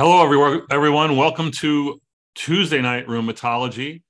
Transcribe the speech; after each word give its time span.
Hello, 0.00 0.24
everyone. 0.24 0.62
Everyone, 0.70 1.14
welcome 1.14 1.50
to 1.50 2.00
Tuesday 2.34 2.80
Night 2.80 3.06
Rheumatology. 3.06 4.00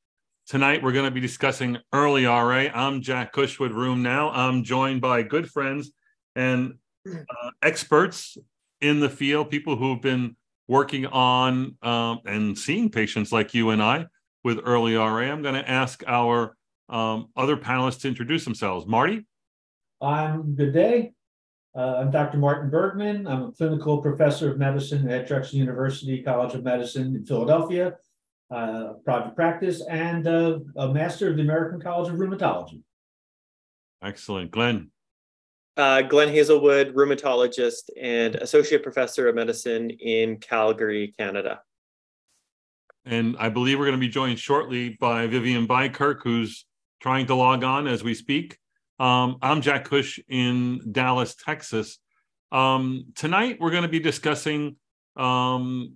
Tonight, 0.46 0.84
we're 0.84 0.93
going 0.93 1.06
to 1.06 1.11
be 1.11 1.18
discussing 1.18 1.79
early 1.93 2.27
RA. 2.27 2.68
I'm 2.72 3.02
Jack 3.02 3.32
Cushwood, 3.32 3.72
RheumNow. 3.72 4.30
I'm 4.32 4.62
joined 4.62 5.00
by 5.00 5.25
good 5.25 5.50
friends 5.50 5.90
and 6.36 6.75
uh, 7.12 7.50
experts 7.61 8.39
in 8.80 9.00
the 9.00 9.08
field, 9.08 9.50
people 9.50 9.75
who've 9.75 10.00
been 10.00 10.36
working 10.68 11.07
on 11.07 11.76
um, 11.82 12.20
and 12.25 12.57
seeing 12.57 12.88
patients 12.88 13.32
like 13.32 13.52
you 13.52 13.70
and 13.70 13.82
I 13.82 14.07
with 14.45 14.61
early 14.64 14.95
RA. 14.95 15.22
I'm 15.22 15.43
going 15.43 15.57
to 15.57 15.68
ask 15.68 16.04
our 16.07 16.57
um, 16.88 17.30
other 17.36 17.57
panelists 17.57 18.02
to 18.02 18.08
introduce 18.08 18.44
themselves. 18.44 18.86
Marty? 18.86 19.27
Um, 20.00 20.54
good 20.54 20.72
day. 20.72 21.14
Uh, 21.76 21.98
I'm 21.98 22.10
Dr. 22.10 22.38
Martin 22.38 22.68
Bergman. 22.68 23.29
I'm 23.29 23.42
a 23.44 23.52
clinical 23.52 23.98
professor 24.02 24.50
of 24.50 24.58
medicine 24.58 25.08
at 25.08 25.29
Drexel 25.29 25.58
University 25.58 26.20
College 26.20 26.54
of 26.54 26.64
Medicine 26.64 27.14
in 27.14 27.24
Philadelphia, 27.24 27.94
uh, 28.50 28.94
private 29.04 29.36
practice, 29.36 29.80
and 29.88 30.26
uh, 30.26 30.58
a 30.76 30.93
master 30.93 31.30
of 31.30 31.36
the 31.36 31.43
American 31.43 31.80
College 31.80 32.12
of 32.12 32.19
Rheumatology. 32.19 32.83
Excellent. 34.02 34.50
Glenn. 34.50 34.91
Uh, 35.77 36.02
Glenn 36.02 36.28
Hazelwood, 36.28 36.92
rheumatologist 36.94 37.88
and 38.00 38.34
associate 38.34 38.82
professor 38.82 39.28
of 39.28 39.36
medicine 39.36 39.91
in 39.91 40.38
Calgary, 40.38 41.14
Canada. 41.16 41.60
And 43.05 43.36
I 43.38 43.48
believe 43.48 43.78
we're 43.78 43.86
going 43.86 43.96
to 43.96 44.06
be 44.06 44.08
joined 44.08 44.41
shortly 44.41 44.96
by 45.00 45.28
Vivian 45.28 45.68
Bykerk, 45.68 46.18
who's 46.24 46.66
trying 47.00 47.27
to 47.27 47.36
log 47.36 47.62
on 47.62 47.86
as 47.86 48.02
we 48.02 48.14
speak. 48.14 48.58
Um, 49.00 49.39
I'm 49.41 49.62
Jack 49.62 49.86
Cush 49.86 50.20
in 50.28 50.92
Dallas, 50.92 51.34
Texas. 51.34 51.98
Um, 52.52 53.06
tonight, 53.14 53.56
we're 53.58 53.70
going 53.70 53.84
to 53.84 53.88
be 53.88 53.98
discussing 53.98 54.77
um, 55.16 55.94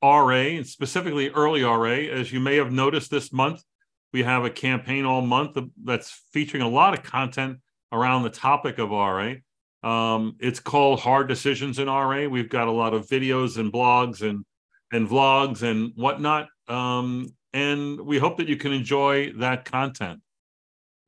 RA, 0.00 0.28
and 0.28 0.64
specifically 0.64 1.30
early 1.30 1.64
RA. 1.64 2.12
As 2.12 2.32
you 2.32 2.38
may 2.38 2.54
have 2.54 2.70
noticed 2.70 3.10
this 3.10 3.32
month, 3.32 3.64
we 4.12 4.22
have 4.22 4.44
a 4.44 4.50
campaign 4.50 5.04
all 5.04 5.20
month 5.20 5.58
that's 5.82 6.22
featuring 6.32 6.62
a 6.62 6.68
lot 6.68 6.96
of 6.96 7.02
content 7.02 7.58
around 7.90 8.22
the 8.22 8.30
topic 8.30 8.78
of 8.78 8.90
RA. 8.90 9.34
Um, 9.82 10.36
it's 10.38 10.60
called 10.60 11.00
Hard 11.00 11.26
Decisions 11.26 11.80
in 11.80 11.88
RA. 11.88 12.28
We've 12.28 12.48
got 12.48 12.68
a 12.68 12.72
lot 12.72 12.94
of 12.94 13.08
videos 13.08 13.58
and 13.58 13.72
blogs 13.72 14.22
and 14.22 14.44
and 14.92 15.08
vlogs 15.08 15.64
and 15.64 15.90
whatnot. 15.96 16.46
Um, 16.68 17.34
and 17.52 18.00
we 18.00 18.18
hope 18.18 18.36
that 18.36 18.46
you 18.46 18.56
can 18.56 18.72
enjoy 18.72 19.32
that 19.38 19.64
content. 19.64 20.20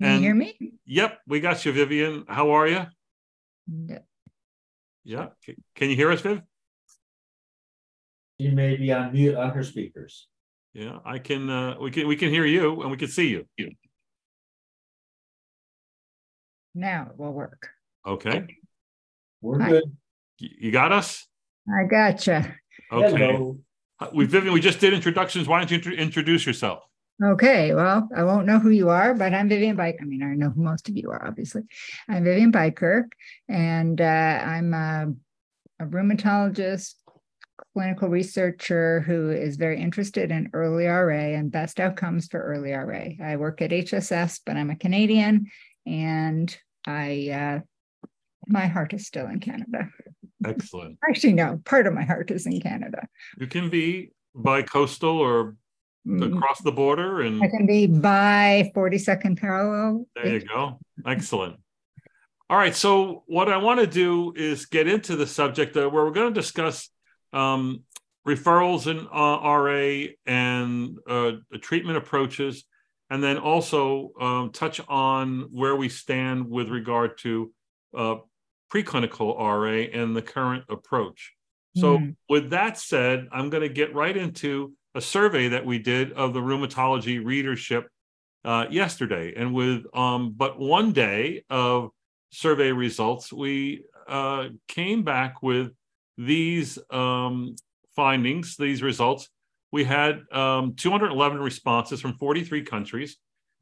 Can 0.01 0.11
and, 0.11 0.17
you 0.17 0.27
hear 0.27 0.35
me? 0.35 0.73
Yep, 0.85 1.21
we 1.27 1.41
got 1.41 1.65
you, 1.65 1.73
Vivian. 1.73 2.25
How 2.29 2.51
are 2.51 2.69
you? 2.69 2.87
No. 3.67 3.99
Yeah. 5.05 5.29
Can 5.75 5.91
you 5.91 5.97
hear 5.97 6.11
us, 6.11 6.21
Viv? 6.21 6.43
You 8.39 8.53
may 8.53 8.77
be 8.77 8.93
on 8.93 9.13
mute 9.13 9.35
on 9.35 9.51
her 9.51 9.63
speakers. 9.63 10.29
Yeah, 10.75 10.99
I 11.07 11.19
can. 11.19 11.49
Uh, 11.49 11.77
we 11.81 11.91
can. 11.91 12.07
We 12.07 12.17
can 12.17 12.29
hear 12.29 12.45
you, 12.45 12.83
and 12.83 12.91
we 12.91 12.99
can 12.99 13.09
see 13.09 13.29
you. 13.29 13.47
Now 16.75 17.09
it 17.11 17.19
will 17.19 17.33
work. 17.33 17.71
Okay. 18.07 18.47
We're 19.41 19.61
Hi. 19.61 19.71
good. 19.71 19.85
You 20.39 20.71
got 20.71 20.93
us. 20.93 21.27
I 21.67 21.85
gotcha. 21.89 22.55
Okay. 22.93 23.17
Hello. 23.17 23.59
Uh, 23.99 24.09
we 24.13 24.27
Vivian, 24.27 24.53
we 24.53 24.61
just 24.61 24.79
did 24.79 24.93
introductions. 24.93 25.49
Why 25.49 25.65
don't 25.65 25.71
you 25.71 25.93
introduce 25.93 26.45
yourself? 26.45 26.83
Okay, 27.23 27.73
well, 27.73 28.09
I 28.15 28.25
won't 28.25 28.47
know 28.47 28.59
who 28.59 28.69
you 28.69 28.91
are, 28.91 29.15
but 29.15 29.33
I'm 29.33 29.49
Vivian 29.49 29.75
Bike. 29.75 29.99
I 30.03 30.05
mean, 30.05 30.23
I 30.23 30.35
know 30.35 30.51
who 30.51 30.63
most 30.63 30.91
of 30.91 30.99
you 30.99 31.11
are, 31.11 31.27
obviously. 31.27 31.63
I'm 32.11 32.25
Vivian 32.25 32.53
Bykerk, 32.53 33.13
and 33.49 33.99
uh, 33.99 34.05
I'm 34.05 34.75
a, 34.75 35.07
a, 35.81 35.87
rheumatologist, 35.87 36.93
clinical 37.73 38.11
researcher 38.11 39.01
who 39.01 39.31
is 39.31 39.57
very 39.57 39.81
interested 39.81 40.31
in 40.31 40.51
early 40.53 40.85
RA 40.85 41.15
and 41.15 41.51
best 41.51 41.81
outcomes 41.81 42.27
for 42.27 42.39
early 42.39 42.73
RA. 42.73 43.05
I 43.25 43.37
work 43.37 43.63
at 43.63 43.71
HSS, 43.71 44.41
but 44.45 44.59
I'm 44.59 44.69
a 44.69 44.77
Canadian, 44.77 45.47
and 45.87 46.55
I 46.87 47.31
uh, 47.31 47.61
my 48.47 48.67
heart 48.67 48.93
is 48.93 49.07
still 49.07 49.27
in 49.27 49.41
Canada. 49.41 49.89
Excellent. 50.45 50.99
Actually, 51.09 51.33
no, 51.33 51.63
part 51.65 51.87
of 51.87 51.95
my 51.95 52.05
heart 52.05 52.31
is 52.31 52.45
in 52.45 52.61
Canada. 52.61 53.09
You 53.39 53.47
can 53.47 53.71
be 53.71 54.11
bi-coastal 54.35 55.19
or 55.19 55.57
Mm-hmm. 56.07 56.37
across 56.37 56.63
the 56.63 56.71
border 56.71 57.23
and 57.23 57.43
I 57.43 57.49
can 57.49 57.67
be 57.67 57.89
by 57.89 58.71
42nd 58.77 59.41
parallel. 59.41 60.07
There 60.15 60.35
you 60.35 60.45
go. 60.45 60.79
Excellent. 61.05 61.57
All 62.49 62.57
right. 62.57 62.77
So 62.77 63.25
what 63.27 63.49
I 63.49 63.57
want 63.57 63.81
to 63.81 63.89
do 63.89 64.33
is 64.37 64.67
get 64.67 64.87
into 64.87 65.17
the 65.17 65.27
subject 65.27 65.75
where 65.75 65.91
we're 65.91 66.13
going 66.13 66.33
to 66.33 66.41
discuss 66.41 66.91
um, 67.33 67.83
referrals 68.27 68.87
in 68.87 69.01
uh, 69.13 69.41
RA 69.43 70.13
and 70.27 70.99
uh, 71.09 71.33
treatment 71.61 71.99
approaches, 71.99 72.65
and 73.11 73.23
then 73.23 73.39
also 73.39 74.13
um, 74.21 74.51
touch 74.53 74.81
on 74.89 75.49
where 75.51 75.75
we 75.75 75.89
stand 75.89 76.49
with 76.49 76.69
regard 76.69 77.19
to 77.19 77.53
uh, 77.97 78.17
preclinical 78.73 79.37
RA 79.39 80.01
and 80.01 80.15
the 80.15 80.23
current 80.23 80.65
approach. 80.69 81.33
So, 81.77 81.99
mm. 81.99 82.17
with 82.29 82.51
that 82.51 82.79
said, 82.79 83.29
I'm 83.33 83.51
going 83.51 83.63
to 83.63 83.69
get 83.69 83.95
right 83.95 84.17
into 84.17 84.73
a 84.97 85.01
survey 85.01 85.49
that 85.49 85.65
we 85.65 85.79
did 85.79 86.13
of 86.15 86.33
the 86.33 86.41
rheumatology 86.41 87.23
readership 87.23 87.89
uh, 88.45 88.67
yesterday. 88.71 89.35
And 89.37 89.53
with 89.53 89.85
um, 89.95 90.33
but 90.37 90.59
one 90.59 90.93
day 90.93 91.45
of 91.51 91.91
survey 92.31 92.73
results, 92.73 93.33
we 93.33 93.83
uh, 94.09 94.49
came 94.69 95.03
back 95.03 95.43
with 95.43 95.73
these 96.17 96.79
um, 96.91 97.57
findings, 97.95 98.57
these 98.57 98.83
results. 98.83 99.29
We 99.71 99.85
had 99.85 100.23
um, 100.33 100.75
211 100.75 101.41
responses 101.41 102.01
from 102.01 102.15
43 102.15 102.63
countries, 102.63 103.19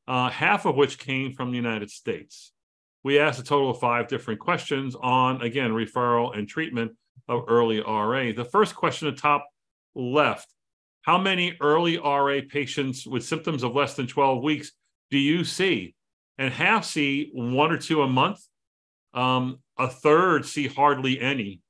uh, 0.07 0.31
half 0.31 0.67
of 0.67 0.77
which 0.77 0.99
came 0.99 1.33
from 1.33 1.51
the 1.51 1.57
United 1.57 1.91
States. 1.91 2.53
We 3.03 3.19
asked 3.19 3.41
a 3.41 3.45
total 3.45 3.71
of 3.71 3.81
five 3.81 4.07
different 4.07 4.39
questions 4.39 4.95
on, 4.95 5.43
again, 5.43 5.73
referral 5.73 6.37
and 6.37 6.49
treatment 6.49 6.93
of 7.29 7.45
early 7.49 7.81
RA. 7.81 8.33
The 8.33 8.49
first 8.51 8.77
question, 8.77 9.11
the 9.11 9.17
top 9.17 9.47
left, 9.95 10.54
how 11.05 11.19
many 11.19 11.55
early 11.61 11.99
RA 11.99 12.41
patients 12.49 13.07
with 13.07 13.25
symptoms 13.25 13.63
of 13.63 13.75
less 13.75 13.95
than 13.95 14.07
12 14.07 14.43
weeks 14.43 14.73
do 15.11 15.19
you 15.19 15.45
see? 15.45 15.95
And 16.39 16.53
half 16.53 16.85
see 16.87 17.31
one 17.35 17.71
or 17.71 17.77
two 17.77 18.03
a 18.03 18.09
month. 18.09 18.41
Um, 19.13 19.59
a 19.79 19.87
third 19.87 20.47
see 20.47 20.67
hardly 20.67 21.21
any. 21.21 21.61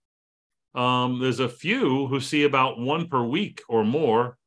Um, 0.74 1.18
there's 1.20 1.40
a 1.40 1.48
few 1.48 2.06
who 2.06 2.20
see 2.20 2.44
about 2.44 2.78
one 2.78 3.08
per 3.08 3.22
week 3.22 3.60
or 3.68 3.84
more, 3.84 4.38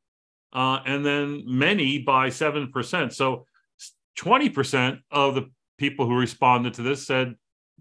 uh, 0.53 0.79
and 0.85 1.05
then 1.05 1.43
many 1.45 1.99
by 1.99 2.29
7%. 2.29 3.13
So 3.13 3.45
20% 4.17 4.99
of 5.11 5.35
the 5.35 5.51
people 5.77 6.05
who 6.05 6.17
responded 6.17 6.75
to 6.75 6.81
this 6.81 7.05
said 7.05 7.35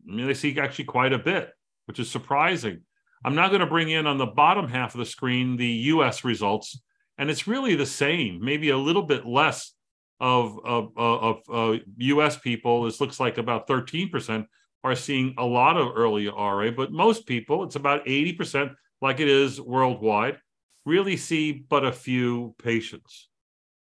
I 0.09 0.15
mean, 0.15 0.27
they 0.27 0.34
see 0.34 0.59
actually 0.59 0.84
quite 0.84 1.12
a 1.12 1.19
bit, 1.19 1.50
which 1.87 1.99
is 1.99 2.11
surprising. 2.11 2.81
I'm 3.25 3.34
now 3.34 3.49
going 3.49 3.61
to 3.61 3.67
bring 3.67 3.91
in 3.91 4.06
on 4.06 4.19
the 4.19 4.27
bottom 4.27 4.69
half 4.69 4.94
of 4.94 4.99
the 4.99 5.06
screen 5.06 5.56
the 5.56 5.67
US 5.67 6.25
results 6.25 6.81
and 7.19 7.31
it's 7.31 7.47
really 7.47 7.75
the 7.75 7.87
same, 7.87 8.44
maybe 8.44 8.71
a 8.71 8.78
little 8.78 9.03
bit 9.03 9.27
less 9.27 9.72
of 10.21 10.59
of, 10.65 10.93
of, 10.97 11.43
of 11.49 11.81
U.S. 11.99 12.38
people. 12.38 12.84
This 12.84 13.00
looks 13.00 13.21
like 13.21 13.38
about 13.38 13.66
13% 13.66 14.47
are 14.84 14.94
seeing 14.94 15.34
a 15.37 15.44
lot 15.44 15.76
of 15.76 15.97
early 15.97 16.28
RA, 16.28 16.71
but 16.71 16.93
most 16.93 17.26
people, 17.26 17.65
it's 17.65 17.76
about 17.76 18.06
80%, 18.06 18.75
like 19.03 19.21
it 19.21 19.28
is 19.28 19.60
worldwide, 19.60 20.38
really 20.84 21.16
see 21.16 21.53
but 21.53 21.84
a 21.84 21.93
few 21.93 22.55
patients. 22.62 23.28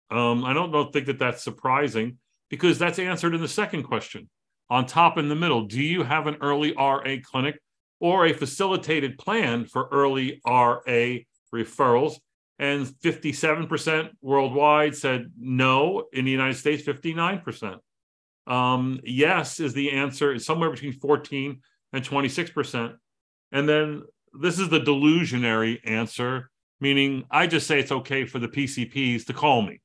Um, 0.10 0.46
I 0.46 0.54
don't, 0.54 0.72
don't 0.72 0.94
think 0.94 1.08
that 1.08 1.20
that's 1.20 1.44
surprising 1.44 2.18
because 2.50 2.80
that's 2.80 3.00
answered 3.00 3.36
in 3.36 3.42
the 3.42 3.48
second 3.48 3.84
question. 3.84 4.30
On 4.70 4.86
top 4.86 5.18
in 5.18 5.30
the 5.30 5.36
middle, 5.36 5.66
do 5.66 5.82
you 5.82 6.04
have 6.04 6.28
an 6.28 6.38
early 6.42 6.74
RA 6.74 7.18
clinic 7.24 7.60
or 8.00 8.26
a 8.26 8.34
facilitated 8.34 9.18
plan 9.18 9.66
for 9.66 9.90
early 9.92 10.42
RA 10.46 11.18
referrals? 11.54 12.16
And 12.58 12.86
57% 12.86 14.10
worldwide 14.22 14.96
said 14.96 15.32
no. 15.38 16.06
In 16.14 16.26
the 16.26 16.32
United 16.32 16.56
States, 16.56 16.84
59%. 16.84 17.78
Um, 18.48 19.00
yes 19.04 19.60
is 19.60 19.74
the 19.74 19.92
answer. 19.92 20.34
It's 20.34 20.46
somewhere 20.46 20.70
between 20.70 20.94
14 20.94 21.62
and 21.94 22.04
26%. 22.04 22.96
And 23.52 23.68
then 23.68 24.04
this 24.34 24.60
is 24.60 24.70
the 24.70 24.80
delusionary 24.80 25.80
answer, 25.84 26.50
meaning 26.80 27.26
I 27.32 27.48
just 27.48 27.68
say 27.68 27.80
it's 27.80 27.92
okay 27.92 28.26
for 28.26 28.40
the 28.40 28.48
PCPs 28.48 29.26
to 29.26 29.34
call 29.34 29.62
me, 29.62 29.82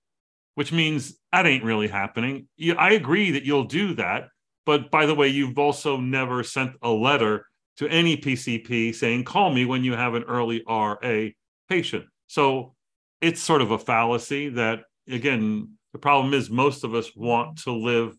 which 0.55 0.73
means 0.73 1.19
that 1.32 1.46
ain't 1.46 1.64
really 1.64 1.88
happening. 1.88 2.49
I 2.76 2.93
agree 2.93 3.32
that 3.32 3.44
you'll 3.44 3.64
do 3.64 3.94
that. 3.94 4.28
But 4.66 4.90
by 4.90 5.06
the 5.06 5.14
way, 5.14 5.28
you've 5.28 5.58
also 5.58 5.96
never 5.96 6.43
sent 6.43 6.73
a 6.82 6.90
letter 6.90 7.46
to 7.78 7.88
any 7.88 8.16
PCP 8.16 8.94
saying, 8.94 9.25
call 9.25 9.52
me 9.52 9.64
when 9.64 9.84
you 9.84 9.94
have 9.94 10.14
an 10.14 10.25
early 10.25 10.62
RA 10.69 11.28
patient. 11.69 12.05
So 12.31 12.77
it's 13.21 13.41
sort 13.41 13.61
of 13.61 13.73
a 13.73 13.79
fallacy 13.79 14.50
that, 14.50 14.82
again, 15.09 15.73
the 15.93 15.99
problem 15.99 16.32
is 16.32 16.49
most 16.49 16.85
of 16.85 16.94
us 16.94 17.11
want 17.17 17.59
to 17.65 17.73
live 17.73 18.17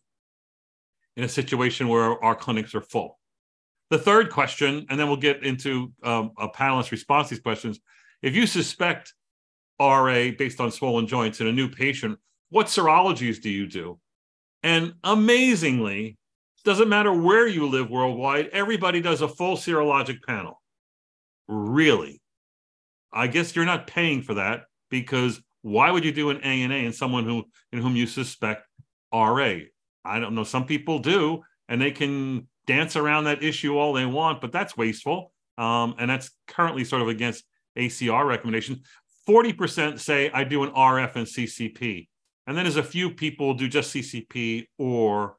in 1.16 1.24
a 1.24 1.30
situation 1.30 1.88
where 1.88 2.22
our 2.22 2.36
clinics 2.36 2.76
are 2.76 2.82
full. 2.82 3.18
The 3.90 3.98
third 3.98 4.30
question, 4.30 4.86
and 4.90 5.00
then 5.00 5.08
we'll 5.08 5.16
get 5.16 5.46
into 5.46 5.94
um, 6.04 6.32
a 6.38 6.50
panelist 6.50 6.92
response 6.92 7.30
to 7.30 7.36
these 7.36 7.42
questions, 7.42 7.80
if 8.22 8.36
you 8.36 8.46
suspect 8.48 9.14
RA 9.80 10.32
based 10.38 10.60
on 10.60 10.72
swollen 10.72 11.08
joints 11.08 11.40
in 11.40 11.48
a 11.48 11.54
new 11.54 11.70
patient, 11.70 12.20
what 12.50 12.66
serologies 12.68 13.42
do 13.42 13.50
you 13.50 13.66
do? 13.66 13.98
And 14.62 14.94
amazingly, 15.06 16.18
doesn't 16.66 16.90
matter 16.90 17.14
where 17.14 17.48
you 17.48 17.66
live 17.66 17.90
worldwide, 17.90 18.50
everybody 18.52 19.00
does 19.00 19.22
a 19.22 19.30
full 19.30 19.56
serologic 19.56 20.22
panel. 20.28 20.62
Really? 21.48 22.21
I 23.14 23.28
guess 23.28 23.56
you're 23.56 23.66
not 23.66 23.88
paying 23.88 24.22
for 24.22 24.36
that 24.36 24.64
because 24.90 25.42
why 25.62 25.92
would 25.92 26.06
you 26.06 26.12
do 26.12 26.30
an 26.30 26.42
ANA 26.42 26.76
in 26.76 26.94
someone 26.94 27.26
who 27.26 27.46
in 27.72 27.80
whom 27.80 27.96
you 27.96 28.08
suspect 28.08 28.66
RA? 29.14 29.60
I 30.04 30.20
don't 30.20 30.34
know. 30.34 30.44
Some 30.44 30.66
people 30.66 31.00
do, 31.00 31.42
and 31.70 31.82
they 31.82 31.92
can 31.92 32.48
dance 32.66 32.96
around 32.96 33.26
that 33.26 33.44
issue 33.44 33.78
all 33.78 33.94
they 33.94 34.06
want, 34.06 34.42
but 34.42 34.52
that's 34.52 34.76
wasteful. 34.76 35.32
Um, 35.58 35.96
and 36.00 36.10
that's 36.10 36.32
currently 36.48 36.84
sort 36.84 37.02
of 37.02 37.08
against 37.08 37.44
ACR 37.78 38.28
recommendations. 38.28 38.80
40% 39.28 40.00
say 40.00 40.32
I 40.32 40.44
do 40.44 40.64
an 40.64 40.72
RF 40.72 41.16
and 41.16 41.28
CCP. 41.28 42.08
And 42.48 42.58
then 42.58 42.66
there's 42.66 42.78
a 42.78 42.84
few 42.84 43.12
people 43.12 43.54
do 43.54 43.68
just 43.68 43.94
CCP 43.94 44.68
or 44.78 45.38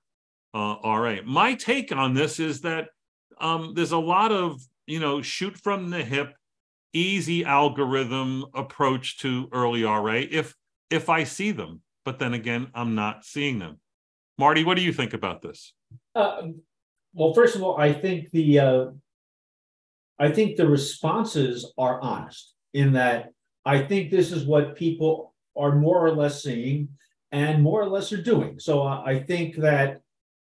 uh, 0.54 0.76
RA. 0.84 1.16
My 1.24 1.54
take 1.54 1.92
on 1.92 2.14
this 2.14 2.38
is 2.38 2.60
that 2.60 2.88
um, 3.40 3.72
there's 3.74 3.92
a 3.92 3.98
lot 3.98 4.30
of, 4.30 4.60
you 4.86 5.00
know, 5.00 5.20
shoot 5.20 5.56
from 5.58 5.90
the 5.90 6.04
hip, 6.04 6.34
easy 6.92 7.44
algorithm 7.44 8.46
approach 8.54 9.18
to 9.18 9.48
early 9.52 9.82
RA 9.84 10.22
if 10.30 10.54
if 10.90 11.08
I 11.08 11.24
see 11.24 11.50
them. 11.52 11.80
But 12.04 12.18
then 12.18 12.34
again, 12.34 12.68
I'm 12.74 12.94
not 12.94 13.24
seeing 13.24 13.58
them. 13.58 13.78
Marty, 14.38 14.64
what 14.64 14.76
do 14.76 14.82
you 14.82 14.92
think 14.92 15.14
about 15.14 15.40
this? 15.40 15.72
Uh, 16.14 16.48
well, 17.14 17.32
first 17.32 17.54
of 17.54 17.62
all, 17.62 17.78
I 17.78 17.92
think 17.92 18.30
the 18.30 18.58
uh, 18.58 18.86
I 20.18 20.30
think 20.30 20.56
the 20.56 20.68
responses 20.68 21.72
are 21.78 22.00
honest 22.00 22.54
in 22.74 22.92
that 22.94 23.30
I 23.64 23.82
think 23.82 24.10
this 24.10 24.32
is 24.32 24.44
what 24.44 24.76
people 24.76 25.34
are 25.56 25.74
more 25.74 26.04
or 26.04 26.12
less 26.12 26.42
seeing 26.42 26.88
and 27.30 27.62
more 27.62 27.82
or 27.82 27.88
less 27.88 28.12
are 28.12 28.22
doing. 28.22 28.58
So 28.58 28.82
uh, 28.82 29.02
I 29.04 29.20
think 29.20 29.56
that 29.56 30.00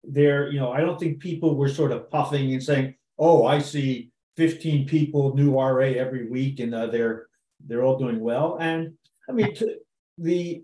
they're, 0.04 0.50
you 0.50 0.58
know, 0.58 0.72
I 0.72 0.81
don't 0.81 0.98
think 0.98 1.20
people 1.20 1.56
were 1.56 1.69
sort 1.69 1.92
of 1.92 2.10
puffing 2.10 2.52
and 2.52 2.62
saying, 2.62 2.94
"Oh, 3.19 3.44
I 3.44 3.58
see 3.58 4.10
15 4.40 4.87
people 4.87 5.37
new 5.37 5.52
RA 5.52 5.90
every 6.04 6.26
week 6.26 6.60
and 6.60 6.75
uh, 6.75 6.87
they're 6.87 7.26
they're 7.66 7.82
all 7.82 7.98
doing 7.98 8.20
well." 8.20 8.56
And 8.58 8.94
I 9.28 9.32
mean, 9.32 9.54
the 10.16 10.62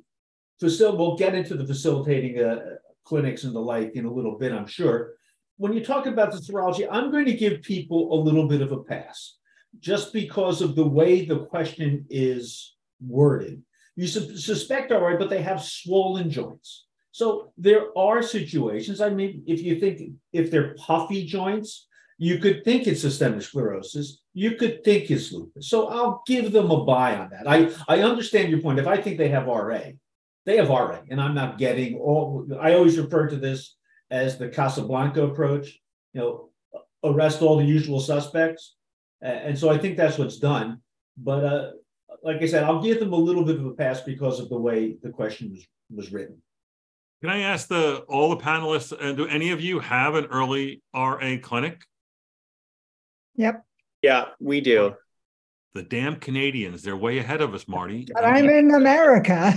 facility. 0.58 0.96
We'll 0.96 1.16
get 1.16 1.34
into 1.34 1.54
the 1.56 1.66
facilitating 1.66 2.42
uh, 2.42 2.76
clinics 3.04 3.44
and 3.44 3.54
the 3.54 3.60
like 3.60 3.92
in 3.94 4.06
a 4.06 4.12
little 4.12 4.38
bit, 4.38 4.52
I'm 4.52 4.66
sure. 4.66 5.12
When 5.58 5.74
you 5.74 5.84
talk 5.84 6.06
about 6.06 6.32
the 6.32 6.38
serology, 6.38 6.88
I'm 6.90 7.10
going 7.10 7.26
to 7.26 7.34
give 7.34 7.60
people 7.60 8.14
a 8.14 8.18
little 8.26 8.48
bit 8.48 8.62
of 8.62 8.72
a 8.72 8.82
pass 8.82 9.36
just 9.78 10.10
because 10.12 10.62
of 10.62 10.74
the 10.74 10.86
way 10.86 11.26
the 11.26 11.40
question 11.40 12.06
is 12.08 12.76
worded. 13.06 13.62
You 13.94 14.06
su- 14.06 14.38
suspect 14.38 14.90
all 14.90 15.02
right, 15.02 15.18
but 15.18 15.28
they 15.28 15.42
have 15.42 15.62
swollen 15.62 16.30
joints. 16.30 16.86
So 17.12 17.52
there 17.56 17.96
are 17.96 18.22
situations. 18.22 19.00
I 19.00 19.10
mean, 19.10 19.42
if 19.46 19.62
you 19.62 19.80
think 19.80 20.00
if 20.32 20.50
they're 20.50 20.74
puffy 20.74 21.26
joints, 21.26 21.86
you 22.18 22.38
could 22.38 22.64
think 22.64 22.86
it's 22.86 23.02
systemic 23.02 23.42
sclerosis. 23.42 24.22
You 24.32 24.52
could 24.52 24.82
think 24.84 25.10
it's 25.10 25.32
lupus. 25.32 25.68
So 25.68 25.88
I'll 25.88 26.22
give 26.26 26.52
them 26.52 26.70
a 26.70 26.84
buy 26.84 27.16
on 27.16 27.30
that. 27.30 27.48
I, 27.48 27.70
I 27.88 28.02
understand 28.02 28.50
your 28.50 28.60
point. 28.60 28.78
If 28.78 28.86
I 28.86 28.96
think 28.96 29.18
they 29.18 29.28
have 29.28 29.46
RA, 29.46 29.80
they 30.46 30.56
have 30.56 30.70
RA, 30.70 31.00
and 31.10 31.20
I'm 31.20 31.34
not 31.34 31.58
getting 31.58 31.96
all. 31.96 32.46
I 32.60 32.74
always 32.74 32.98
refer 32.98 33.28
to 33.28 33.36
this 33.36 33.76
as 34.10 34.38
the 34.38 34.48
Casablanca 34.48 35.24
approach. 35.24 35.78
You 36.14 36.20
know, 36.20 36.50
arrest 37.04 37.42
all 37.42 37.58
the 37.58 37.64
usual 37.64 38.00
suspects, 38.00 38.76
and 39.20 39.58
so 39.58 39.68
I 39.68 39.76
think 39.76 39.96
that's 39.96 40.18
what's 40.18 40.38
done. 40.38 40.80
But 41.18 41.44
uh, 41.44 41.70
like 42.22 42.40
I 42.40 42.46
said, 42.46 42.64
I'll 42.64 42.82
give 42.82 43.00
them 43.00 43.12
a 43.12 43.16
little 43.16 43.44
bit 43.44 43.58
of 43.58 43.66
a 43.66 43.72
pass 43.72 44.00
because 44.00 44.40
of 44.40 44.48
the 44.48 44.58
way 44.58 44.96
the 45.02 45.10
question 45.10 45.50
was 45.50 45.66
was 45.94 46.12
written. 46.12 46.40
Can 47.20 47.30
I 47.30 47.40
ask 47.40 47.68
the 47.68 48.04
all 48.08 48.30
the 48.30 48.42
panelists, 48.42 48.96
and 48.98 49.16
do 49.16 49.26
any 49.26 49.50
of 49.50 49.60
you 49.60 49.80
have 49.80 50.14
an 50.14 50.26
early 50.26 50.82
RA 50.94 51.36
clinic? 51.42 51.82
Yep. 53.36 53.64
Yeah, 54.02 54.26
we 54.40 54.60
do. 54.60 54.94
The 55.74 55.82
damn 55.82 56.16
Canadians, 56.16 56.82
they're 56.82 56.96
way 56.96 57.18
ahead 57.18 57.40
of 57.42 57.54
us, 57.54 57.68
Marty. 57.68 58.06
But 58.12 58.24
I'm 58.24 58.48
in 58.48 58.74
America. 58.74 59.54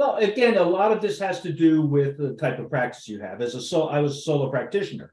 Well, 0.00 0.16
again, 0.16 0.56
a 0.56 0.62
lot 0.62 0.92
of 0.92 1.02
this 1.02 1.18
has 1.18 1.42
to 1.42 1.52
do 1.52 1.82
with 1.82 2.16
the 2.16 2.34
type 2.34 2.58
of 2.58 2.70
practice 2.70 3.06
you 3.06 3.20
have. 3.20 3.42
As 3.42 3.54
a 3.54 3.60
so, 3.60 3.88
I 3.88 4.00
was 4.00 4.16
a 4.16 4.20
solo 4.22 4.48
practitioner, 4.48 5.12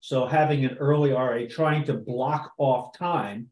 so 0.00 0.26
having 0.26 0.64
an 0.64 0.76
early 0.78 1.12
RA, 1.12 1.42
trying 1.48 1.84
to 1.84 1.94
block 1.94 2.52
off 2.58 2.98
time 2.98 3.48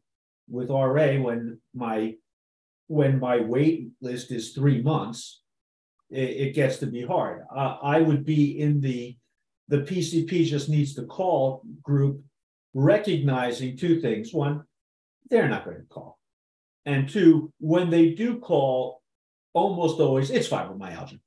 with 0.49 0.69
RA 0.69 1.15
when 1.21 1.59
my 1.73 2.15
when 2.87 3.17
my 3.19 3.39
wait 3.39 3.91
list 4.01 4.31
is 4.31 4.51
three 4.51 4.81
months, 4.81 5.41
it, 6.09 6.29
it 6.29 6.53
gets 6.53 6.79
to 6.79 6.85
be 6.85 7.05
hard. 7.05 7.43
Uh, 7.55 7.77
I 7.81 8.01
would 8.01 8.25
be 8.25 8.59
in 8.59 8.81
the 8.81 9.15
the 9.69 9.79
PCP 9.79 10.45
just 10.45 10.69
needs 10.69 10.93
to 10.95 11.03
call 11.03 11.63
group, 11.81 12.21
recognizing 12.73 13.77
two 13.77 14.01
things: 14.01 14.33
one, 14.33 14.63
they're 15.29 15.49
not 15.49 15.65
going 15.65 15.77
to 15.77 15.83
call, 15.83 16.19
and 16.85 17.09
two, 17.09 17.51
when 17.59 17.89
they 17.89 18.11
do 18.11 18.39
call, 18.39 19.01
almost 19.53 19.99
always 19.99 20.29
it's 20.29 20.49
fibromyalgia. 20.49 21.19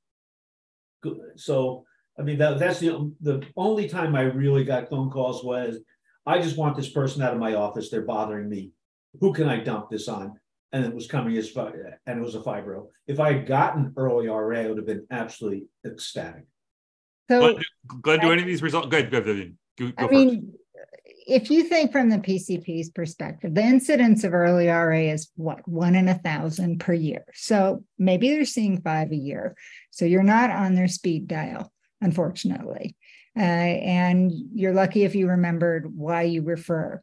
So 1.35 1.85
I 2.19 2.23
mean 2.23 2.37
that 2.39 2.59
that's 2.59 2.79
the 2.79 3.13
the 3.21 3.43
only 3.55 3.87
time 3.87 4.15
I 4.15 4.23
really 4.23 4.63
got 4.63 4.89
phone 4.89 5.09
calls 5.09 5.43
was 5.43 5.77
I 6.25 6.39
just 6.41 6.57
want 6.57 6.75
this 6.75 6.89
person 6.89 7.21
out 7.21 7.33
of 7.33 7.39
my 7.39 7.55
office. 7.55 7.89
They're 7.89 8.01
bothering 8.01 8.49
me. 8.49 8.71
Who 9.21 9.33
can 9.33 9.47
I 9.47 9.61
dump 9.61 9.89
this 9.89 10.09
on? 10.09 10.37
And 10.73 10.83
it 10.83 10.93
was 10.93 11.07
coming 11.07 11.37
as 11.37 11.55
and 11.55 12.19
it 12.19 12.21
was 12.21 12.35
a 12.35 12.41
fibro. 12.41 12.87
If 13.07 13.21
I 13.21 13.31
had 13.31 13.47
gotten 13.47 13.93
early 13.95 14.27
RA, 14.27 14.59
I 14.59 14.67
would 14.67 14.77
have 14.77 14.85
been 14.85 15.07
absolutely 15.09 15.67
ecstatic. 15.85 16.45
So, 17.29 17.39
Glenn, 17.39 17.63
Glenn 18.01 18.19
do 18.19 18.31
any 18.31 18.41
of 18.41 18.47
these 18.47 18.61
results? 18.61 18.87
Go 18.87 18.97
ahead, 18.97 19.11
go 19.11 19.19
ahead, 19.19 19.55
go, 19.79 19.91
go 19.91 19.93
I 19.97 20.09
mean, 20.09 20.53
if 21.27 21.51
you 21.51 21.65
think 21.65 21.91
from 21.91 22.09
the 22.09 22.19
PCP's 22.19 22.89
perspective, 22.89 23.53
the 23.53 23.61
incidence 23.61 24.23
of 24.23 24.33
early 24.33 24.67
RA 24.67 25.11
is 25.11 25.29
what 25.35 25.67
one 25.67 25.93
in 25.93 26.07
a 26.07 26.17
thousand 26.17 26.79
per 26.79 26.93
year. 26.93 27.25
So 27.33 27.83
maybe 27.99 28.29
they're 28.29 28.45
seeing 28.45 28.81
five 28.81 29.11
a 29.11 29.15
year. 29.15 29.55
So 29.91 30.05
you're 30.05 30.23
not 30.23 30.49
on 30.49 30.73
their 30.73 30.87
speed 30.87 31.27
dial, 31.27 31.71
unfortunately. 31.99 32.95
Uh, 33.35 33.41
and 33.41 34.31
you're 34.53 34.73
lucky 34.73 35.03
if 35.03 35.15
you 35.15 35.27
remembered 35.27 35.93
why 35.93 36.23
you 36.23 36.43
refer. 36.43 37.01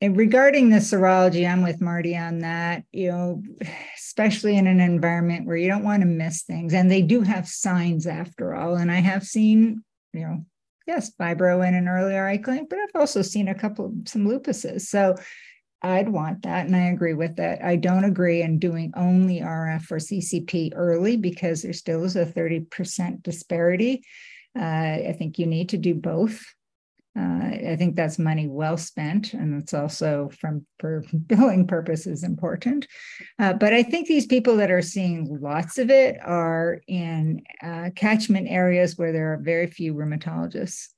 And 0.00 0.16
regarding 0.16 0.70
the 0.70 0.76
serology, 0.76 1.50
I'm 1.50 1.62
with 1.62 1.80
Marty 1.80 2.16
on 2.16 2.40
that, 2.40 2.84
you 2.92 3.10
know, 3.10 3.42
especially 3.96 4.56
in 4.56 4.68
an 4.68 4.78
environment 4.78 5.46
where 5.46 5.56
you 5.56 5.68
don't 5.68 5.84
want 5.84 6.02
to 6.02 6.06
miss 6.06 6.42
things. 6.42 6.72
And 6.72 6.90
they 6.90 7.02
do 7.02 7.22
have 7.22 7.48
signs 7.48 8.06
after 8.06 8.54
all. 8.54 8.76
And 8.76 8.90
I 8.90 9.00
have 9.00 9.24
seen, 9.24 9.82
you 10.12 10.20
know, 10.20 10.46
yes, 10.86 11.12
fibro 11.20 11.66
in 11.66 11.74
an 11.74 11.86
RA 11.86 12.36
clinic, 12.42 12.68
but 12.68 12.78
I've 12.78 13.00
also 13.00 13.22
seen 13.22 13.48
a 13.48 13.54
couple 13.54 13.86
of 13.86 13.92
some 14.06 14.26
lupuses. 14.26 14.82
So 14.82 15.16
I'd 15.82 16.08
want 16.08 16.42
that, 16.42 16.66
and 16.66 16.74
I 16.74 16.88
agree 16.88 17.14
with 17.14 17.36
that. 17.36 17.62
I 17.62 17.76
don't 17.76 18.04
agree 18.04 18.42
in 18.42 18.58
doing 18.58 18.92
only 18.96 19.40
RF 19.40 19.90
or 19.90 19.98
CCP 19.98 20.72
early 20.74 21.16
because 21.16 21.62
there 21.62 21.72
still 21.72 22.04
is 22.04 22.16
a 22.16 22.24
30% 22.24 23.22
disparity. 23.22 24.02
Uh, 24.58 24.62
I 25.08 25.14
think 25.18 25.38
you 25.38 25.46
need 25.46 25.68
to 25.70 25.76
do 25.76 25.94
both. 25.94 26.42
Uh, 27.18 27.70
I 27.70 27.76
think 27.78 27.96
that's 27.96 28.18
money 28.18 28.46
well 28.46 28.76
spent, 28.76 29.32
and 29.32 29.60
it's 29.60 29.72
also 29.72 30.30
from 30.38 30.66
for 30.78 31.02
billing 31.26 31.66
purposes 31.66 32.24
important. 32.24 32.86
Uh, 33.38 33.54
but 33.54 33.72
I 33.72 33.82
think 33.82 34.06
these 34.06 34.26
people 34.26 34.56
that 34.56 34.70
are 34.70 34.82
seeing 34.82 35.38
lots 35.40 35.78
of 35.78 35.88
it 35.90 36.18
are 36.22 36.82
in 36.86 37.42
uh, 37.62 37.90
catchment 37.96 38.48
areas 38.48 38.98
where 38.98 39.12
there 39.12 39.32
are 39.32 39.38
very 39.38 39.66
few 39.66 39.94
rheumatologists. 39.94 40.88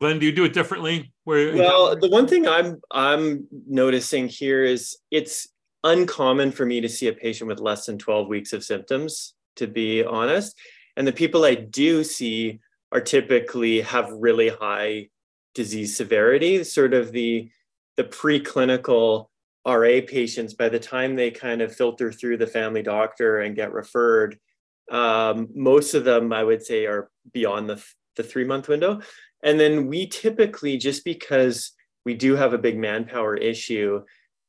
Glenn, 0.00 0.18
do 0.18 0.26
you 0.26 0.32
do 0.32 0.44
it 0.44 0.52
differently? 0.52 1.12
Where 1.24 1.54
well, 1.54 1.96
the 1.96 2.08
one 2.08 2.26
thing 2.26 2.46
I'm 2.48 2.80
I'm 2.90 3.46
noticing 3.68 4.28
here 4.28 4.64
is 4.64 4.98
it's 5.10 5.48
uncommon 5.84 6.50
for 6.50 6.66
me 6.66 6.80
to 6.80 6.88
see 6.88 7.06
a 7.06 7.12
patient 7.12 7.48
with 7.48 7.60
less 7.60 7.86
than 7.86 7.98
12 7.98 8.26
weeks 8.26 8.52
of 8.52 8.64
symptoms, 8.64 9.34
to 9.54 9.68
be 9.68 10.04
honest. 10.04 10.56
And 10.96 11.06
the 11.06 11.12
people 11.12 11.44
I 11.44 11.54
do 11.54 12.02
see 12.02 12.60
are 12.92 13.00
typically 13.00 13.80
have 13.80 14.10
really 14.12 14.48
high 14.48 15.08
disease 15.54 15.96
severity, 15.96 16.64
sort 16.64 16.94
of 16.94 17.12
the 17.12 17.50
the 17.96 18.04
preclinical 18.04 19.28
RA 19.66 20.00
patients, 20.06 20.54
by 20.54 20.68
the 20.68 20.78
time 20.78 21.16
they 21.16 21.30
kind 21.30 21.60
of 21.60 21.74
filter 21.74 22.12
through 22.12 22.36
the 22.36 22.46
family 22.46 22.82
doctor 22.82 23.40
and 23.40 23.56
get 23.56 23.72
referred, 23.72 24.38
um, 24.90 25.48
most 25.54 25.94
of 25.94 26.04
them 26.04 26.32
I 26.32 26.44
would 26.44 26.64
say 26.64 26.86
are 26.86 27.10
beyond 27.32 27.68
the, 27.68 27.84
the 28.14 28.22
three 28.22 28.44
month 28.44 28.68
window. 28.68 29.00
And 29.42 29.58
then 29.58 29.86
we 29.88 30.06
typically, 30.06 30.76
just 30.76 31.04
because 31.04 31.72
we 32.04 32.14
do 32.14 32.36
have 32.36 32.52
a 32.52 32.58
big 32.58 32.78
manpower 32.78 33.36
issue, 33.36 34.02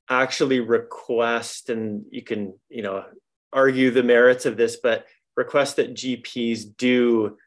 actually 0.09 0.59
request, 0.59 1.69
and 1.69 2.05
you 2.11 2.21
can, 2.21 2.53
you 2.69 2.83
know, 2.83 3.03
argue 3.51 3.89
the 3.91 4.03
merits 4.03 4.45
of 4.45 4.57
this, 4.57 4.77
but 4.77 5.05
request 5.35 5.77
that 5.77 5.95
GPs 5.95 6.77
do 6.77 7.37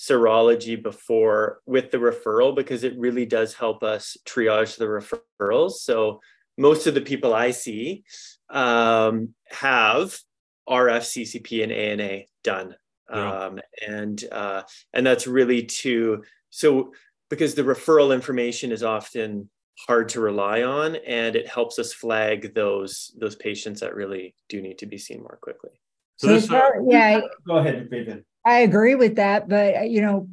serology 0.00 0.82
before 0.82 1.60
with 1.66 1.90
the 1.90 1.98
referral 1.98 2.56
because 2.56 2.84
it 2.84 2.98
really 2.98 3.26
does 3.26 3.52
help 3.52 3.82
us 3.82 4.16
triage 4.24 4.78
the 4.78 4.86
referrals. 4.86 5.72
So 5.72 6.20
most 6.56 6.86
of 6.86 6.94
the 6.94 7.02
people 7.02 7.34
I 7.34 7.50
see 7.50 8.04
um, 8.48 9.34
have 9.50 10.18
RF, 10.66 11.02
CCP, 11.02 11.62
and 11.64 11.72
ANA 11.72 12.22
done. 12.42 12.74
Yeah. 13.12 13.46
Um, 13.46 13.60
and 13.86 14.24
uh, 14.32 14.62
and 14.94 15.04
that's 15.04 15.26
really 15.26 15.64
to 15.64 16.22
so 16.48 16.92
because 17.28 17.54
the 17.54 17.62
referral 17.62 18.14
information 18.14 18.72
is 18.72 18.82
often 18.82 19.50
hard 19.86 20.08
to 20.10 20.20
rely 20.20 20.62
on 20.62 20.96
and 20.96 21.34
it 21.34 21.48
helps 21.48 21.78
us 21.78 21.92
flag 21.92 22.54
those 22.54 23.12
those 23.18 23.34
patients 23.34 23.80
that 23.80 23.94
really 23.94 24.34
do 24.48 24.62
need 24.62 24.78
to 24.78 24.86
be 24.86 24.98
seen 24.98 25.20
more 25.20 25.38
quickly 25.40 25.70
so, 26.18 26.28
so 26.28 26.34
this, 26.34 26.50
uh, 26.50 26.70
yeah 26.86 27.20
go 27.46 27.56
ahead 27.56 27.88
Vivian. 27.90 28.24
I 28.44 28.60
agree 28.60 28.94
with 28.94 29.16
that 29.16 29.48
but 29.48 29.76
uh, 29.76 29.82
you 29.82 30.00
know 30.00 30.28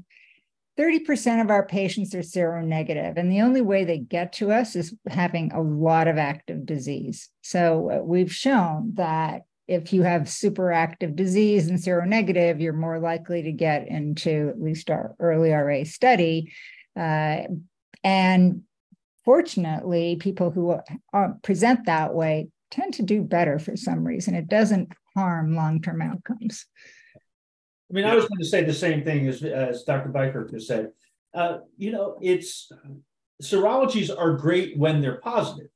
30% 0.78 1.42
of 1.42 1.50
our 1.50 1.66
patients 1.66 2.14
are 2.14 2.20
seronegative, 2.20 3.18
and 3.18 3.32
the 3.32 3.42
only 3.42 3.62
way 3.62 3.84
they 3.84 3.98
get 3.98 4.32
to 4.34 4.52
us 4.52 4.76
is 4.76 4.94
having 5.08 5.52
a 5.52 5.62
lot 5.62 6.08
of 6.08 6.20
active 6.20 6.68
disease. 6.68 7.30
So 7.42 7.92
uh, 7.92 8.04
we've 8.04 8.32
shown 8.32 8.92
that 8.94 9.42
if 9.68 9.92
you 9.92 10.04
have 10.04 10.30
super 10.30 10.72
active 10.72 11.16
disease 11.16 11.68
and 11.68 11.80
seronegative, 11.80 12.62
you're 12.62 12.74
more 12.74 13.00
likely 13.00 13.42
to 13.44 13.52
get 13.52 13.88
into 13.88 14.50
at 14.50 14.62
least 14.62 14.90
our 14.90 15.16
early 15.20 15.52
RA 15.52 15.84
study. 15.84 16.54
Uh, 16.96 17.42
and 18.04 18.62
fortunately, 19.26 20.16
people 20.18 20.52
who 20.52 20.80
are, 21.12 21.38
present 21.42 21.86
that 21.88 22.14
way 22.14 22.50
tend 22.70 22.94
to 22.94 23.04
do 23.04 23.24
better 23.24 23.58
for 23.58 23.76
some 23.76 24.06
reason. 24.06 24.36
It 24.36 24.48
doesn't 24.48 24.94
harm 25.16 25.56
long 25.56 25.82
term 25.82 26.02
outcomes. 26.02 26.66
I 27.90 27.94
mean, 27.94 28.06
I 28.06 28.16
was 28.16 28.28
going 28.28 28.40
to 28.40 28.46
say 28.46 28.64
the 28.64 28.74
same 28.74 29.04
thing 29.04 29.28
as, 29.28 29.42
as 29.44 29.84
Dr. 29.84 30.10
Bykerk 30.10 30.52
just 30.52 30.68
said. 30.68 30.92
Uh, 31.34 31.60
you 31.78 31.92
know, 31.92 32.18
it's 32.22 32.72
serologies 33.42 34.16
are 34.16 34.34
great 34.34 34.78
when 34.78 35.02
they're 35.02 35.20
positive. 35.20 35.70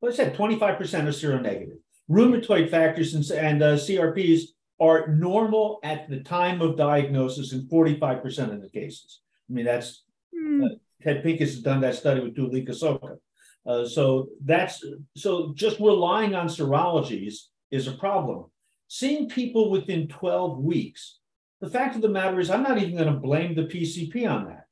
Like 0.00 0.14
I 0.14 0.16
said, 0.16 0.36
25% 0.36 0.62
are 0.70 0.78
seronegative. 1.08 1.78
Rheumatoid 2.10 2.70
factors 2.70 3.14
and, 3.14 3.24
and 3.30 3.62
uh, 3.62 3.76
CRPs 3.76 4.42
are 4.80 5.06
normal 5.08 5.78
at 5.84 6.08
the 6.08 6.20
time 6.20 6.60
of 6.60 6.76
diagnosis 6.76 7.52
in 7.52 7.68
45% 7.68 8.52
of 8.52 8.60
the 8.60 8.68
cases. 8.68 9.20
I 9.48 9.52
mean, 9.52 9.64
that's 9.64 10.02
mm. 10.34 10.64
uh, 10.64 10.74
Ted 11.02 11.22
Pincus 11.22 11.54
has 11.54 11.62
done 11.62 11.80
that 11.82 11.94
study 11.94 12.20
with 12.20 12.34
Tuulikki 12.34 12.70
Sokka. 12.70 13.18
Uh, 13.64 13.86
so 13.86 14.28
that's 14.44 14.84
so 15.16 15.52
just 15.54 15.78
relying 15.78 16.34
on 16.34 16.48
serologies 16.48 17.46
is 17.70 17.86
a 17.86 17.92
problem. 17.92 18.46
Seeing 18.88 19.28
people 19.28 19.70
within 19.70 20.08
12 20.08 20.58
weeks, 20.58 21.20
the 21.62 21.70
fact 21.70 21.94
of 21.94 22.02
the 22.02 22.08
matter 22.08 22.40
is, 22.40 22.50
I'm 22.50 22.64
not 22.64 22.78
even 22.78 22.96
going 22.96 23.06
to 23.06 23.18
blame 23.18 23.54
the 23.54 23.62
PCP 23.62 24.28
on 24.28 24.46
that. 24.46 24.66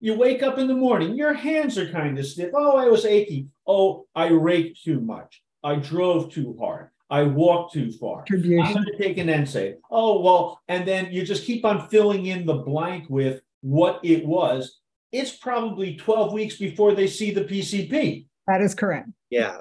You 0.00 0.14
wake 0.14 0.42
up 0.42 0.58
in 0.58 0.66
the 0.66 0.74
morning, 0.74 1.14
your 1.14 1.34
hands 1.34 1.76
are 1.76 1.92
kind 1.92 2.18
of 2.18 2.26
stiff. 2.26 2.50
Oh, 2.54 2.76
I 2.76 2.86
was 2.86 3.04
achy. 3.04 3.48
Oh, 3.66 4.06
I 4.14 4.28
raked 4.28 4.82
too 4.82 5.00
much. 5.00 5.42
I 5.62 5.76
drove 5.76 6.32
too 6.32 6.56
hard. 6.58 6.88
I 7.10 7.22
walked 7.22 7.74
too 7.74 7.92
far. 7.92 8.24
I'm 8.30 8.42
going 8.42 8.84
to 8.84 8.98
take 8.98 9.18
an 9.18 9.28
NSAID. 9.28 9.76
Oh, 9.90 10.20
well, 10.20 10.60
and 10.68 10.88
then 10.88 11.12
you 11.12 11.24
just 11.24 11.44
keep 11.44 11.64
on 11.64 11.88
filling 11.88 12.26
in 12.26 12.46
the 12.46 12.54
blank 12.54 13.04
with 13.08 13.42
what 13.60 14.00
it 14.02 14.24
was. 14.26 14.78
It's 15.12 15.36
probably 15.36 15.96
12 15.96 16.32
weeks 16.32 16.56
before 16.56 16.94
they 16.94 17.06
see 17.06 17.30
the 17.30 17.44
PCP. 17.44 18.26
That 18.48 18.62
is 18.62 18.74
correct. 18.74 19.10
Yeah. 19.30 19.58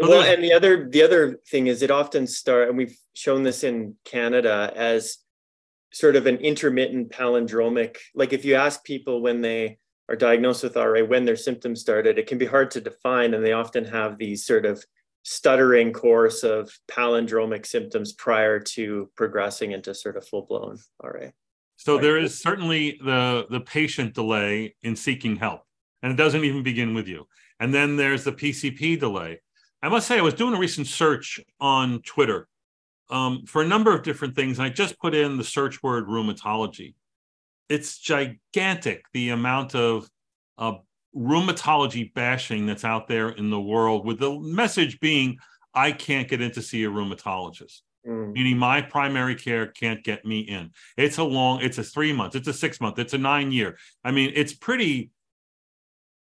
Well, 0.00 0.22
and 0.22 0.42
the 0.42 0.52
other 0.52 0.88
the 0.88 1.02
other 1.02 1.40
thing 1.48 1.66
is 1.66 1.82
it 1.82 1.90
often 1.90 2.26
start, 2.28 2.68
and 2.68 2.78
we've 2.78 2.96
shown 3.14 3.42
this 3.42 3.64
in 3.64 3.96
Canada 4.04 4.72
as 4.76 5.18
sort 5.92 6.16
of 6.16 6.26
an 6.26 6.36
intermittent 6.36 7.10
palindromic. 7.10 7.96
Like 8.14 8.32
if 8.32 8.44
you 8.44 8.54
ask 8.54 8.84
people 8.84 9.22
when 9.22 9.40
they 9.40 9.78
are 10.08 10.16
diagnosed 10.16 10.62
with 10.62 10.76
RA 10.76 11.04
when 11.04 11.24
their 11.24 11.36
symptoms 11.36 11.80
started, 11.80 12.18
it 12.18 12.26
can 12.26 12.38
be 12.38 12.46
hard 12.46 12.70
to 12.72 12.80
define, 12.80 13.34
and 13.34 13.44
they 13.44 13.52
often 13.52 13.84
have 13.84 14.18
these 14.18 14.44
sort 14.44 14.64
of 14.64 14.82
stuttering 15.22 15.92
course 15.92 16.42
of 16.42 16.70
palindromic 16.90 17.66
symptoms 17.66 18.12
prior 18.14 18.58
to 18.58 19.10
progressing 19.16 19.72
into 19.72 19.94
sort 19.94 20.16
of 20.16 20.26
full 20.26 20.42
blown 20.42 20.78
RA. 21.02 21.28
So 21.76 21.94
right. 21.94 22.02
there 22.02 22.16
is 22.16 22.40
certainly 22.40 22.98
the 23.04 23.46
the 23.50 23.60
patient 23.60 24.14
delay 24.14 24.74
in 24.82 24.96
seeking 24.96 25.36
help, 25.36 25.62
and 26.02 26.12
it 26.12 26.16
doesn't 26.16 26.44
even 26.44 26.62
begin 26.62 26.94
with 26.94 27.06
you. 27.06 27.26
And 27.60 27.74
then 27.74 27.96
there's 27.96 28.24
the 28.24 28.32
PCP 28.32 28.98
delay. 28.98 29.40
I 29.82 29.88
must 29.88 30.08
say, 30.08 30.18
I 30.18 30.22
was 30.22 30.34
doing 30.34 30.54
a 30.54 30.58
recent 30.58 30.86
search 30.86 31.38
on 31.60 32.00
Twitter 32.02 32.48
um, 33.10 33.44
for 33.46 33.62
a 33.62 33.66
number 33.66 33.94
of 33.94 34.02
different 34.02 34.34
things. 34.36 34.58
I 34.58 34.68
just 34.68 34.98
put 34.98 35.14
in 35.14 35.36
the 35.36 35.44
search 35.44 35.82
word 35.82 36.06
rheumatology. 36.06 36.94
It's 37.68 37.98
gigantic 37.98 39.04
the 39.12 39.30
amount 39.30 39.74
of 39.74 40.08
uh, 40.56 40.74
rheumatology 41.16 42.12
bashing 42.12 42.66
that's 42.66 42.84
out 42.84 43.08
there 43.08 43.30
in 43.30 43.50
the 43.50 43.60
world, 43.60 44.06
with 44.06 44.18
the 44.18 44.38
message 44.38 45.00
being, 45.00 45.38
I 45.74 45.92
can't 45.92 46.28
get 46.28 46.40
in 46.40 46.50
to 46.52 46.62
see 46.62 46.84
a 46.84 46.90
rheumatologist. 46.90 47.80
Mm. 48.06 48.32
Meaning 48.32 48.58
my 48.58 48.80
primary 48.80 49.34
care 49.34 49.66
can't 49.66 50.02
get 50.04 50.24
me 50.24 50.40
in. 50.40 50.70
It's 50.96 51.18
a 51.18 51.24
long, 51.24 51.60
it's 51.62 51.78
a 51.78 51.82
three 51.82 52.12
months, 52.12 52.36
it's 52.36 52.48
a 52.48 52.52
six 52.52 52.80
month, 52.80 52.98
it's 52.98 53.14
a 53.14 53.18
nine 53.18 53.52
year. 53.52 53.76
I 54.04 54.12
mean, 54.12 54.32
it's 54.34 54.52
pretty 54.52 55.10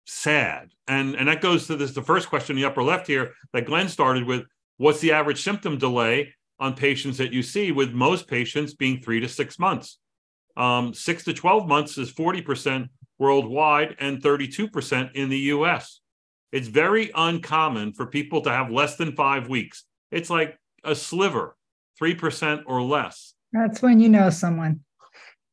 sad. 0.07 0.71
And 0.87 1.15
and 1.15 1.29
that 1.29 1.41
goes 1.41 1.67
to 1.67 1.77
this 1.77 1.93
the 1.93 2.03
first 2.03 2.29
question 2.29 2.57
in 2.57 2.63
the 2.63 2.69
upper 2.69 2.83
left 2.83 3.07
here 3.07 3.33
that 3.53 3.67
Glenn 3.67 3.89
started 3.89 4.25
with. 4.25 4.45
What's 4.77 5.01
the 5.01 5.13
average 5.13 5.43
symptom 5.43 5.79
delay 5.79 6.35
on 6.59 6.75
patients 6.75 7.19
that 7.19 7.33
you 7.33 7.43
see? 7.43 7.73
With 7.73 7.93
most 7.93 8.29
patients 8.29 8.75
being 8.75 9.01
three 9.01 9.21
to 9.21 9.29
six 9.29 9.59
months. 9.59 9.99
Um, 10.57 10.95
six 10.95 11.25
to 11.25 11.35
12 11.35 11.67
months 11.67 11.99
is 11.99 12.13
40% 12.13 12.89
worldwide 13.19 13.97
and 13.99 14.23
32% 14.23 15.13
in 15.15 15.29
the 15.29 15.39
US. 15.39 16.01
It's 16.53 16.69
very 16.69 17.11
uncommon 17.15 17.93
for 17.95 18.07
people 18.07 18.41
to 18.43 18.51
have 18.51 18.71
less 18.71 18.97
than 18.97 19.17
five 19.17 19.49
weeks. 19.49 19.85
It's 20.13 20.31
like 20.31 20.57
a 20.85 20.95
sliver, 20.95 21.57
3% 22.01 22.63
or 22.67 22.83
less. 22.83 23.35
That's 23.53 23.83
when 23.83 23.99
you 23.99 24.09
know 24.09 24.31
someone. 24.31 24.81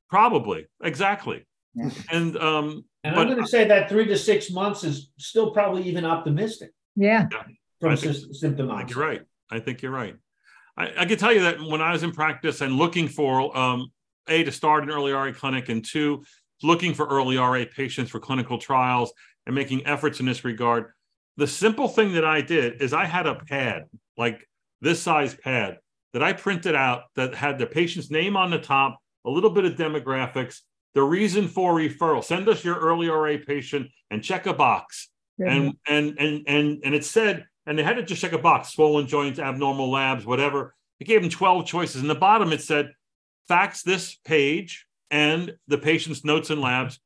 Probably, 0.10 0.68
exactly. 0.84 1.48
Yeah. 1.74 1.90
And 2.12 2.38
um, 2.38 2.86
and 3.04 3.16
but, 3.16 3.22
I'm 3.22 3.28
going 3.28 3.42
to 3.42 3.48
say 3.48 3.66
that 3.66 3.90
three 3.90 4.06
to 4.06 4.18
six 4.18 4.52
months 4.52 4.84
is 4.84 5.12
still 5.18 5.52
probably 5.52 5.84
even 5.84 6.06
optimistic. 6.06 6.72
Yeah. 6.96 7.28
yeah 7.32 7.44
from 7.82 7.98
symptom 7.98 8.72
I 8.72 8.80
think 8.80 8.92
you're 8.92 9.06
right. 9.06 9.22
I 9.50 9.60
think 9.60 9.82
you're 9.82 9.92
right. 9.92 10.16
I, 10.78 10.92
I, 11.00 11.06
can 11.06 11.18
tell 11.18 11.34
you 11.34 11.42
that 11.42 11.62
when 11.62 11.82
I 11.82 11.92
was 11.92 12.04
in 12.04 12.12
practice 12.12 12.62
and 12.62 12.76
looking 12.76 13.08
for 13.08 13.56
um, 13.58 13.92
a 14.28 14.44
to 14.44 14.52
start 14.52 14.84
an 14.84 14.90
early 14.90 15.12
RA 15.12 15.32
clinic 15.32 15.70
and 15.70 15.86
two 15.86 16.24
looking 16.64 16.94
for 16.94 17.08
early 17.08 17.38
RA 17.38 17.64
patients 17.76 18.10
for 18.10 18.20
clinical 18.20 18.58
trials 18.58 19.12
and 19.46 19.56
making 19.56 19.86
efforts 19.86 20.20
in 20.20 20.26
this 20.26 20.44
regard. 20.44 20.92
The 21.38 21.48
simple 21.48 21.88
thing 21.88 22.14
that 22.14 22.26
I 22.26 22.42
did 22.42 22.82
is 22.82 22.94
I 22.94 23.06
had 23.06 23.26
a 23.26 23.36
pad, 23.36 23.86
like 24.18 24.48
this 24.82 25.02
size 25.02 25.34
pad, 25.34 25.78
that 26.14 26.22
I 26.22 26.34
printed 26.34 26.76
out 26.76 27.04
that 27.16 27.34
had 27.34 27.58
the 27.58 27.66
patient's 27.66 28.12
name 28.12 28.36
on 28.36 28.52
the 28.52 28.60
top, 28.60 29.00
a 29.26 29.30
little 29.30 29.50
bit 29.50 29.66
of 29.66 29.74
demographics, 29.74 30.60
the 30.94 31.04
reason 31.04 31.48
for 31.48 31.74
referral. 31.74 32.24
Send 32.24 32.50
us 32.50 32.64
your 32.64 32.78
early 32.78 33.08
RA 33.08 33.38
patient 33.46 33.88
and 34.12 34.24
check 34.24 34.46
a 34.46 34.54
box. 34.54 35.10
And 35.40 35.74
and 35.88 36.20
and 36.20 36.44
and 36.48 36.82
and 36.84 36.94
it 36.94 37.04
said, 37.04 37.46
and 37.72 37.80
they 37.80 37.84
had 37.84 37.96
to 37.96 38.04
just 38.04 38.20
check 38.20 38.34
a 38.34 38.38
box, 38.38 38.74
swollen 38.74 39.08
joints, 39.08 39.40
abnormal 39.40 39.90
labs, 39.90 40.26
whatever. 40.26 40.76
It 41.00 41.06
gave 41.06 41.22
them 41.22 41.30
12 41.30 41.66
choices. 41.66 42.02
In 42.02 42.10
the 42.10 42.16
bottom, 42.16 42.52
it 42.52 42.60
said, 42.60 42.92
fax 43.48 43.82
this 43.82 44.16
page 44.26 44.86
and 45.10 45.54
the 45.70 45.78
patient's 45.78 46.26
notes 46.26 46.50
and 46.50 46.60
labs, 46.60 47.00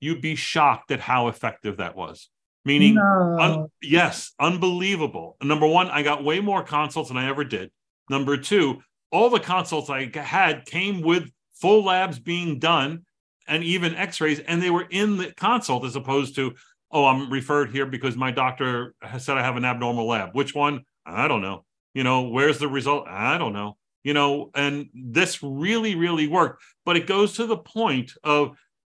you'd 0.00 0.20
be 0.20 0.34
shocked 0.34 0.90
at 0.90 1.00
how 1.00 1.28
effective 1.28 1.78
that 1.78 1.96
was. 1.96 2.28
Meaning, 2.66 2.96
no. 2.96 3.38
un- 3.40 3.68
yes, 3.80 4.32
unbelievable. 4.38 5.38
Number 5.42 5.66
one, 5.66 5.88
I 5.88 6.02
got 6.02 6.22
way 6.22 6.40
more 6.40 6.62
consults 6.62 7.08
than 7.08 7.16
I 7.16 7.30
ever 7.30 7.42
did. 7.42 7.70
Number 8.10 8.36
two, 8.36 8.82
all 9.10 9.30
the 9.30 9.40
consults 9.40 9.88
I 9.88 10.10
had 10.14 10.66
came 10.66 11.00
with 11.00 11.30
full 11.54 11.84
labs 11.84 12.18
being 12.18 12.58
done 12.58 13.06
and 13.48 13.64
even 13.64 13.94
x 13.94 14.20
rays, 14.20 14.40
and 14.40 14.62
they 14.62 14.68
were 14.68 14.86
in 14.90 15.16
the 15.16 15.32
consult 15.32 15.86
as 15.86 15.96
opposed 15.96 16.34
to, 16.34 16.52
oh, 16.92 17.06
I'm 17.06 17.32
referred 17.32 17.70
here 17.70 17.86
because 17.86 18.16
my 18.16 18.30
doctor 18.30 18.94
has 19.02 19.24
said 19.24 19.38
I 19.38 19.42
have 19.42 19.56
an 19.56 19.64
abnormal 19.64 20.06
lab. 20.06 20.30
Which 20.32 20.54
one? 20.54 20.82
I 21.06 21.26
don't 21.28 21.42
know. 21.42 21.64
You 21.94 22.04
know, 22.04 22.22
where's 22.22 22.58
the 22.58 22.68
result? 22.68 23.06
I 23.08 23.38
don't 23.38 23.52
know 23.52 23.76
you 24.04 24.14
know, 24.14 24.50
and 24.54 24.88
this 24.94 25.42
really, 25.42 25.94
really 25.94 26.26
worked. 26.26 26.62
But 26.84 26.96
it 26.96 27.06
goes 27.06 27.34
to 27.34 27.46
the 27.46 27.56
point 27.56 28.12
of 28.24 28.56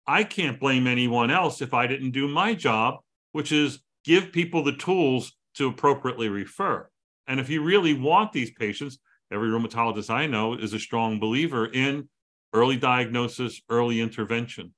I 0.07 0.25
can't 0.25 0.61
blame 0.61 0.87
anyone 0.87 1.31
else 1.31 1.63
if 1.63 1.75
I 1.75 1.87
didn't 1.87 2.13
do 2.13 2.29
my 2.29 2.55
job, 2.55 2.97
which 3.33 3.53
is 3.53 3.81
give 4.05 4.33
people 4.33 4.65
the 4.65 4.77
tools 4.77 5.33
to 5.55 5.69
appropriately 5.69 6.29
refer. 6.29 6.89
And 7.27 7.39
if 7.39 7.49
you 7.49 7.63
really 7.63 7.95
want 7.95 8.33
these 8.33 8.51
patients, 8.51 8.99
every 9.33 9.49
rheumatologist 9.49 10.11
I 10.11 10.27
know 10.27 10.55
is 10.55 10.73
a 10.73 10.79
strong 10.79 11.21
believer 11.21 11.67
in 11.67 12.09
early 12.53 12.77
diagnosis, 12.77 13.61
early 13.69 14.01
intervention. 14.01 14.75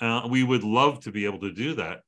Uh, 0.00 0.26
we 0.28 0.42
would 0.42 0.64
love 0.64 1.00
to 1.04 1.12
be 1.12 1.24
able 1.24 1.40
to 1.40 1.52
do 1.52 1.74
that, 1.76 2.00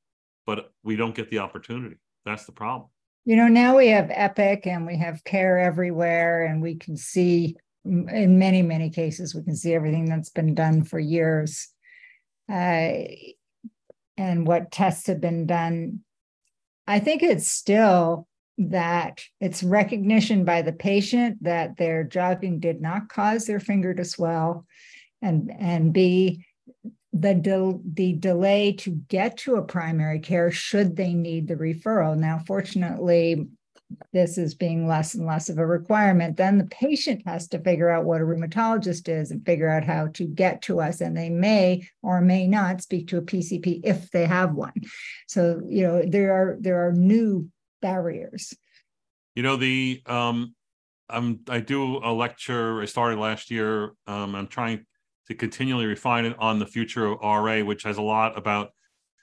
but 0.47 0.71
we 0.83 0.95
don't 0.95 1.13
get 1.13 1.29
the 1.29 1.39
opportunity. 1.39 1.97
That's 2.25 2.45
the 2.45 2.51
problem 2.51 2.89
you 3.27 3.35
know, 3.35 3.49
now 3.49 3.75
we 3.75 3.89
have 3.89 4.09
Epic 4.09 4.65
and 4.65 4.87
we 4.87 4.95
have 4.99 5.21
care 5.25 5.59
everywhere, 5.59 6.45
and 6.45 6.61
we 6.61 6.75
can 6.75 6.95
see 6.95 7.57
in 7.83 8.39
many, 8.39 8.61
many 8.61 8.89
cases, 8.89 9.35
we 9.35 9.43
can 9.43 9.55
see 9.55 9.73
everything 9.73 10.05
that's 10.05 10.29
been 10.29 10.55
done 10.55 10.81
for 10.81 10.97
years 10.97 11.67
uh, 12.49 13.03
and 14.15 14.47
what 14.47 14.71
tests 14.71 15.07
have 15.07 15.19
been 15.19 15.45
done. 15.45 15.99
I 16.87 16.99
think 16.99 17.21
it's 17.21 17.47
still 17.47 18.29
that 18.59 19.25
it's 19.41 19.61
recognition 19.61 20.45
by 20.45 20.61
the 20.61 20.71
patient 20.71 21.43
that 21.43 21.75
their 21.75 22.05
jogging 22.05 22.61
did 22.61 22.81
not 22.81 23.09
cause 23.09 23.45
their 23.45 23.59
finger 23.59 23.93
to 23.93 24.05
swell 24.05 24.65
and 25.21 25.51
and 25.59 25.91
b 25.91 26.45
the 27.13 27.33
del- 27.33 27.81
the 27.85 28.13
delay 28.13 28.73
to 28.73 28.91
get 29.07 29.37
to 29.37 29.55
a 29.55 29.63
primary 29.63 30.19
care 30.19 30.51
should 30.51 30.95
they 30.95 31.13
need 31.13 31.47
the 31.47 31.55
referral. 31.55 32.17
Now 32.17 32.39
fortunately 32.45 33.47
this 34.11 34.37
is 34.37 34.53
being 34.53 34.87
less 34.87 35.13
and 35.13 35.25
less 35.25 35.47
of 35.49 35.57
a 35.57 35.65
requirement. 35.65 36.35
Then 36.35 36.57
the 36.57 36.65
patient 36.65 37.21
has 37.25 37.47
to 37.49 37.59
figure 37.59 37.89
out 37.89 38.03
what 38.03 38.19
a 38.19 38.25
rheumatologist 38.25 39.07
is 39.07 39.31
and 39.31 39.45
figure 39.45 39.69
out 39.69 39.85
how 39.85 40.07
to 40.15 40.25
get 40.25 40.61
to 40.63 40.81
us 40.81 40.99
and 40.99 41.15
they 41.15 41.29
may 41.29 41.87
or 42.01 42.19
may 42.19 42.47
not 42.47 42.81
speak 42.81 43.07
to 43.07 43.17
a 43.17 43.21
pcp 43.21 43.79
if 43.83 44.11
they 44.11 44.25
have 44.25 44.53
one. 44.53 44.73
So 45.27 45.61
you 45.67 45.83
know 45.83 46.03
there 46.05 46.33
are 46.33 46.57
there 46.59 46.87
are 46.87 46.91
new 46.91 47.49
barriers. 47.81 48.53
You 49.35 49.43
know 49.43 49.55
the 49.55 50.01
um 50.05 50.53
i'm 51.09 51.39
i 51.47 51.61
do 51.61 51.97
a 52.03 52.11
lecture 52.11 52.81
i 52.81 52.85
started 52.85 53.17
last 53.17 53.49
year 53.49 53.93
um 54.07 54.35
i'm 54.35 54.47
trying 54.47 54.85
to 55.27 55.35
continually 55.35 55.85
refine 55.85 56.25
it 56.25 56.35
on 56.39 56.59
the 56.59 56.65
future 56.65 57.05
of 57.05 57.19
ra 57.21 57.61
which 57.61 57.83
has 57.83 57.97
a 57.97 58.01
lot 58.01 58.37
about 58.37 58.71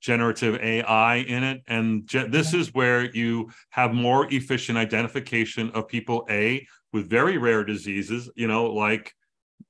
generative 0.03 0.57
ai 0.61 1.17
in 1.17 1.43
it. 1.43 1.63
And 1.67 2.07
ge- 2.07 2.31
this 2.31 2.53
is 2.53 2.75
where 2.75 3.11
you 3.15 3.51
have 3.71 3.95
more 3.95 4.33
efficient 4.33 4.77
identification 4.77 5.71
of 5.71 5.89
people 5.89 6.27
a 6.29 6.67
with 6.93 7.09
very 7.09 7.39
rare 7.39 7.65
diseases 7.65 8.31
you 8.37 8.47
know 8.47 8.67
like 8.67 9.13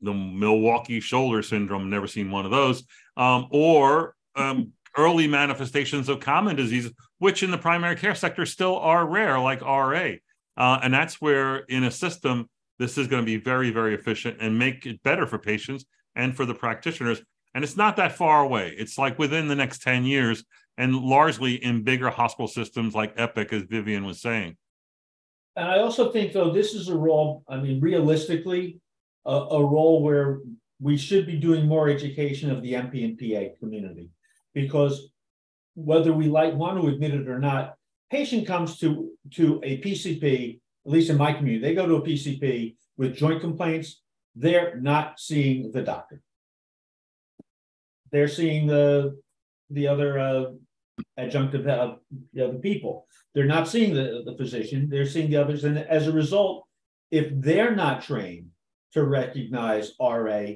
the 0.00 0.12
milwaukee 0.12 1.00
shoulder 1.00 1.42
syndrome 1.42 1.88
never 1.88 2.06
seen 2.06 2.30
one 2.30 2.44
of 2.44 2.50
those 2.50 2.84
um, 3.16 3.46
or 3.50 4.14
um, 4.36 4.72
early 4.96 5.26
manifestations 5.26 6.08
of 6.08 6.20
common 6.20 6.54
diseases 6.54 6.92
which 7.18 7.42
in 7.42 7.50
the 7.50 7.58
primary 7.58 7.96
care 7.96 8.14
sector 8.14 8.46
still 8.46 8.76
are 8.78 9.06
rare 9.06 9.38
like 9.40 9.60
ra 9.62 10.14
uh, 10.56 10.78
and 10.82 10.92
that's 10.94 11.20
where, 11.20 11.58
in 11.58 11.84
a 11.84 11.90
system, 11.90 12.48
this 12.78 12.98
is 12.98 13.06
going 13.06 13.22
to 13.22 13.26
be 13.26 13.36
very, 13.36 13.70
very 13.70 13.94
efficient 13.94 14.38
and 14.40 14.58
make 14.58 14.86
it 14.86 15.02
better 15.02 15.26
for 15.26 15.38
patients 15.38 15.84
and 16.16 16.37
for 16.37 16.47
the 16.47 16.54
practitioners. 16.54 17.23
And 17.54 17.62
it's 17.62 17.76
not 17.76 17.97
that 17.97 18.12
far 18.12 18.42
away. 18.42 18.75
It's 18.76 18.99
like 18.99 19.18
within 19.18 19.49
the 19.49 19.54
next 19.54 19.83
10 19.83 20.04
years, 20.04 20.44
and 20.76 20.97
largely 20.97 21.54
in 21.54 21.85
bigger 21.85 22.11
hospital 22.11 22.49
systems 22.49 22.94
like 22.94 23.14
Epic, 23.16 23.52
as 23.52 23.62
Vivian 23.62 24.04
was 24.04 24.21
saying. 24.21 24.56
And 25.56 25.68
I 25.68 25.78
also 25.78 26.11
think, 26.11 26.33
though, 26.33 26.50
this 26.50 26.75
is 26.75 26.88
a 26.88 26.97
role, 26.97 27.44
I 27.49 27.59
mean, 27.59 27.80
realistically, 27.80 28.80
a, 29.25 29.33
a 29.33 29.64
role 29.64 30.02
where 30.02 30.40
we 30.80 30.97
should 30.97 31.26
be 31.26 31.37
doing 31.37 31.66
more 31.66 31.88
education 31.88 32.50
of 32.50 32.61
the 32.61 32.73
MP 32.73 33.04
and 33.04 33.16
PA 33.16 33.56
community. 33.61 34.11
Because 34.52 35.11
whether 35.75 36.12
we 36.12 36.26
like 36.26 36.54
want 36.54 36.80
to 36.80 36.88
admit 36.88 37.14
it 37.14 37.28
or 37.28 37.38
not, 37.38 37.75
patient 38.11 38.47
comes 38.47 38.78
to, 38.78 39.11
to 39.30 39.61
a 39.62 39.80
PCP, 39.80 40.61
at 40.87 40.92
least 40.92 41.11
in 41.11 41.16
my 41.16 41.33
community, 41.33 41.64
they 41.64 41.75
go 41.75 41.87
to 41.87 41.97
a 41.97 42.02
PCP 42.02 42.75
with 42.97 43.16
joint 43.16 43.40
complaints, 43.40 44.02
they're 44.34 44.80
not 44.80 45.20
seeing 45.20 45.70
the 45.72 45.82
doctor. 45.82 46.20
They're 48.12 48.28
seeing 48.28 48.66
the, 48.66 49.18
the 49.70 49.88
other 49.88 50.18
uh, 50.18 50.44
adjunctive, 51.18 51.68
uh, 51.68 51.96
the 52.32 52.48
other 52.48 52.58
people. 52.58 53.06
They're 53.34 53.44
not 53.44 53.68
seeing 53.68 53.94
the, 53.94 54.22
the 54.24 54.36
physician, 54.36 54.88
they're 54.88 55.06
seeing 55.06 55.30
the 55.30 55.36
others. 55.36 55.64
And 55.64 55.78
as 55.78 56.06
a 56.06 56.12
result, 56.12 56.66
if 57.10 57.28
they're 57.32 57.74
not 57.74 58.02
trained 58.02 58.50
to 58.92 59.04
recognize 59.04 59.92
RA, 60.00 60.46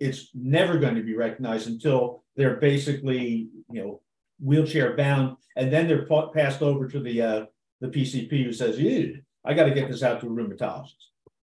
it's 0.00 0.30
never 0.34 0.78
going 0.78 0.94
to 0.94 1.02
be 1.02 1.16
recognized 1.16 1.68
until 1.68 2.22
they're 2.36 2.56
basically, 2.56 3.48
you 3.70 3.82
know, 3.82 4.00
wheelchair 4.40 4.96
bound, 4.96 5.36
and 5.56 5.72
then 5.72 5.88
they're 5.88 6.06
pa- 6.06 6.28
passed 6.28 6.62
over 6.62 6.86
to 6.88 7.00
the 7.00 7.20
uh, 7.20 7.46
the 7.80 7.88
PCP 7.88 8.44
who 8.44 8.52
says, 8.52 8.78
"Ew, 8.78 9.20
I 9.44 9.54
got 9.54 9.64
to 9.64 9.74
get 9.74 9.90
this 9.90 10.02
out 10.02 10.20
to 10.20 10.26
a 10.26 10.30
rheumatologist." 10.30 10.94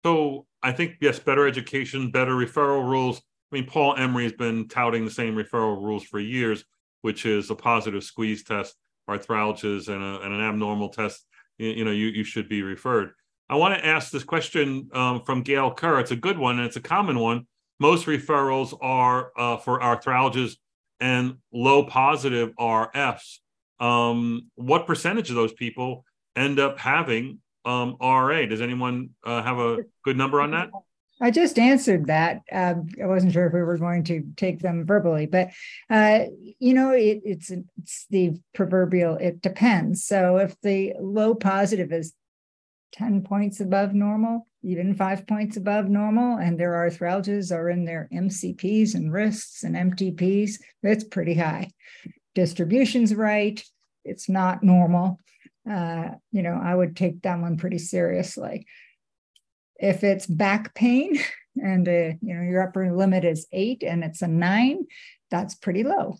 So 0.05 0.45
I 0.61 0.71
think 0.71 0.95
yes, 1.01 1.19
better 1.19 1.47
education, 1.47 2.11
better 2.11 2.33
referral 2.33 2.87
rules. 2.87 3.21
I 3.51 3.55
mean, 3.55 3.65
Paul 3.65 3.95
Emery 3.95 4.23
has 4.23 4.33
been 4.33 4.67
touting 4.67 5.05
the 5.05 5.11
same 5.11 5.35
referral 5.35 5.81
rules 5.81 6.03
for 6.03 6.19
years, 6.19 6.63
which 7.01 7.25
is 7.25 7.49
a 7.49 7.55
positive 7.55 8.03
squeeze 8.03 8.43
test, 8.43 8.75
arthralgias, 9.09 9.87
and, 9.87 10.03
a, 10.03 10.21
and 10.21 10.33
an 10.33 10.41
abnormal 10.41 10.89
test. 10.89 11.25
You, 11.57 11.69
you, 11.69 11.85
know, 11.85 11.91
you 11.91 12.07
you 12.07 12.23
should 12.23 12.49
be 12.49 12.61
referred. 12.61 13.11
I 13.49 13.55
want 13.55 13.73
to 13.73 13.85
ask 13.85 14.11
this 14.11 14.23
question 14.23 14.89
um, 14.93 15.21
from 15.21 15.41
Gail 15.41 15.73
Kerr. 15.73 15.99
It's 15.99 16.11
a 16.11 16.15
good 16.15 16.37
one 16.37 16.59
and 16.59 16.67
it's 16.67 16.75
a 16.75 16.81
common 16.81 17.17
one. 17.17 17.47
Most 17.79 18.05
referrals 18.05 18.77
are 18.81 19.31
uh, 19.37 19.57
for 19.57 19.79
arthralgias 19.79 20.57
and 20.99 21.37
low 21.51 21.83
positive 21.85 22.53
RFs. 22.59 23.39
Um, 23.79 24.51
what 24.55 24.85
percentage 24.85 25.29
of 25.29 25.35
those 25.35 25.53
people 25.53 26.03
end 26.35 26.59
up 26.59 26.77
having 26.77 27.39
um, 27.69 27.97
RA? 28.01 28.45
Does 28.45 28.61
anyone 28.61 29.11
uh, 29.23 29.43
have 29.43 29.59
a 29.59 29.77
good 30.03 30.17
number 30.17 30.41
on 30.41 30.51
that? 30.51 30.69
I 31.21 31.31
just 31.31 31.59
answered 31.59 32.07
that. 32.07 32.41
Uh, 32.51 32.75
I 33.01 33.05
wasn't 33.05 33.33
sure 33.33 33.45
if 33.45 33.53
we 33.53 33.61
were 33.61 33.77
going 33.77 34.05
to 34.05 34.23
take 34.37 34.59
them 34.59 34.85
verbally, 34.85 35.25
but 35.25 35.49
uh, 35.89 36.25
you 36.59 36.73
know, 36.73 36.91
it, 36.91 37.21
it's 37.25 37.51
it's 37.51 38.05
the 38.09 38.39
proverbial. 38.55 39.15
It 39.15 39.41
depends. 39.41 40.05
So 40.05 40.37
if 40.37 40.55
the 40.61 40.93
low 40.99 41.35
positive 41.35 41.91
is 41.91 42.13
ten 42.93 43.21
points 43.21 43.59
above 43.59 43.93
normal, 43.93 44.47
even 44.63 44.95
five 44.95 45.27
points 45.27 45.57
above 45.57 45.89
normal, 45.89 46.37
and 46.37 46.57
their 46.57 46.71
arthralgias 46.71 47.53
are 47.53 47.69
in 47.69 47.83
their 47.83 48.07
MCPs 48.13 48.95
and 48.95 49.11
wrists 49.11 49.63
and 49.63 49.75
MTPs, 49.75 50.53
that's 50.81 51.03
pretty 51.03 51.35
high. 51.35 51.69
Distribution's 52.33 53.13
right, 53.13 53.61
it's 54.05 54.29
not 54.29 54.63
normal. 54.63 55.19
Uh, 55.69 56.15
you 56.31 56.41
know, 56.41 56.59
I 56.61 56.73
would 56.73 56.95
take 56.95 57.21
that 57.21 57.39
one 57.39 57.57
pretty 57.57 57.77
seriously. 57.77 58.65
If 59.77 60.03
it's 60.03 60.25
back 60.25 60.73
pain 60.73 61.19
and 61.55 61.87
uh, 61.87 62.15
you 62.21 62.35
know 62.35 62.41
your 62.41 62.63
upper 62.63 62.91
limit 62.91 63.23
is 63.23 63.47
eight 63.51 63.83
and 63.83 64.03
it's 64.03 64.21
a 64.21 64.27
nine, 64.27 64.85
that's 65.29 65.55
pretty 65.55 65.83
low. 65.83 66.17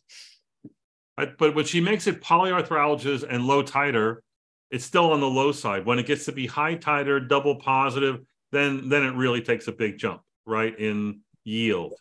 But, 1.18 1.38
but 1.38 1.56
when 1.56 1.66
she 1.66 1.82
makes 1.82 2.08
it 2.08 2.22
polyarthralgias 2.22 3.26
and 3.30 3.46
low 3.46 3.62
titer, 3.62 4.18
it's 4.72 4.86
still 4.86 5.12
on 5.12 5.20
the 5.20 5.30
low 5.30 5.52
side. 5.52 5.86
When 5.86 6.00
it 6.00 6.06
gets 6.06 6.26
to 6.26 6.32
be 6.32 6.48
high 6.48 6.76
titer, 6.76 7.28
double 7.28 7.56
positive, 7.56 8.22
then 8.52 8.90
then 8.90 9.04
it 9.04 9.16
really 9.16 9.42
takes 9.42 9.68
a 9.68 9.72
big 9.72 9.98
jump, 9.98 10.22
right, 10.46 10.78
in 10.78 11.22
yield. 11.44 11.94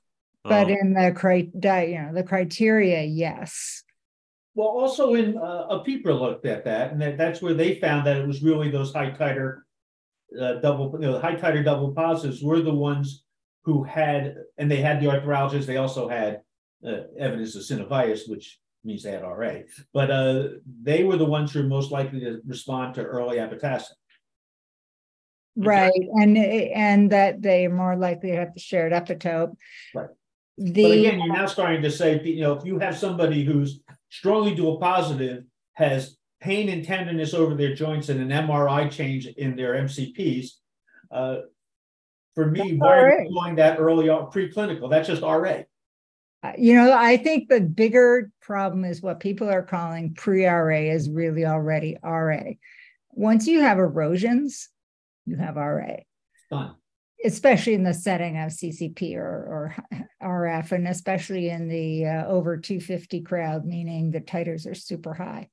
But 0.45 0.67
um, 0.67 0.71
in 0.71 0.93
the 0.95 1.13
cri- 1.17 1.51
you 1.53 1.99
know 1.99 2.11
the 2.13 2.23
criteria, 2.23 3.03
yes. 3.03 3.83
Well, 4.59 4.66
also 4.66 5.14
in 5.14 5.38
uh, 5.38 5.68
APIPPRA 5.71 6.18
looked 6.18 6.44
at 6.44 6.64
that, 6.64 6.90
and 6.90 7.01
that, 7.01 7.16
that's 7.16 7.40
where 7.40 7.55
they 7.55 7.77
found 7.77 8.05
that 8.09 8.16
it 8.16 8.27
was 8.27 8.42
really 8.42 8.68
those 8.68 8.92
high 8.92 9.12
titer 9.12 9.61
uh, 10.37 10.55
double, 10.55 10.90
you 11.01 11.07
know, 11.07 11.21
high 11.21 11.37
titer 11.37 11.64
double 11.64 11.92
positives 11.92 12.42
were 12.42 12.61
the 12.61 12.75
ones 12.75 13.23
who 13.62 13.85
had, 13.85 14.35
and 14.57 14.68
they 14.68 14.81
had 14.81 15.01
the 15.01 15.07
arthralgias. 15.07 15.64
They 15.64 15.77
also 15.77 16.09
had 16.09 16.40
uh, 16.85 17.03
evidence 17.16 17.55
of 17.55 17.62
synovitis, 17.62 18.29
which 18.29 18.59
means 18.83 19.05
they 19.05 19.12
had 19.12 19.23
RA. 19.23 19.59
But 19.94 20.11
uh, 20.11 20.49
they 20.83 21.05
were 21.05 21.16
the 21.16 21.25
ones 21.25 21.53
who 21.53 21.62
were 21.62 21.68
most 21.68 21.92
likely 21.92 22.18
to 22.18 22.40
respond 22.44 22.97
to 22.97 23.05
early 23.05 23.37
abatacept. 23.37 23.85
Right, 25.55 25.92
and 26.14 26.37
and 26.37 27.12
that 27.12 27.42
they're 27.42 27.71
more 27.71 27.94
likely 27.94 28.33
to 28.33 28.37
have 28.38 28.55
the 28.55 28.61
shared 28.61 28.90
epitope. 28.90 29.55
Right. 29.94 30.09
The, 30.61 30.83
but 30.83 30.90
again, 30.90 31.21
you're 31.21 31.33
now 31.33 31.47
starting 31.47 31.83
to 31.83 31.90
say, 31.92 32.21
you 32.25 32.40
know, 32.40 32.55
if 32.55 32.64
you 32.64 32.81
have 32.81 32.99
somebody 32.99 33.44
who's 33.44 33.79
strongly 34.09 34.55
dual 34.55 34.79
positive, 34.79 35.44
has 35.75 36.16
pain 36.40 36.68
and 36.68 36.85
tenderness 36.85 37.35
over 37.35 37.55
their 37.55 37.75
joints 37.75 38.09
and 38.09 38.21
an 38.21 38.47
MRI 38.47 38.90
change 38.90 39.27
in 39.27 39.57
their 39.57 39.75
MCPs, 39.75 40.51
uh, 41.11 41.38
for 42.35 42.47
me, 42.47 42.61
That's 42.61 42.81
why 42.81 42.99
are 42.99 43.21
you 43.23 43.31
doing 43.31 43.57
that 43.57 43.81
early 43.81 44.09
on 44.09 44.31
preclinical? 44.31 44.88
That's 44.88 45.09
just 45.09 45.23
RA. 45.23 45.62
Uh, 46.44 46.53
you 46.57 46.75
know, 46.75 46.92
I 46.97 47.16
think 47.16 47.49
the 47.49 47.61
bigger 47.61 48.31
problem 48.40 48.85
is 48.85 49.03
what 49.03 49.18
people 49.18 49.51
are 49.51 49.64
calling 49.64 50.14
pre 50.14 50.47
RA 50.47 50.92
is 50.92 51.11
really 51.11 51.44
already 51.44 51.99
RA. 52.01 52.53
Once 53.11 53.49
you 53.49 53.61
have 53.62 53.79
erosions, 53.79 54.68
you 55.27 55.37
have 55.37 55.57
RA. 55.57 55.97
Fine. 56.49 56.75
Especially 57.25 57.75
in 57.75 57.83
the 57.83 57.95
setting 57.95 58.39
of 58.39 58.51
CCP 58.51 59.17
or, 59.17 59.21
or 59.21 59.77
RF, 60.23 60.73
and 60.73 60.87
especially 60.87 61.49
in 61.49 61.69
the 61.69 62.07
uh, 62.07 62.27
over 62.27 62.57
250 62.57 63.23
crowd, 63.23 63.65
meaning 63.65 64.11
the 64.11 64.21
titers 64.21 64.71
are 64.71 64.75
super 64.75 65.15
high. 65.15 65.49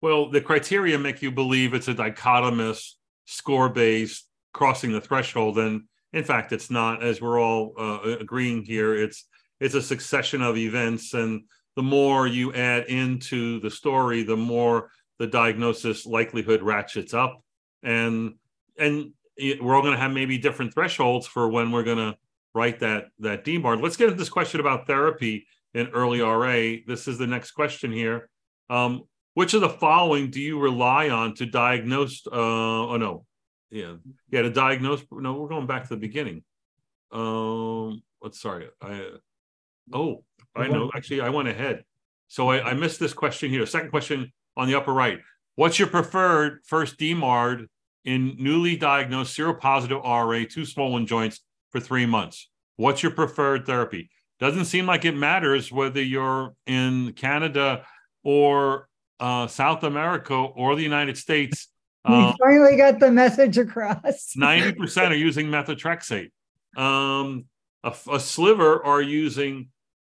Well, 0.00 0.30
the 0.30 0.40
criteria 0.40 0.98
make 0.98 1.22
you 1.22 1.30
believe 1.30 1.74
it's 1.74 1.88
a 1.88 1.94
dichotomous, 1.94 2.92
score 3.26 3.68
based, 3.68 4.28
crossing 4.52 4.92
the 4.92 5.00
threshold. 5.00 5.58
And 5.58 5.82
in 6.12 6.24
fact, 6.24 6.52
it's 6.52 6.70
not, 6.70 7.02
as 7.02 7.20
we're 7.20 7.40
all 7.40 7.74
uh, 7.78 8.16
agreeing 8.20 8.64
here, 8.64 8.94
it's 8.94 9.26
it's 9.60 9.74
a 9.74 9.82
succession 9.82 10.40
of 10.40 10.56
events. 10.56 11.14
And 11.14 11.42
the 11.74 11.82
more 11.82 12.26
you 12.26 12.52
add 12.54 12.86
into 12.86 13.60
the 13.60 13.70
story, 13.70 14.22
the 14.22 14.36
more 14.36 14.90
the 15.18 15.26
diagnosis 15.26 16.06
likelihood 16.06 16.62
ratchets 16.62 17.12
up 17.12 17.42
and 17.82 18.34
and 18.78 19.12
we're 19.38 19.74
all 19.74 19.82
going 19.82 19.94
to 19.94 20.00
have 20.00 20.12
maybe 20.12 20.38
different 20.38 20.74
thresholds 20.74 21.26
for 21.26 21.48
when 21.48 21.70
we're 21.70 21.84
going 21.84 21.98
to 21.98 22.16
write 22.54 22.80
that 22.80 23.06
that 23.20 23.44
DMARD. 23.44 23.82
Let's 23.82 23.96
get 23.96 24.08
into 24.08 24.18
this 24.18 24.28
question 24.28 24.60
about 24.60 24.86
therapy 24.86 25.46
in 25.74 25.88
early 25.88 26.20
RA. 26.20 26.80
This 26.86 27.08
is 27.08 27.18
the 27.18 27.26
next 27.26 27.52
question 27.52 27.92
here. 27.92 28.28
Um, 28.70 29.04
which 29.34 29.54
of 29.54 29.60
the 29.60 29.68
following 29.68 30.30
do 30.30 30.40
you 30.40 30.58
rely 30.58 31.10
on 31.10 31.34
to 31.34 31.46
diagnose? 31.46 32.26
Uh, 32.26 32.32
oh 32.32 32.96
no, 32.96 33.24
yeah, 33.70 33.94
yeah, 34.30 34.42
to 34.42 34.50
diagnose. 34.50 35.02
No, 35.12 35.34
we're 35.34 35.48
going 35.48 35.66
back 35.66 35.84
to 35.84 35.90
the 35.90 35.96
beginning. 35.96 36.42
Um, 37.12 38.02
let's 38.20 38.40
sorry, 38.40 38.68
I. 38.82 39.10
Oh, 39.92 40.24
I 40.54 40.68
know. 40.68 40.90
Actually, 40.94 41.20
I 41.22 41.30
went 41.30 41.48
ahead. 41.48 41.84
So 42.26 42.50
I, 42.50 42.70
I 42.70 42.74
missed 42.74 43.00
this 43.00 43.14
question 43.14 43.50
here. 43.50 43.64
Second 43.64 43.90
question 43.90 44.32
on 44.56 44.68
the 44.68 44.74
upper 44.74 44.92
right. 44.92 45.20
What's 45.54 45.78
your 45.78 45.88
preferred 45.88 46.60
first 46.66 46.98
DMARD 46.98 47.66
in 48.08 48.36
newly 48.38 48.74
diagnosed 48.74 49.36
seropositive 49.36 50.02
RA, 50.02 50.46
two 50.48 50.64
swollen 50.64 51.06
joints 51.06 51.40
for 51.70 51.78
three 51.78 52.06
months? 52.06 52.48
What's 52.76 53.02
your 53.02 53.12
preferred 53.12 53.66
therapy? 53.66 54.08
Doesn't 54.40 54.64
seem 54.64 54.86
like 54.86 55.04
it 55.04 55.14
matters 55.14 55.70
whether 55.70 56.02
you're 56.02 56.54
in 56.66 57.12
Canada 57.12 57.84
or 58.24 58.88
uh, 59.20 59.46
South 59.46 59.84
America 59.84 60.34
or 60.34 60.74
the 60.74 60.82
United 60.82 61.16
States. 61.16 61.68
We 62.08 62.14
um, 62.14 62.34
finally 62.40 62.76
got 62.76 63.00
the 63.00 63.10
message 63.10 63.58
across. 63.58 64.32
90% 64.38 65.10
are 65.10 65.14
using 65.14 65.48
methotrexate. 65.48 66.30
Um, 66.74 67.46
a, 67.84 67.92
a, 68.10 68.20
sliver 68.20 68.82
are 68.82 69.02
using, 69.02 69.68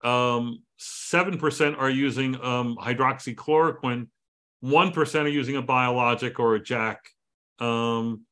um, 0.03 0.61
7% 0.79 1.77
are 1.77 1.89
using 1.89 2.35
um, 2.35 2.77
hydroxychloroquine, 2.77 4.07
1% 4.63 5.23
are 5.23 5.27
using 5.27 5.57
a 5.57 5.61
biologic 5.61 6.39
or 6.39 6.55
a 6.55 6.63
JAK. 6.63 6.99
Um, 7.61 8.25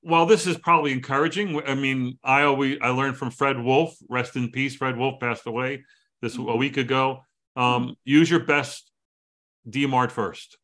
while 0.00 0.26
this 0.26 0.46
is 0.46 0.58
probably 0.58 0.92
encouraging, 0.92 1.62
I 1.66 1.74
mean, 1.74 2.18
I 2.24 2.42
always 2.42 2.78
I 2.82 2.88
learned 2.88 3.16
from 3.16 3.30
Fred 3.30 3.58
Wolfe, 3.58 3.96
rest 4.08 4.36
in 4.36 4.50
peace. 4.50 4.74
Fred 4.74 4.96
Wolfe 4.96 5.20
passed 5.20 5.46
away 5.46 5.84
this 6.20 6.36
a 6.36 6.56
week 6.56 6.76
ago. 6.76 7.20
Um, 7.56 7.96
use 8.04 8.28
your 8.28 8.40
best 8.40 8.90
DMARD 9.68 10.10
first. 10.10 10.58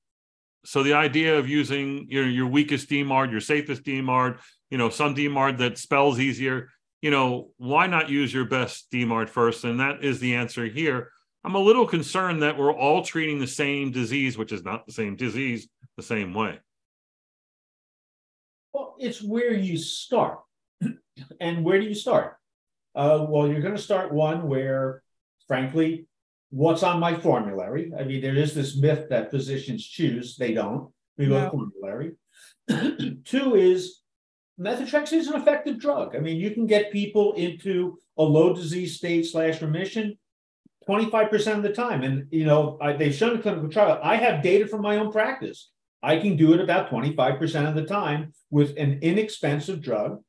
So 0.65 0.83
the 0.83 0.95
idea 0.95 1.39
of 1.39 1.49
using 1.49 2.07
your 2.11 2.29
your 2.29 2.49
weakest 2.49 2.91
DMARD, 2.91 3.31
your 3.31 3.41
safest 3.41 3.83
DMARD, 3.85 4.41
you 4.71 4.77
know, 4.77 4.91
some 4.91 5.15
DMARD 5.15 5.59
that 5.59 5.79
spells 5.79 6.21
easier, 6.21 6.69
you 7.01 7.11
know, 7.11 7.51
why 7.57 7.87
not 7.87 8.11
use 8.11 8.35
your 8.35 8.45
best 8.45 8.91
DMARD 8.93 9.31
first? 9.31 9.65
And 9.65 9.81
that 9.81 10.05
is 10.05 10.21
the 10.21 10.35
answer 10.35 10.67
here. 10.67 11.11
I'm 11.45 11.55
a 11.55 11.61
little 11.61 11.87
concerned 11.87 12.43
that 12.43 12.59
we're 12.59 12.75
all 12.75 13.03
treating 13.03 13.39
the 13.39 13.47
same 13.47 13.91
disease, 13.91 14.37
which 14.37 14.53
is 14.53 14.63
not 14.63 14.87
the 14.87 14.93
same 14.93 15.17
disease, 15.17 15.69
the 15.97 16.03
same 16.03 16.35
way. 16.35 16.59
It's 19.01 19.23
where 19.23 19.53
you 19.53 19.79
start. 19.79 20.41
and 21.41 21.65
where 21.65 21.81
do 21.81 21.87
you 21.87 21.95
start? 21.95 22.37
Uh, 22.95 23.27
well, 23.29 23.49
you're 23.49 23.63
going 23.63 23.77
to 23.77 23.83
start 23.83 24.13
one 24.13 24.49
where, 24.49 25.03
frankly, 25.49 26.07
what's 26.51 26.83
on 26.83 27.01
my 27.01 27.19
formulary? 27.19 27.93
I 27.99 28.05
mean, 28.05 28.21
there 28.21 28.37
is 28.37 28.55
this 28.55 28.77
myth 28.77 29.07
that 29.11 29.31
physicians 29.31 29.87
choose. 29.87 30.37
They 30.37 30.53
don't. 30.53 30.93
We 31.17 31.27
go 31.27 31.41
no. 31.41 31.51
formulary. 31.51 32.13
Two 33.25 33.55
is 33.55 34.01
methotrexate 34.61 35.15
is 35.15 35.29
an 35.29 35.41
effective 35.41 35.79
drug. 35.79 36.15
I 36.15 36.19
mean, 36.19 36.37
you 36.37 36.51
can 36.51 36.67
get 36.67 36.93
people 36.93 37.33
into 37.35 37.99
a 38.19 38.23
low 38.23 38.55
disease 38.55 38.97
state 38.97 39.27
slash 39.27 39.63
remission 39.63 40.19
25% 40.89 41.57
of 41.57 41.63
the 41.63 41.73
time. 41.73 42.03
And, 42.03 42.27
you 42.31 42.45
know, 42.45 42.79
I, 42.81 42.93
they've 42.93 43.15
shown 43.15 43.39
a 43.39 43.43
clinical 43.43 43.69
trial. 43.69 44.01
I 44.03 44.17
have 44.17 44.43
data 44.43 44.67
from 44.67 44.83
my 44.83 44.97
own 44.97 45.13
practice. 45.13 45.71
I 46.03 46.19
can 46.19 46.37
do 46.37 46.55
it 46.55 46.61
about 46.61 46.91
25% 46.91 47.69
of 47.69 47.75
the 47.75 47.85
time 47.85 48.33
with 48.51 48.77
an 48.77 49.01
inexpensive 49.03 49.81
drug, 49.81 50.23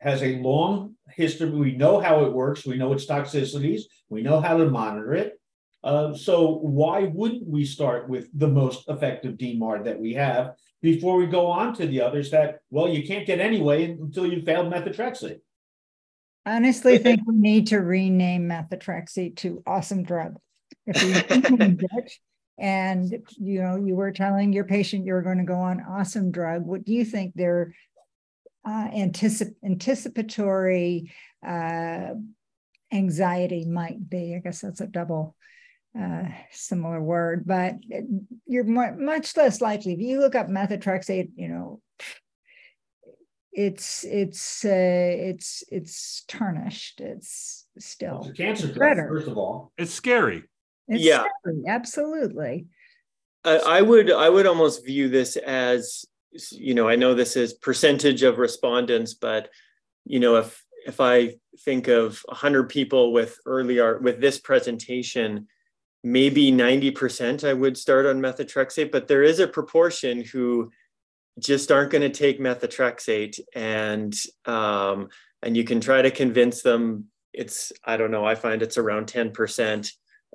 has 0.00 0.22
a 0.22 0.36
long 0.36 0.94
history. 1.10 1.50
We 1.50 1.76
know 1.76 2.00
how 2.00 2.24
it 2.24 2.32
works. 2.32 2.64
We 2.64 2.76
know 2.76 2.92
its 2.92 3.06
toxicities. 3.06 3.82
We 4.08 4.22
know 4.22 4.40
how 4.40 4.56
to 4.56 4.70
monitor 4.70 5.14
it. 5.14 5.40
Uh, 5.82 6.14
so 6.14 6.56
why 6.56 7.02
wouldn't 7.04 7.46
we 7.46 7.64
start 7.64 8.08
with 8.08 8.28
the 8.32 8.48
most 8.48 8.88
effective 8.88 9.34
DMARD 9.34 9.84
that 9.84 10.00
we 10.00 10.14
have 10.14 10.54
before 10.82 11.16
we 11.16 11.26
go 11.26 11.46
on 11.46 11.74
to 11.74 11.86
the 11.86 12.00
others 12.00 12.30
that, 12.30 12.60
well, 12.70 12.88
you 12.88 13.06
can't 13.06 13.26
get 13.26 13.40
anyway 13.40 13.90
until 13.90 14.26
you 14.26 14.42
failed 14.42 14.72
methotrexate? 14.72 15.40
honestly 16.48 16.98
think 16.98 17.20
we 17.26 17.34
need 17.34 17.66
to 17.68 17.78
rename 17.78 18.48
methotrexate 18.48 19.36
to 19.36 19.62
awesome 19.66 20.02
drug. 20.02 20.36
If 20.86 21.02
we 21.02 21.12
and 22.58 23.22
you 23.38 23.62
know 23.62 23.76
you 23.76 23.94
were 23.94 24.12
telling 24.12 24.52
your 24.52 24.64
patient 24.64 25.06
you're 25.06 25.22
going 25.22 25.38
to 25.38 25.44
go 25.44 25.54
on 25.54 25.84
awesome 25.88 26.30
drug, 26.30 26.64
what 26.64 26.84
do 26.84 26.92
you 26.92 27.04
think 27.04 27.34
their 27.34 27.74
uh, 28.64 28.88
anticip- 28.88 29.54
anticipatory 29.64 31.12
uh, 31.46 32.14
anxiety 32.92 33.64
might 33.64 34.08
be? 34.08 34.34
I 34.34 34.40
guess 34.40 34.60
that's 34.60 34.80
a 34.80 34.86
double 34.86 35.36
uh, 35.98 36.24
similar 36.50 37.00
word, 37.00 37.44
but 37.46 37.76
you're 38.46 38.64
more, 38.64 38.94
much 38.96 39.36
less 39.36 39.60
likely 39.60 39.94
if 39.94 40.00
you 40.00 40.20
look 40.20 40.34
up 40.34 40.48
methotrexate, 40.48 41.30
you 41.36 41.48
know, 41.48 41.80
it's 43.52 44.04
it's 44.04 44.64
uh, 44.64 44.68
it's 44.70 45.64
it's 45.68 46.24
tarnished. 46.28 47.00
It's 47.00 47.66
still 47.78 48.20
it's 48.20 48.28
a 48.28 48.32
cancer 48.32 48.72
drug, 48.72 48.96
first 49.08 49.26
of 49.26 49.36
all. 49.36 49.72
It's 49.76 49.92
scary. 49.92 50.44
It's 50.88 51.02
yeah, 51.02 51.24
scary. 51.42 51.62
absolutely. 51.68 52.66
I, 53.44 53.56
I 53.58 53.82
would 53.82 54.10
I 54.10 54.28
would 54.28 54.46
almost 54.46 54.84
view 54.84 55.08
this 55.08 55.36
as 55.36 56.04
you 56.52 56.74
know 56.74 56.88
I 56.88 56.96
know 56.96 57.14
this 57.14 57.36
is 57.36 57.52
percentage 57.54 58.22
of 58.22 58.38
respondents, 58.38 59.14
but 59.14 59.50
you 60.04 60.20
know 60.20 60.36
if 60.36 60.64
if 60.86 61.00
I 61.00 61.34
think 61.64 61.88
of 61.88 62.22
100 62.26 62.68
people 62.68 63.12
with 63.12 63.38
early 63.44 63.80
art 63.80 64.02
with 64.02 64.20
this 64.20 64.38
presentation, 64.38 65.48
maybe 66.02 66.50
90% 66.52 67.46
I 67.46 67.52
would 67.52 67.76
start 67.76 68.06
on 68.06 68.20
methotrexate, 68.20 68.92
but 68.92 69.08
there 69.08 69.22
is 69.22 69.40
a 69.40 69.48
proportion 69.48 70.22
who 70.22 70.70
just 71.38 71.70
aren't 71.70 71.90
going 71.90 72.02
to 72.02 72.08
take 72.08 72.40
methotrexate 72.40 73.40
and 73.54 74.14
um, 74.46 75.08
and 75.42 75.56
you 75.56 75.64
can 75.64 75.80
try 75.80 76.02
to 76.02 76.10
convince 76.10 76.62
them 76.62 77.06
it's 77.32 77.72
i 77.84 77.96
don't 77.96 78.10
know 78.10 78.24
i 78.24 78.34
find 78.34 78.62
it's 78.62 78.78
around 78.78 79.06
10% 79.06 79.90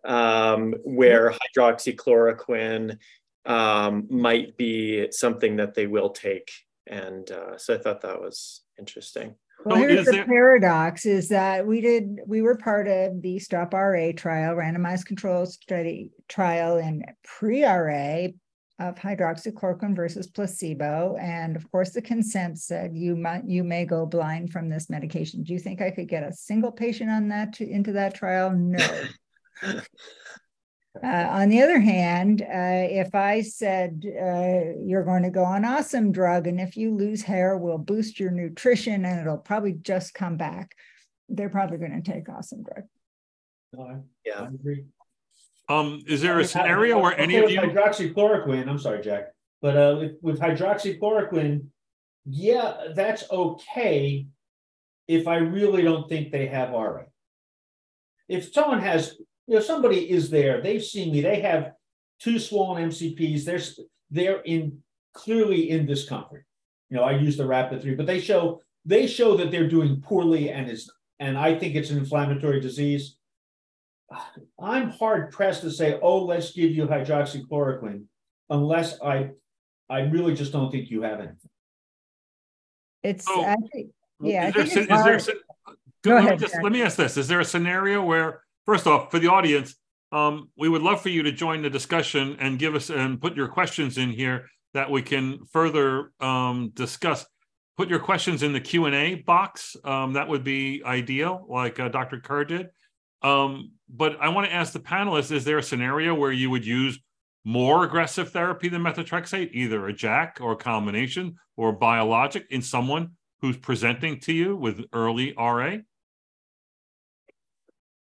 um, 0.05 0.73
where 0.83 1.33
hydroxychloroquine 1.55 2.97
um, 3.45 4.07
might 4.09 4.55
be 4.57 5.07
something 5.11 5.57
that 5.57 5.73
they 5.73 5.87
will 5.87 6.09
take 6.09 6.51
and 6.87 7.31
uh, 7.31 7.57
so 7.57 7.73
i 7.73 7.77
thought 7.77 8.01
that 8.01 8.19
was 8.19 8.61
interesting 8.79 9.35
well, 9.65 9.77
here's 9.77 10.05
the 10.05 10.11
there... 10.11 10.25
paradox 10.25 11.05
is 11.05 11.29
that 11.29 11.65
we 11.65 11.79
did 11.79 12.19
we 12.27 12.41
were 12.41 12.57
part 12.57 12.87
of 12.87 13.21
the 13.21 13.37
StopRA 13.37 14.15
trial 14.17 14.55
randomized 14.55 15.05
control 15.05 15.45
study 15.45 16.11
trial 16.27 16.77
in 16.77 17.03
pre-ra 17.23 18.27
of 18.79 18.95
hydroxychloroquine 18.95 19.95
versus 19.95 20.27
placebo. 20.27 21.15
And 21.19 21.55
of 21.55 21.69
course, 21.71 21.91
the 21.91 22.01
consent 22.01 22.59
said 22.59 22.95
you 22.95 23.15
might 23.15 23.45
you 23.45 23.63
may 23.63 23.85
go 23.85 24.05
blind 24.05 24.51
from 24.51 24.69
this 24.69 24.89
medication. 24.89 25.43
Do 25.43 25.53
you 25.53 25.59
think 25.59 25.81
I 25.81 25.91
could 25.91 26.07
get 26.07 26.23
a 26.23 26.33
single 26.33 26.71
patient 26.71 27.09
on 27.09 27.29
that 27.29 27.53
to, 27.53 27.69
into 27.69 27.93
that 27.93 28.15
trial? 28.15 28.51
No. 28.51 28.85
uh, 29.63 29.77
on 31.03 31.49
the 31.49 31.61
other 31.61 31.79
hand, 31.79 32.41
uh, 32.41 32.87
if 32.89 33.13
I 33.15 33.41
said 33.41 34.03
uh, 34.05 34.79
you're 34.83 35.03
going 35.03 35.23
to 35.23 35.29
go 35.29 35.43
on 35.43 35.65
awesome 35.65 36.11
drug, 36.11 36.47
and 36.47 36.59
if 36.59 36.77
you 36.77 36.95
lose 36.95 37.21
hair, 37.21 37.57
we'll 37.57 37.77
boost 37.77 38.19
your 38.19 38.31
nutrition, 38.31 39.05
and 39.05 39.19
it'll 39.19 39.37
probably 39.37 39.73
just 39.73 40.13
come 40.13 40.37
back, 40.37 40.75
they're 41.29 41.49
probably 41.49 41.77
going 41.77 42.01
to 42.01 42.11
take 42.11 42.29
awesome 42.29 42.63
drug. 42.63 42.83
No, 43.73 44.03
yeah, 44.25 44.41
I 44.41 44.47
agree. 44.47 44.85
Um, 45.69 46.03
is 46.07 46.21
there 46.21 46.39
a 46.39 46.45
scenario 46.45 46.99
where 46.99 47.17
any 47.17 47.37
of 47.37 47.49
you 47.49 47.59
hydroxychloroquine? 47.59 48.67
I'm 48.67 48.79
sorry, 48.79 49.01
Jack, 49.01 49.29
but 49.61 49.77
uh, 49.77 49.95
with, 49.99 50.11
with 50.21 50.39
hydroxychloroquine, 50.39 51.67
yeah, 52.25 52.73
that's 52.95 53.23
okay 53.31 54.27
if 55.07 55.27
I 55.27 55.37
really 55.37 55.83
don't 55.83 56.07
think 56.07 56.31
they 56.31 56.47
have 56.47 56.71
RA. 56.71 57.03
If 58.27 58.53
someone 58.53 58.81
has, 58.81 59.17
you 59.47 59.55
know, 59.55 59.61
somebody 59.61 60.09
is 60.09 60.29
there, 60.29 60.61
they've 60.61 60.83
seen 60.83 61.11
me, 61.11 61.21
they 61.21 61.41
have 61.41 61.73
two 62.19 62.39
swollen 62.39 62.89
MCPs, 62.89 63.43
they're 63.43 63.61
they're 64.11 64.41
in 64.41 64.79
clearly 65.13 65.69
in 65.69 65.85
discomfort. 65.85 66.45
You 66.89 66.97
know, 66.97 67.03
I 67.03 67.13
use 67.13 67.37
the 67.37 67.45
rapid 67.45 67.81
three, 67.81 67.95
but 67.95 68.05
they 68.05 68.19
show 68.19 68.61
they 68.85 69.07
show 69.07 69.35
that 69.37 69.51
they're 69.51 69.69
doing 69.69 70.01
poorly 70.01 70.49
and 70.49 70.69
is 70.69 70.91
and 71.19 71.37
I 71.37 71.57
think 71.57 71.75
it's 71.75 71.89
an 71.89 71.97
inflammatory 71.97 72.59
disease. 72.59 73.15
I'm 74.59 74.89
hard 74.89 75.31
pressed 75.31 75.61
to 75.61 75.71
say, 75.71 75.97
oh, 76.01 76.25
let's 76.25 76.51
give 76.51 76.71
you 76.71 76.85
hydroxychloroquine, 76.85 78.03
unless 78.49 79.01
I, 79.01 79.29
I 79.89 80.01
really 80.01 80.35
just 80.35 80.51
don't 80.51 80.69
think 80.69 80.89
you 80.89 81.01
have 81.03 81.19
anything. 81.19 81.49
It's, 83.01 83.25
oh, 83.27 83.45
I 83.45 83.55
think, 83.71 83.89
yeah. 84.21 84.47
Is 84.49 84.73
there, 84.73 85.15
is 85.15 85.25
there, 85.25 85.35
Go 86.03 86.15
let, 86.15 86.19
ahead, 86.19 86.31
me 86.33 86.47
just, 86.47 86.61
let 86.61 86.71
me 86.71 86.81
ask 86.81 86.97
this: 86.97 87.17
Is 87.17 87.27
there 87.27 87.39
a 87.39 87.45
scenario 87.45 88.03
where, 88.03 88.42
first 88.65 88.87
off, 88.87 89.11
for 89.11 89.19
the 89.19 89.27
audience, 89.27 89.75
um, 90.11 90.49
we 90.57 90.69
would 90.69 90.81
love 90.81 91.01
for 91.01 91.09
you 91.09 91.23
to 91.23 91.31
join 91.31 91.61
the 91.63 91.69
discussion 91.69 92.37
and 92.39 92.59
give 92.59 92.75
us 92.75 92.89
and 92.89 93.19
put 93.19 93.35
your 93.35 93.47
questions 93.47 93.97
in 93.97 94.11
here 94.11 94.47
that 94.73 94.89
we 94.89 95.01
can 95.01 95.45
further 95.51 96.11
um, 96.19 96.71
discuss. 96.73 97.25
Put 97.77 97.89
your 97.89 97.99
questions 97.99 98.43
in 98.43 98.53
the 98.53 98.59
Q 98.59 98.85
and 98.85 98.95
A 98.95 99.15
box. 99.15 99.75
Um, 99.83 100.13
that 100.13 100.27
would 100.27 100.43
be 100.43 100.83
ideal, 100.85 101.45
like 101.49 101.79
uh, 101.79 101.89
Dr. 101.89 102.19
Kerr 102.19 102.45
did. 102.45 102.69
Um, 103.23 103.71
but 103.89 104.17
I 104.19 104.29
want 104.29 104.47
to 104.47 104.53
ask 104.53 104.73
the 104.73 104.79
panelists: 104.79 105.31
Is 105.31 105.45
there 105.45 105.57
a 105.57 105.63
scenario 105.63 106.13
where 106.13 106.31
you 106.31 106.51
would 106.51 106.65
use 106.65 106.99
more 107.43 107.83
aggressive 107.83 108.31
therapy 108.31 108.69
than 108.69 108.83
methotrexate, 108.83 109.51
either 109.53 109.87
a 109.87 109.93
JAK 109.93 110.37
or 110.39 110.53
a 110.53 110.57
combination 110.57 111.35
or 111.57 111.69
a 111.69 111.73
biologic 111.73 112.45
in 112.51 112.61
someone 112.61 113.11
who's 113.41 113.57
presenting 113.57 114.19
to 114.21 114.33
you 114.33 114.55
with 114.55 114.85
early 114.93 115.33
RA? 115.37 115.77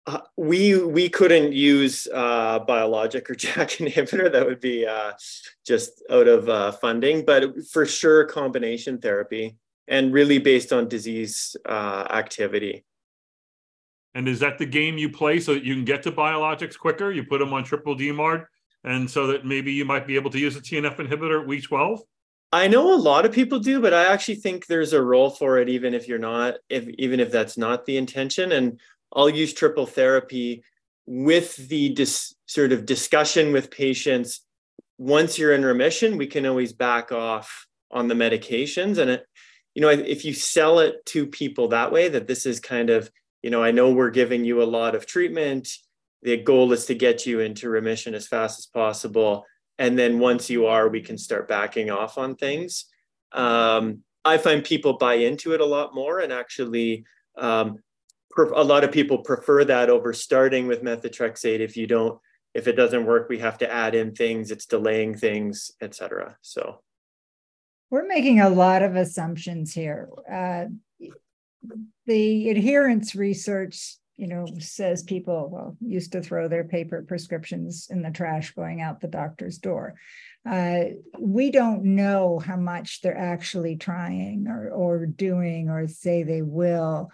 Uh, 0.08 0.20
we 0.38 0.82
we 0.82 1.06
couldn't 1.06 1.52
use 1.52 2.08
uh, 2.14 2.58
biologic 2.60 3.28
or 3.28 3.34
JAK 3.44 3.68
inhibitor. 3.72 4.32
That 4.32 4.46
would 4.46 4.58
be 4.58 4.86
uh, 4.86 5.12
just 5.66 6.02
out 6.10 6.26
of 6.26 6.48
uh, 6.48 6.72
funding, 6.72 7.26
but 7.26 7.66
for 7.70 7.84
sure 7.84 8.24
combination 8.24 8.98
therapy 8.98 9.56
and 9.86 10.10
really 10.10 10.38
based 10.38 10.72
on 10.72 10.88
disease 10.88 11.56
uh, 11.66 12.06
activity. 12.10 12.86
And 14.14 14.26
is 14.26 14.40
that 14.40 14.56
the 14.56 14.64
game 14.64 14.96
you 14.96 15.10
play 15.10 15.40
so 15.40 15.52
that 15.52 15.64
you 15.64 15.74
can 15.74 15.84
get 15.84 16.02
to 16.04 16.12
biologics 16.12 16.78
quicker? 16.78 17.12
You 17.12 17.24
put 17.24 17.38
them 17.38 17.52
on 17.52 17.62
triple 17.62 17.94
DMARD, 17.94 18.46
and 18.84 19.10
so 19.10 19.26
that 19.26 19.44
maybe 19.44 19.72
you 19.74 19.84
might 19.84 20.06
be 20.06 20.16
able 20.16 20.30
to 20.30 20.38
use 20.38 20.56
a 20.56 20.60
TNF 20.62 20.96
inhibitor 20.96 21.42
at 21.42 21.46
week 21.46 21.64
12? 21.64 22.00
I 22.50 22.66
know 22.66 22.94
a 22.94 22.96
lot 22.96 23.26
of 23.26 23.32
people 23.32 23.58
do, 23.58 23.78
but 23.78 23.92
I 23.92 24.06
actually 24.06 24.36
think 24.36 24.66
there's 24.66 24.94
a 24.94 25.02
role 25.02 25.28
for 25.28 25.58
it, 25.58 25.68
even 25.68 25.92
if 25.92 26.08
you're 26.08 26.18
not, 26.18 26.54
if 26.70 26.88
even 26.88 27.20
if 27.20 27.30
that's 27.30 27.58
not 27.58 27.84
the 27.84 27.98
intention. 27.98 28.52
And 28.52 28.80
I'll 29.12 29.30
use 29.30 29.52
triple 29.52 29.86
therapy 29.86 30.62
with 31.06 31.56
the 31.68 31.90
dis, 31.90 32.34
sort 32.46 32.72
of 32.72 32.86
discussion 32.86 33.52
with 33.52 33.70
patients. 33.70 34.44
Once 34.98 35.38
you're 35.38 35.54
in 35.54 35.64
remission, 35.64 36.18
we 36.18 36.26
can 36.26 36.46
always 36.46 36.72
back 36.72 37.12
off 37.12 37.66
on 37.90 38.08
the 38.08 38.14
medications. 38.14 38.98
And 38.98 39.10
it, 39.10 39.26
you 39.74 39.82
know, 39.82 39.88
if 39.88 40.24
you 40.24 40.34
sell 40.34 40.80
it 40.80 41.04
to 41.06 41.26
people 41.26 41.68
that 41.68 41.92
way, 41.92 42.08
that 42.08 42.26
this 42.26 42.44
is 42.46 42.60
kind 42.60 42.90
of, 42.90 43.10
you 43.42 43.50
know, 43.50 43.62
I 43.62 43.70
know 43.70 43.92
we're 43.92 44.10
giving 44.10 44.44
you 44.44 44.62
a 44.62 44.64
lot 44.64 44.94
of 44.94 45.06
treatment. 45.06 45.68
The 46.22 46.36
goal 46.36 46.72
is 46.72 46.86
to 46.86 46.94
get 46.94 47.26
you 47.26 47.40
into 47.40 47.68
remission 47.68 48.14
as 48.14 48.26
fast 48.26 48.58
as 48.58 48.66
possible 48.66 49.44
and 49.78 49.98
then 49.98 50.18
once 50.18 50.50
you 50.50 50.66
are 50.66 50.88
we 50.88 51.00
can 51.00 51.16
start 51.16 51.48
backing 51.48 51.90
off 51.90 52.18
on 52.18 52.34
things 52.34 52.86
um, 53.32 54.02
i 54.24 54.36
find 54.36 54.64
people 54.64 54.98
buy 54.98 55.14
into 55.14 55.52
it 55.54 55.60
a 55.60 55.66
lot 55.66 55.94
more 55.94 56.20
and 56.20 56.32
actually 56.32 57.04
um, 57.38 57.78
a 58.36 58.64
lot 58.64 58.84
of 58.84 58.92
people 58.92 59.18
prefer 59.18 59.64
that 59.64 59.90
over 59.90 60.12
starting 60.12 60.66
with 60.66 60.82
methotrexate 60.82 61.60
if 61.60 61.76
you 61.76 61.86
don't 61.86 62.18
if 62.54 62.66
it 62.66 62.74
doesn't 62.74 63.06
work 63.06 63.28
we 63.28 63.38
have 63.38 63.58
to 63.58 63.70
add 63.70 63.94
in 63.94 64.14
things 64.14 64.50
it's 64.50 64.66
delaying 64.66 65.16
things 65.16 65.72
etc 65.80 66.36
so 66.42 66.80
we're 67.90 68.06
making 68.06 68.40
a 68.40 68.48
lot 68.48 68.82
of 68.82 68.96
assumptions 68.96 69.72
here 69.72 70.08
uh, 70.30 70.64
the 72.06 72.50
adherence 72.50 73.14
research 73.14 73.98
you 74.18 74.26
know, 74.26 74.46
says 74.58 75.04
people 75.04 75.48
well, 75.50 75.76
used 75.80 76.10
to 76.12 76.20
throw 76.20 76.48
their 76.48 76.64
paper 76.64 77.04
prescriptions 77.06 77.86
in 77.88 78.02
the 78.02 78.10
trash 78.10 78.50
going 78.50 78.82
out 78.82 79.00
the 79.00 79.06
doctor's 79.06 79.58
door. 79.58 79.94
Uh, 80.48 80.84
we 81.18 81.52
don't 81.52 81.84
know 81.84 82.40
how 82.40 82.56
much 82.56 83.00
they're 83.00 83.16
actually 83.16 83.76
trying 83.76 84.46
or, 84.48 84.70
or 84.70 85.06
doing 85.06 85.70
or 85.70 85.86
say 85.86 86.24
they 86.24 86.42
will. 86.42 87.12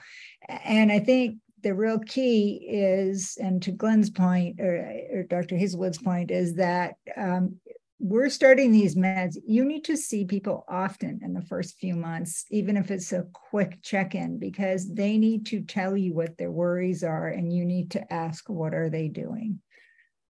And 0.49 0.93
I 0.93 0.99
think 0.99 1.39
the 1.63 1.75
real 1.75 1.99
key 1.99 2.67
is, 2.69 3.39
and 3.41 3.63
to 3.63 3.73
Glenn's 3.73 4.11
point 4.11 4.61
or, 4.61 5.01
or 5.13 5.23
Dr. 5.25 5.57
Hazelwood's 5.57 5.99
point, 5.99 6.31
is 6.31 6.55
that 6.57 6.95
um, 7.17 7.57
we're 7.99 8.29
starting 8.29 8.71
these 8.71 8.97
meds, 8.97 9.37
you 9.47 9.65
need 9.65 9.85
to 9.85 9.97
see 9.97 10.27
people 10.27 10.65
often 10.69 11.21
in 11.23 11.33
the 11.33 11.41
first 11.41 11.79
few 11.79 11.97
months, 11.97 12.45
even 12.51 12.77
if 12.77 12.91
it's 12.91 13.13
a 13.13 13.25
quick 13.33 13.79
check 13.83 14.15
in, 14.15 14.39
because 14.39 14.93
they 14.93 15.17
need 15.17 15.47
to 15.47 15.63
tell 15.63 15.97
you 15.97 16.13
what 16.13 16.37
their 16.37 16.51
worries 16.51 17.03
are 17.03 17.29
and 17.29 17.51
you 17.51 17.65
need 17.65 17.91
to 17.93 18.13
ask, 18.13 18.49
what 18.51 18.75
are 18.75 18.91
they 18.91 19.09
doing 19.09 19.61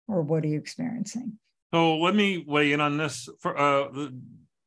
or 0.07 0.23
what 0.23 0.45
are 0.45 0.49
you 0.49 0.59
experiencing? 0.59 1.39
So 1.73 1.97
let 1.97 2.15
me 2.15 2.45
weigh 2.47 2.73
in 2.73 2.81
on 2.81 2.97
this. 2.97 3.29
For 3.41 3.59
uh, 3.59 4.09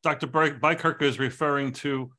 Dr. 0.04 0.28
Bykerk 0.28 1.02
is 1.02 1.20
referring 1.20 1.72
to 1.74 2.12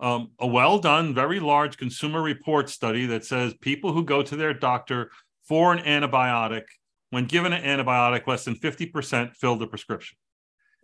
um, 0.00 0.32
a 0.38 0.46
well 0.46 0.78
done, 0.78 1.14
very 1.14 1.40
large 1.40 1.76
consumer 1.76 2.22
report 2.22 2.68
study 2.68 3.06
that 3.06 3.24
says 3.24 3.54
people 3.54 3.92
who 3.92 4.04
go 4.04 4.22
to 4.22 4.36
their 4.36 4.54
doctor 4.54 5.10
for 5.46 5.72
an 5.72 5.78
antibiotic, 5.84 6.64
when 7.10 7.26
given 7.26 7.52
an 7.52 7.62
antibiotic, 7.62 8.26
less 8.26 8.44
than 8.44 8.56
50% 8.56 9.36
fill 9.36 9.56
the 9.56 9.66
prescription. 9.66 10.16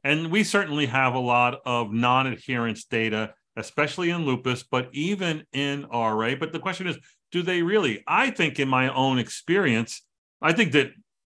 And 0.05 0.31
we 0.31 0.45
certainly 0.45 0.87
have 0.87 1.15
a 1.15 1.19
lot 1.19 1.61
of 1.67 1.93
non 1.93 2.27
adherence 2.27 2.85
data, 2.85 3.35
especially 3.57 4.11
in 4.11 4.25
lupus, 4.25 4.63
but 4.63 4.89
even 4.93 5.45
in 5.53 5.87
RA. 5.93 6.35
But 6.39 6.53
the 6.53 6.61
question 6.61 6.87
is, 6.87 6.99
do 7.33 7.43
they 7.43 7.63
really? 7.63 8.03
I 8.07 8.31
think, 8.31 8.59
in 8.59 8.69
my 8.69 8.93
own 8.93 9.19
experience, 9.19 10.03
I 10.41 10.53
think 10.53 10.73
that 10.73 10.93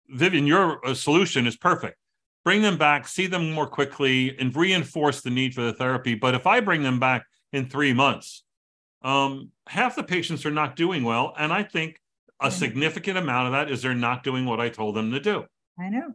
Vivian, 0.08 0.46
your 0.46 0.84
uh, 0.86 0.94
solution 0.94 1.46
is 1.46 1.56
perfect. 1.56 1.96
Bring 2.44 2.62
them 2.62 2.76
back, 2.76 3.06
see 3.06 3.26
them 3.26 3.52
more 3.52 3.66
quickly, 3.66 4.36
and 4.38 4.54
reinforce 4.54 5.20
the 5.20 5.30
need 5.30 5.54
for 5.54 5.62
the 5.62 5.72
therapy. 5.72 6.14
But 6.14 6.34
if 6.34 6.46
I 6.46 6.60
bring 6.60 6.82
them 6.82 6.98
back 6.98 7.24
in 7.52 7.68
three 7.68 7.92
months, 7.92 8.44
um, 9.02 9.50
half 9.68 9.96
the 9.96 10.02
patients 10.02 10.46
are 10.46 10.50
not 10.50 10.76
doing 10.76 11.04
well. 11.04 11.34
And 11.38 11.52
I 11.52 11.62
think 11.62 12.00
a 12.40 12.50
significant 12.50 13.18
amount 13.18 13.46
of 13.46 13.52
that 13.52 13.70
is 13.70 13.82
they're 13.82 13.94
not 13.94 14.24
doing 14.24 14.46
what 14.46 14.60
I 14.60 14.68
told 14.68 14.96
them 14.96 15.10
to 15.12 15.20
do. 15.20 15.44
I 15.78 15.88
know. 15.88 16.12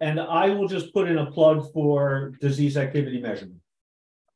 And 0.00 0.20
I 0.20 0.50
will 0.50 0.68
just 0.68 0.92
put 0.92 1.08
in 1.08 1.18
a 1.18 1.30
plug 1.30 1.72
for 1.72 2.34
disease 2.40 2.76
activity 2.76 3.20
measurement. 3.20 3.60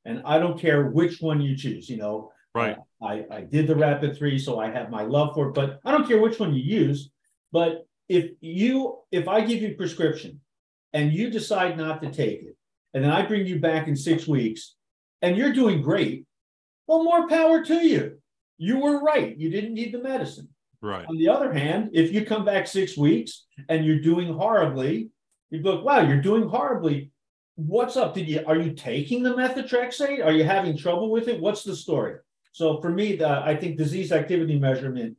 And 0.05 0.23
I 0.25 0.39
don't 0.39 0.59
care 0.59 0.87
which 0.87 1.21
one 1.21 1.41
you 1.41 1.57
choose, 1.57 1.89
you 1.89 1.99
know. 1.99 2.33
Right. 2.55 2.77
Uh, 3.03 3.05
I, 3.05 3.25
I 3.31 3.41
did 3.43 3.67
the 3.67 3.77
rapid 3.77 4.17
three, 4.17 4.39
so 4.39 4.59
I 4.59 4.71
have 4.71 4.91
my 4.91 5.03
love 5.03 5.35
for 5.35 5.49
it, 5.49 5.55
but 5.55 5.79
I 5.85 5.93
don't 5.93 6.09
care 6.09 6.21
which 6.21 6.41
one 6.41 6.55
you 6.55 6.63
use. 6.63 7.11
But 7.53 7.87
if 8.09 8.33
you 8.41 8.99
if 9.13 9.29
I 9.29 9.43
give 9.43 9.63
you 9.63 9.75
prescription 9.77 10.41
and 10.93 11.13
you 11.13 11.31
decide 11.31 11.77
not 11.77 12.03
to 12.03 12.11
take 12.11 12.43
it, 12.43 12.57
and 12.93 13.05
then 13.05 13.11
I 13.11 13.23
bring 13.23 13.47
you 13.47 13.61
back 13.61 13.87
in 13.87 13.95
six 13.95 14.27
weeks 14.27 14.75
and 15.23 15.37
you're 15.37 15.53
doing 15.53 15.81
great, 15.81 16.25
well, 16.91 17.05
more 17.05 17.29
power 17.29 17.65
to 17.65 17.87
you. 17.87 18.19
You 18.59 18.81
were 18.81 19.01
right. 19.01 19.39
You 19.39 19.49
didn't 19.49 19.75
need 19.75 19.95
the 19.95 20.03
medicine. 20.03 20.49
Right. 20.83 21.07
On 21.09 21.17
the 21.17 21.29
other 21.29 21.53
hand, 21.53 21.91
if 21.93 22.13
you 22.13 22.27
come 22.27 22.45
back 22.45 22.67
six 22.67 22.97
weeks 22.97 23.47
and 23.69 23.85
you're 23.85 24.01
doing 24.01 24.35
horribly, 24.35 25.11
you 25.51 25.63
look, 25.63 25.85
wow, 25.85 26.01
you're 26.01 26.21
doing 26.21 26.49
horribly. 26.49 27.13
What's 27.55 27.97
up? 27.97 28.15
Did 28.15 28.27
you 28.29 28.43
are 28.45 28.57
you 28.57 28.73
taking 28.73 29.23
the 29.23 29.35
methotrexate? 29.35 30.25
Are 30.25 30.33
you 30.33 30.43
having 30.43 30.77
trouble 30.77 31.13
with 31.13 31.29
it? 31.29 31.41
What's 31.41 31.63
the 31.63 31.77
story? 31.77 32.17
So 32.51 32.81
for 32.81 32.91
me, 32.91 33.15
the, 33.15 33.29
I 33.29 33.55
think 33.55 33.79
disease 33.79 34.11
activity 34.11 34.59
measurement 34.59 35.17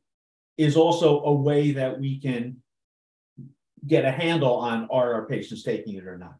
is 0.57 0.75
also 0.75 1.23
a 1.23 1.33
way 1.33 1.71
that 1.71 1.97
we 1.97 2.19
can 2.19 2.57
get 3.87 4.03
a 4.03 4.11
handle 4.11 4.55
on 4.55 4.89
are 4.91 5.13
our 5.13 5.25
patients 5.25 5.63
taking 5.63 5.95
it 5.95 6.05
or 6.05 6.17
not. 6.17 6.35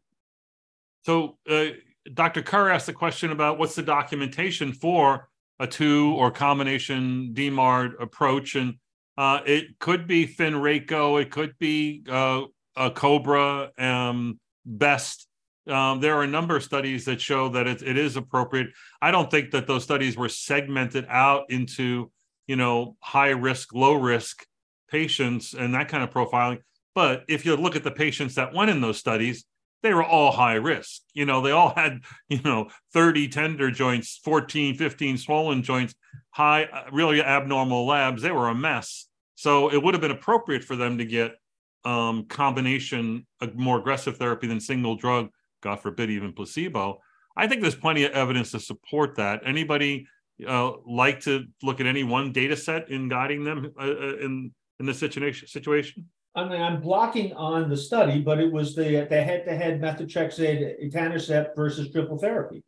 So 1.06 1.38
uh, 1.50 1.68
Dr. 2.14 2.42
Kerr 2.42 2.70
asked 2.70 2.88
the 2.88 2.94
question 2.94 3.32
about 3.32 3.60
what's 3.60 3.76
the 3.76 3.84
documentation 3.84 4.74
for 4.74 5.30
a 5.60 5.68
two 5.68 6.16
or 6.18 6.32
combination 6.32 7.34
DMARD 7.34 8.02
approach, 8.02 8.56
and 8.56 8.76
uh, 9.18 9.42
it 9.46 9.78
could 9.80 10.08
be 10.08 10.26
FIN-RACo, 10.26 11.22
it 11.22 11.30
could 11.30 11.54
be 11.60 12.04
uh, 12.10 12.44
uh, 12.76 12.90
Cobra, 12.90 13.72
um, 13.78 14.40
Best. 14.66 15.28
Um, 15.68 16.00
there 16.02 16.16
are 16.16 16.24
a 16.24 16.28
number 16.28 16.56
of 16.56 16.64
studies 16.64 17.06
that 17.06 17.22
show 17.22 17.50
that 17.50 17.68
it, 17.68 17.84
it 17.84 17.98
is 17.98 18.16
appropriate. 18.16 18.70
I 19.02 19.12
don't 19.12 19.30
think 19.30 19.52
that 19.52 19.68
those 19.68 19.84
studies 19.84 20.18
were 20.18 20.30
segmented 20.30 21.06
out 21.08 21.46
into, 21.50 22.12
you 22.48 22.56
know, 22.56 22.96
high 23.00 23.30
risk, 23.30 23.74
low 23.74 23.94
risk 23.94 24.46
patients 24.90 25.54
and 25.54 25.74
that 25.74 25.88
kind 25.88 26.04
of 26.04 26.10
profiling. 26.10 26.60
But 26.94 27.24
if 27.30 27.46
you 27.46 27.56
look 27.56 27.76
at 27.76 27.84
the 27.84 27.92
patients 27.92 28.36
that 28.36 28.54
went 28.54 28.70
in 28.70 28.82
those 28.82 28.98
studies, 28.98 29.46
they 29.84 29.94
were 29.94 30.04
all 30.04 30.32
high 30.32 30.56
risk. 30.56 31.02
You 31.14 31.26
know, 31.26 31.42
they 31.42 31.52
all 31.52 31.74
had, 31.76 32.02
you 32.30 32.42
know, 32.44 32.70
30 32.94 33.28
tender 33.30 33.72
joints, 33.72 34.20
14, 34.24 34.76
15 34.76 35.18
swollen 35.18 35.64
joints, 35.64 35.96
high, 36.30 36.66
uh, 36.66 36.86
really 36.92 37.22
abnormal 37.22 37.86
labs. 37.86 38.22
They 38.22 38.32
were 38.32 38.50
a 38.50 38.56
mess. 38.56 39.08
So 39.36 39.72
it 39.72 39.82
would 39.82 39.94
have 39.94 40.02
been 40.02 40.12
appropriate 40.12 40.64
for 40.64 40.76
them 40.76 40.98
to 41.00 41.06
get 41.06 41.36
um, 41.84 42.26
combination, 42.26 43.26
a 43.42 43.48
more 43.56 43.80
aggressive 43.80 44.18
therapy 44.18 44.48
than 44.48 44.60
single 44.60 44.96
drug, 44.96 45.30
God 45.62 45.78
forbid, 45.78 46.10
even 46.10 46.34
placebo. 46.34 47.00
I 47.36 47.48
think 47.48 47.62
there's 47.62 47.76
plenty 47.76 48.04
of 48.04 48.12
evidence 48.12 48.52
to 48.52 48.60
support 48.60 49.16
that. 49.16 49.42
Anybody 49.46 50.06
uh, 50.48 50.74
like 50.86 51.22
to 51.22 51.46
look 51.64 51.80
at 51.80 51.86
any 51.86 52.04
one 52.04 52.32
data 52.32 52.56
set 52.56 52.90
in 52.90 53.10
guiding 53.10 53.44
them 53.44 53.72
uh, 53.80 53.84
uh 53.84 54.18
in 54.18 54.52
in 54.80 54.86
this 54.86 55.00
situation? 55.00 55.48
Situation. 55.48 56.10
I 56.34 56.48
mean, 56.48 56.62
I'm 56.62 56.80
blocking 56.80 57.34
on 57.34 57.70
the 57.70 57.76
study, 57.76 58.22
but 58.22 58.40
it 58.40 58.52
was 58.52 58.74
the 58.74 59.06
the 59.10 59.22
head-to-head 59.22 59.82
methotrexate 59.82 60.82
etanercept 60.84 61.56
versus 61.56 61.92
triple 61.92 62.18
therapy. 62.18 62.64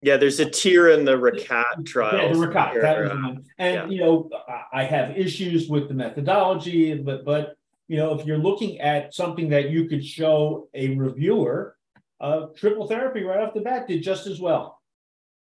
Yeah, 0.00 0.16
there's 0.16 0.38
a 0.38 0.48
TEAR 0.48 0.90
in 0.90 1.04
the 1.04 1.16
RACAT 1.16 1.84
trial. 1.84 2.16
Yeah, 2.16 2.32
the 2.32 2.38
RACAT. 2.38 2.80
That 2.80 3.00
was 3.00 3.10
the 3.10 3.16
one. 3.16 3.44
And 3.58 3.74
yeah. 3.74 3.86
you 3.88 4.00
know, 4.00 4.30
I 4.72 4.84
have 4.84 5.18
issues 5.18 5.68
with 5.68 5.88
the 5.88 5.94
methodology, 5.94 6.94
but 6.94 7.24
but 7.24 7.56
you 7.88 7.96
know, 7.96 8.18
if 8.18 8.24
you're 8.24 8.38
looking 8.38 8.80
at 8.80 9.12
something 9.12 9.48
that 9.48 9.70
you 9.70 9.86
could 9.86 10.04
show 10.04 10.68
a 10.74 10.94
reviewer, 10.94 11.76
uh, 12.20 12.46
triple 12.54 12.86
therapy 12.86 13.24
right 13.24 13.40
off 13.40 13.54
the 13.54 13.60
bat 13.60 13.88
did 13.88 14.02
just 14.02 14.28
as 14.28 14.40
well 14.40 14.80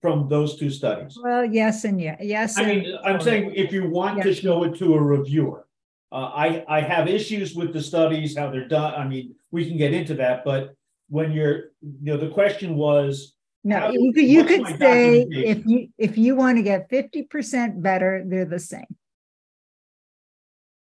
from 0.02 0.28
those 0.28 0.58
two 0.58 0.68
studies. 0.68 1.16
Well, 1.22 1.44
yes 1.44 1.84
and 1.84 1.98
yeah, 1.98 2.16
yes. 2.20 2.58
I 2.58 2.66
mean, 2.66 2.98
I'm 3.04 3.20
saying 3.20 3.54
if 3.54 3.72
you 3.72 3.88
want 3.88 4.22
to 4.22 4.34
show 4.34 4.64
it 4.64 4.76
to 4.78 4.94
a 4.94 5.00
reviewer, 5.00 5.66
uh, 6.12 6.30
I 6.34 6.64
I 6.68 6.80
have 6.82 7.08
issues 7.08 7.54
with 7.54 7.72
the 7.72 7.82
studies 7.82 8.36
how 8.36 8.50
they're 8.50 8.68
done. 8.68 8.94
I 8.94 9.08
mean, 9.08 9.34
we 9.50 9.66
can 9.66 9.78
get 9.78 9.94
into 9.94 10.14
that, 10.14 10.44
but 10.44 10.74
when 11.08 11.32
you're, 11.32 11.72
you 11.80 12.12
know, 12.12 12.16
the 12.16 12.28
question 12.28 12.76
was, 12.76 13.34
No, 13.64 13.78
How- 13.78 13.90
you 13.92 14.12
could, 14.12 14.24
you 14.24 14.44
could 14.44 14.78
say 14.78 15.26
if 15.30 15.64
you, 15.66 15.88
if 15.98 16.18
you 16.18 16.36
want 16.36 16.58
to 16.58 16.62
get 16.62 16.90
fifty 16.90 17.22
percent 17.22 17.82
better, 17.82 18.22
they're 18.26 18.44
the 18.44 18.58
same. 18.58 18.84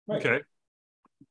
Right. 0.08 0.24
Okay. 0.26 0.40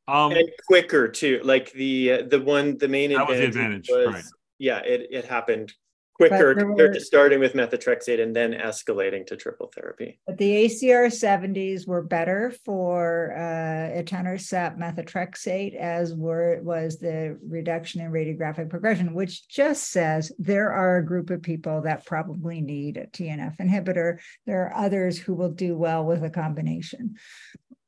Um, 0.07 0.31
and 0.31 0.49
quicker 0.67 1.07
too. 1.07 1.41
Like 1.43 1.71
the 1.73 2.12
uh, 2.13 2.21
the 2.27 2.41
one 2.41 2.77
the 2.77 2.88
main 2.88 3.12
That 3.12 3.27
was 3.27 3.38
the 3.38 3.45
advantage, 3.45 3.89
advantage, 3.89 4.05
was, 4.07 4.15
right. 4.15 4.23
yeah, 4.57 4.79
it 4.79 5.07
it 5.12 5.25
happened 5.25 5.73
quicker 6.19 6.53
there 6.53 6.55
compared 6.55 6.89
were- 6.89 6.93
to 6.93 6.99
starting 6.99 7.39
with 7.39 7.53
methotrexate 7.53 8.21
and 8.21 8.36
then 8.36 8.51
escalating 8.53 9.25
to 9.27 9.36
triple 9.38 9.71
therapy. 9.73 10.19
But 10.27 10.38
the 10.38 10.65
ACR 10.65 11.10
seventies 11.12 11.88
were 11.88 12.03
better 12.03 12.53
for 12.65 13.34
uh 13.36 14.01
etanercept 14.01 14.77
methotrexate 14.77 15.75
as 15.75 16.13
were 16.13 16.60
was 16.62 16.99
the 16.99 17.38
reduction 17.47 18.01
in 18.01 18.12
radiographic 18.12 18.69
progression, 18.69 19.13
which 19.13 19.47
just 19.47 19.89
says 19.91 20.32
there 20.38 20.71
are 20.71 20.97
a 20.97 21.05
group 21.05 21.29
of 21.29 21.41
people 21.41 21.82
that 21.84 22.05
probably 22.05 22.62
need 22.62 22.97
a 22.97 23.08
TNF 23.08 23.58
inhibitor. 23.58 24.19
There 24.45 24.63
are 24.67 24.75
others 24.86 25.17
who 25.17 25.34
will 25.34 25.51
do 25.51 25.77
well 25.77 26.03
with 26.05 26.23
a 26.23 26.29
combination. 26.29 27.15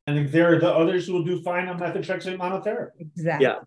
and 0.07 0.29
there 0.31 0.53
are 0.55 0.59
the 0.59 0.71
others 0.73 1.05
who 1.05 1.13
will 1.13 1.23
do 1.23 1.41
fine 1.43 1.67
on 1.67 1.79
methotrexate 1.79 2.37
monotherapy. 2.37 2.99
Exactly. 2.99 3.45
Yeah. 3.45 3.59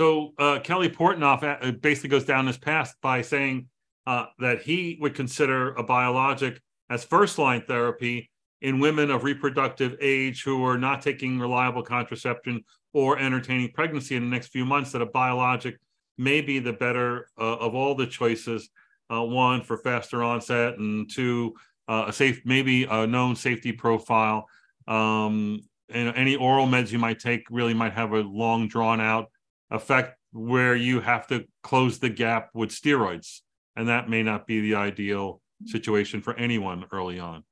So 0.00 0.32
uh, 0.38 0.60
Kelly 0.60 0.88
Portnoff 0.88 1.42
uh, 1.42 1.72
basically 1.72 2.08
goes 2.08 2.24
down 2.24 2.46
this 2.46 2.56
path 2.56 2.94
by 3.02 3.20
saying 3.20 3.66
uh, 4.06 4.24
that 4.38 4.62
he 4.62 4.96
would 4.98 5.14
consider 5.14 5.74
a 5.74 5.82
biologic 5.82 6.58
as 6.88 7.04
first 7.04 7.36
line 7.36 7.64
therapy 7.68 8.30
in 8.62 8.80
women 8.80 9.10
of 9.10 9.24
reproductive 9.24 9.98
age 10.00 10.42
who 10.42 10.64
are 10.64 10.78
not 10.78 11.02
taking 11.02 11.38
reliable 11.38 11.82
contraception 11.82 12.64
or 12.94 13.18
entertaining 13.18 13.72
pregnancy 13.72 14.16
in 14.16 14.22
the 14.22 14.30
next 14.30 14.46
few 14.46 14.64
months. 14.64 14.92
That 14.92 15.02
a 15.02 15.06
biologic 15.06 15.78
may 16.16 16.40
be 16.40 16.60
the 16.60 16.72
better 16.72 17.26
uh, 17.38 17.56
of 17.56 17.74
all 17.74 17.94
the 17.94 18.06
choices. 18.06 18.70
Uh, 19.12 19.22
one 19.22 19.60
for 19.60 19.76
faster 19.76 20.22
onset, 20.22 20.78
and 20.78 21.12
two 21.12 21.52
uh, 21.88 22.06
a 22.08 22.12
safe, 22.14 22.40
maybe 22.46 22.84
a 22.84 23.06
known 23.06 23.36
safety 23.36 23.72
profile. 23.72 24.46
Um, 24.88 25.60
and 25.90 26.16
any 26.16 26.36
oral 26.36 26.66
meds 26.66 26.90
you 26.90 26.98
might 26.98 27.18
take 27.18 27.44
really 27.50 27.74
might 27.74 27.92
have 27.92 28.12
a 28.14 28.20
long 28.20 28.66
drawn 28.66 28.98
out 28.98 29.26
effect 29.70 30.16
where 30.32 30.74
you 30.74 31.00
have 31.00 31.26
to 31.26 31.44
close 31.62 31.98
the 31.98 32.08
gap 32.08 32.50
with 32.54 32.70
steroids 32.70 33.40
and 33.76 33.88
that 33.88 34.08
may 34.08 34.22
not 34.22 34.46
be 34.46 34.60
the 34.60 34.74
ideal 34.74 35.40
situation 35.66 36.20
for 36.22 36.34
anyone 36.34 36.84
early 36.92 37.18
on 37.18 37.44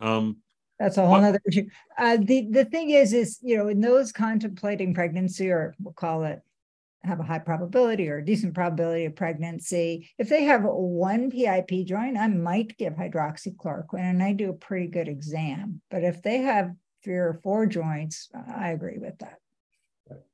um 0.00 0.36
That's 0.78 0.98
a 0.98 1.06
whole 1.06 1.20
nother 1.20 1.40
issue. 1.48 1.68
Uh, 1.96 2.18
the, 2.20 2.48
the 2.50 2.64
thing 2.64 2.90
is, 2.90 3.12
is, 3.12 3.38
you 3.42 3.56
know, 3.56 3.68
in 3.68 3.80
those 3.80 4.12
contemplating 4.12 4.92
pregnancy, 4.92 5.50
or 5.50 5.74
we'll 5.80 5.94
call 5.94 6.24
it 6.24 6.42
have 7.06 7.20
a 7.20 7.22
high 7.22 7.38
probability 7.38 8.08
or 8.08 8.18
a 8.18 8.24
decent 8.24 8.54
probability 8.54 9.04
of 9.04 9.16
pregnancy, 9.16 10.10
if 10.18 10.28
they 10.28 10.44
have 10.44 10.62
one 10.64 11.30
PIP 11.30 11.86
joint, 11.86 12.18
I 12.18 12.28
might 12.28 12.76
give 12.76 12.94
hydroxychloroquine 12.94 14.00
and 14.00 14.22
I 14.22 14.32
do 14.32 14.50
a 14.50 14.54
pretty 14.54 14.88
good 14.88 15.08
exam. 15.08 15.80
But 15.90 16.02
if 16.02 16.22
they 16.22 16.38
have 16.38 16.72
three 17.04 17.16
or 17.16 17.40
four 17.42 17.66
joints, 17.66 18.28
I 18.54 18.70
agree 18.70 18.98
with 18.98 19.18
that. 19.18 19.38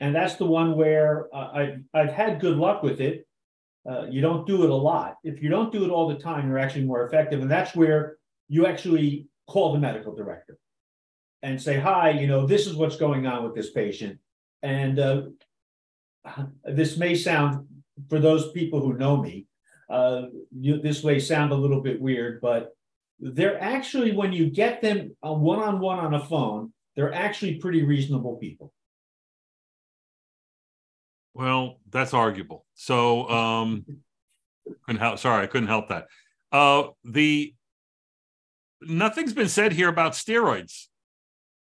And 0.01 0.15
that's 0.15 0.37
the 0.37 0.47
one 0.47 0.77
where 0.77 1.29
uh, 1.35 1.51
I've, 1.55 1.81
I've 1.95 2.13
had 2.13 2.41
good 2.41 2.57
luck 2.57 2.83
with 2.83 3.01
it. 3.01 3.27
Uh, 3.89 4.07
you 4.11 4.21
don't 4.21 4.47
do 4.47 4.65
it 4.65 4.71
a 4.71 4.75
lot. 4.75 5.17
If 5.25 5.43
you 5.43 5.49
don't 5.49 5.73
do 5.73 5.85
it 5.85 5.91
all 5.91 6.09
the 6.09 6.19
time, 6.19 6.49
you're 6.49 6.59
actually 6.59 6.85
more 6.85 7.07
effective. 7.07 7.41
And 7.41 7.51
that's 7.51 7.75
where 7.75 8.17
you 8.49 8.67
actually 8.67 9.27
call 9.49 9.73
the 9.73 9.79
medical 9.79 10.15
director 10.15 10.59
and 11.43 11.61
say, 11.61 11.79
hi, 11.79 12.11
you 12.11 12.27
know, 12.27 12.47
this 12.47 12.67
is 12.67 12.75
what's 12.75 12.97
going 12.97 13.27
on 13.27 13.45
with 13.45 13.55
this 13.55 13.71
patient. 13.71 14.19
And 14.63 14.99
uh, 14.99 15.23
this 16.65 16.97
may 16.97 17.15
sound, 17.15 17.67
for 18.09 18.21
those 18.21 18.53
people 18.53 18.81
who 18.81 18.95
know 18.95 19.17
me, 19.17 19.47
uh, 19.91 20.27
you, 20.59 20.81
this 20.81 21.05
may 21.05 21.19
sound 21.19 21.53
a 21.53 21.57
little 21.57 21.81
bit 21.81 22.01
weird, 22.01 22.41
but 22.41 22.75
they're 23.21 23.61
actually, 23.61 24.13
when 24.13 24.33
you 24.33 24.51
get 24.51 24.81
them 24.81 25.15
uh, 25.27 25.33
one-on-one 25.33 25.99
on 25.99 26.15
a 26.15 26.25
phone, 26.25 26.73
they're 26.97 27.13
actually 27.13 27.57
pretty 27.57 27.83
reasonable 27.83 28.37
people. 28.37 28.73
Well 31.35 31.81
that's 31.91 32.15
arguable. 32.15 32.67
So 32.75 33.29
um 33.29 33.85
couldn't 34.87 35.01
help 35.01 35.19
sorry 35.19 35.45
i 35.45 35.47
couldn't 35.47 35.69
help 35.69 35.89
that. 35.89 36.07
Uh 36.51 36.89
the 37.05 37.55
nothing's 38.83 39.33
been 39.33 39.49
said 39.49 39.73
here 39.73 39.89
about 39.89 40.13
steroids. 40.13 40.87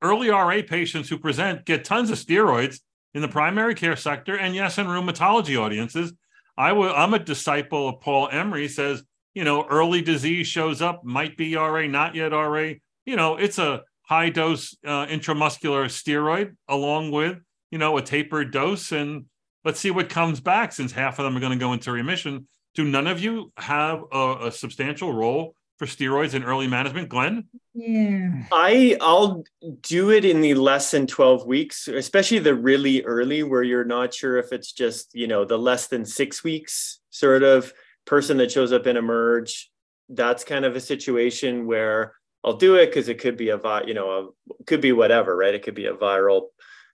Early 0.02 0.30
ra 0.30 0.62
patients 0.66 1.08
who 1.08 1.18
present 1.18 1.64
get 1.64 1.84
tons 1.84 2.10
of 2.10 2.18
steroids 2.18 2.80
in 3.14 3.22
the 3.22 3.28
primary 3.28 3.74
care 3.74 3.96
sector 3.96 4.36
and 4.36 4.54
yes 4.54 4.78
in 4.78 4.86
rheumatology 4.86 5.60
audiences. 5.60 6.12
I 6.56 6.72
will 6.72 6.92
i'm 6.94 7.14
a 7.14 7.18
disciple 7.18 7.88
of 7.88 8.00
paul 8.00 8.28
emery 8.30 8.68
says 8.68 9.02
you 9.34 9.44
know 9.44 9.66
early 9.68 10.02
disease 10.02 10.46
shows 10.46 10.82
up 10.82 11.04
might 11.04 11.36
be 11.36 11.56
ra 11.56 11.86
not 11.86 12.14
yet 12.14 12.32
ra 12.32 12.72
you 13.06 13.16
know 13.16 13.36
it's 13.36 13.58
a 13.58 13.82
high 14.02 14.28
dose 14.28 14.76
uh, 14.84 15.06
intramuscular 15.06 15.86
steroid 15.86 16.56
along 16.68 17.12
with 17.12 17.38
you 17.70 17.78
know 17.78 17.96
a 17.96 18.02
tapered 18.02 18.50
dose 18.52 18.92
and 18.92 19.24
let's 19.64 19.80
see 19.80 19.90
what 19.90 20.08
comes 20.08 20.40
back 20.40 20.72
since 20.72 20.92
half 20.92 21.18
of 21.18 21.24
them 21.24 21.36
are 21.36 21.40
going 21.40 21.52
to 21.52 21.58
go 21.58 21.72
into 21.72 21.92
remission 21.92 22.46
do 22.74 22.84
none 22.84 23.06
of 23.06 23.20
you 23.20 23.52
have 23.56 24.04
a, 24.12 24.46
a 24.46 24.52
substantial 24.52 25.12
role 25.12 25.54
for 25.78 25.86
steroids 25.86 26.34
in 26.34 26.44
early 26.44 26.66
management 26.66 27.08
glenn 27.08 27.48
Yeah. 27.72 28.44
I 28.52 28.96
I'll 29.00 29.44
do 29.80 30.10
it 30.10 30.24
in 30.24 30.40
the 30.42 30.54
less 30.54 30.90
than 30.90 31.06
12 31.06 31.46
weeks, 31.46 31.88
especially 31.88 32.38
the 32.40 32.54
really 32.54 33.02
early 33.02 33.42
where 33.42 33.62
you're 33.62 33.84
not 33.84 34.12
sure 34.12 34.36
if 34.36 34.52
it's 34.52 34.72
just, 34.72 35.14
you 35.14 35.26
know, 35.26 35.44
the 35.46 35.56
less 35.56 35.86
than 35.86 36.04
6 36.04 36.44
weeks 36.44 37.00
sort 37.10 37.42
of 37.42 37.72
person 38.04 38.36
that 38.38 38.50
shows 38.50 38.72
up 38.72 38.86
in 38.86 38.96
emerge. 38.96 39.70
That's 40.08 40.44
kind 40.44 40.64
of 40.64 40.76
a 40.76 40.80
situation 40.80 41.64
where 41.66 42.14
I'll 42.44 42.56
do 42.56 42.74
it 42.74 42.86
because 42.86 43.08
it 43.08 43.20
could 43.20 43.36
be 43.36 43.50
a 43.50 43.56
vi- 43.56 43.84
you 43.86 43.94
know, 43.94 44.10
a, 44.10 44.64
could 44.64 44.80
be 44.80 44.92
whatever, 44.92 45.36
right? 45.36 45.54
It 45.54 45.62
could 45.62 45.74
be 45.76 45.86
a 45.86 45.94
viral 45.94 46.48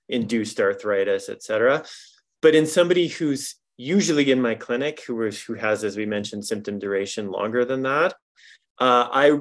induced 0.09 0.61
arthritis, 0.61 1.29
etc. 1.29 1.85
But 2.43 2.55
in 2.55 2.67
somebody 2.67 3.09
who's 3.09 3.57
usually 3.77 4.31
in 4.31 4.41
my 4.41 4.55
clinic 4.55 5.03
who 5.07 5.21
is 5.23 5.43
who 5.43 5.55
has 5.55 5.85
as 5.85 5.97
we 5.97 6.07
mentioned 6.07 6.45
symptom 6.45 6.79
duration 6.79 7.31
longer 7.31 7.65
than 7.65 7.83
that, 7.83 8.15
uh, 8.79 9.09
I 9.11 9.39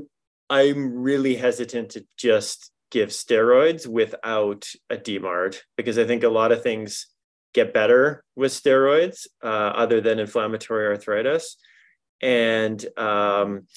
I'm 0.50 1.02
really 1.02 1.36
hesitant 1.36 1.92
to 1.92 2.06
just 2.18 2.72
give 2.92 3.10
steroids 3.10 3.88
without 3.88 4.68
a 4.90 4.98
DMARD 4.98 5.58
because 5.76 5.98
I 5.98 6.06
think 6.06 6.24
a 6.24 6.30
lot 6.30 6.52
of 6.52 6.62
things 6.62 7.08
get 7.54 7.74
better 7.74 8.24
with 8.36 8.52
steroids 8.52 9.28
uh, 9.44 9.48
other 9.48 10.02
than 10.02 10.20
inflammatory 10.20 10.88
arthritis. 10.88 11.58
And 12.22 12.86
um, 12.98 13.68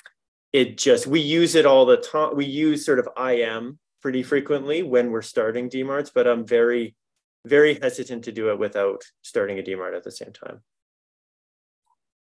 it 0.53 0.77
just, 0.77 1.07
we 1.07 1.21
use 1.21 1.55
it 1.55 1.65
all 1.65 1.87
the 1.87 1.97
time. 1.97 2.37
We 2.37 2.45
use 2.45 2.85
sort 2.85 2.99
of 2.99 3.09
IM 3.19 3.79
pretty 4.03 4.23
frequently 4.23 4.83
when 4.83 5.11
we're 5.11 5.23
starting 5.23 5.71
DMARDs, 5.71 6.11
but 6.15 6.27
I'm 6.27 6.47
very, 6.47 6.95
very 7.49 7.79
hesitant 7.81 8.25
to 8.25 8.33
do 8.33 8.51
it 8.51 8.59
without 8.59 9.03
starting 9.23 9.59
a 9.59 9.63
DMARD 9.63 9.97
at 9.97 10.05
the 10.05 10.11
same 10.13 10.33
time. 10.33 10.61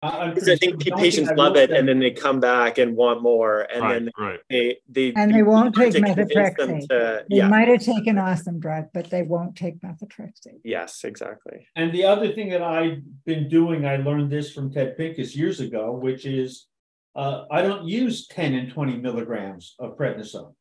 I'm 0.00 0.33
Because 0.33 0.44
I 0.48 0.52
pretty 0.57 0.66
think 0.76 0.83
sure- 0.85 0.96
patients 0.96 1.31
love 1.37 1.57
it 1.57 1.70
say- 1.70 1.76
and 1.76 1.88
then 1.88 1.98
they 1.98 2.12
come 2.12 2.38
back 2.38 2.78
and 2.78 2.94
want 2.96 3.20
more. 3.20 3.62
And 3.62 3.83
right 3.83 3.94
then 4.04 4.11
right 4.16 4.38
they, 4.48 4.78
they, 4.88 5.12
And 5.16 5.33
they 5.35 5.38
you 5.38 5.44
won't 5.44 5.74
take 5.74 5.92
to 5.92 6.00
convince 6.00 6.16
them 6.31 6.38
methotrexate. 6.44 6.88
to- 6.88 7.24
They 7.28 7.37
yeah. 7.38 7.48
might 7.48 7.66
have 7.66 7.81
taken 7.83 8.16
awesome 8.16 8.61
drug, 8.61 8.85
but 8.94 9.11
they 9.11 9.22
won't 9.22 9.57
take 9.57 9.81
methotrexate. 9.81 10.61
Yes, 10.62 11.02
exactly. 11.02 11.66
And 11.74 11.92
the 11.92 12.04
other 12.04 12.31
thing 12.33 12.48
that 12.50 12.62
I've 12.62 13.02
been 13.26 13.48
doing, 13.48 13.87
I 13.87 13.96
learned 13.96 14.31
this 14.31 14.52
from 14.54 14.72
Ted 14.72 14.96
Pincus 14.96 15.35
years 15.35 15.58
ago, 15.58 15.92
which 15.92 16.25
is 16.27 16.69
uh, 17.16 17.46
I 17.50 17.62
don't 17.62 17.85
use 17.88 18.29
ten 18.29 18.54
and 18.54 18.71
twenty 18.71 18.96
milligrams 18.96 19.75
of 19.81 19.96
prednisone. 19.98 20.54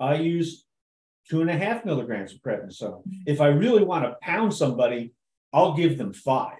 I 0.00 0.14
use 0.14 0.63
two 1.28 1.40
and 1.40 1.50
a 1.50 1.56
half 1.56 1.84
milligrams 1.84 2.32
of 2.32 2.40
prednisone. 2.40 3.02
If 3.26 3.40
I 3.40 3.48
really 3.48 3.84
want 3.84 4.04
to 4.04 4.16
pound 4.20 4.54
somebody, 4.54 5.12
I'll 5.52 5.74
give 5.74 5.96
them 5.98 6.12
five. 6.12 6.58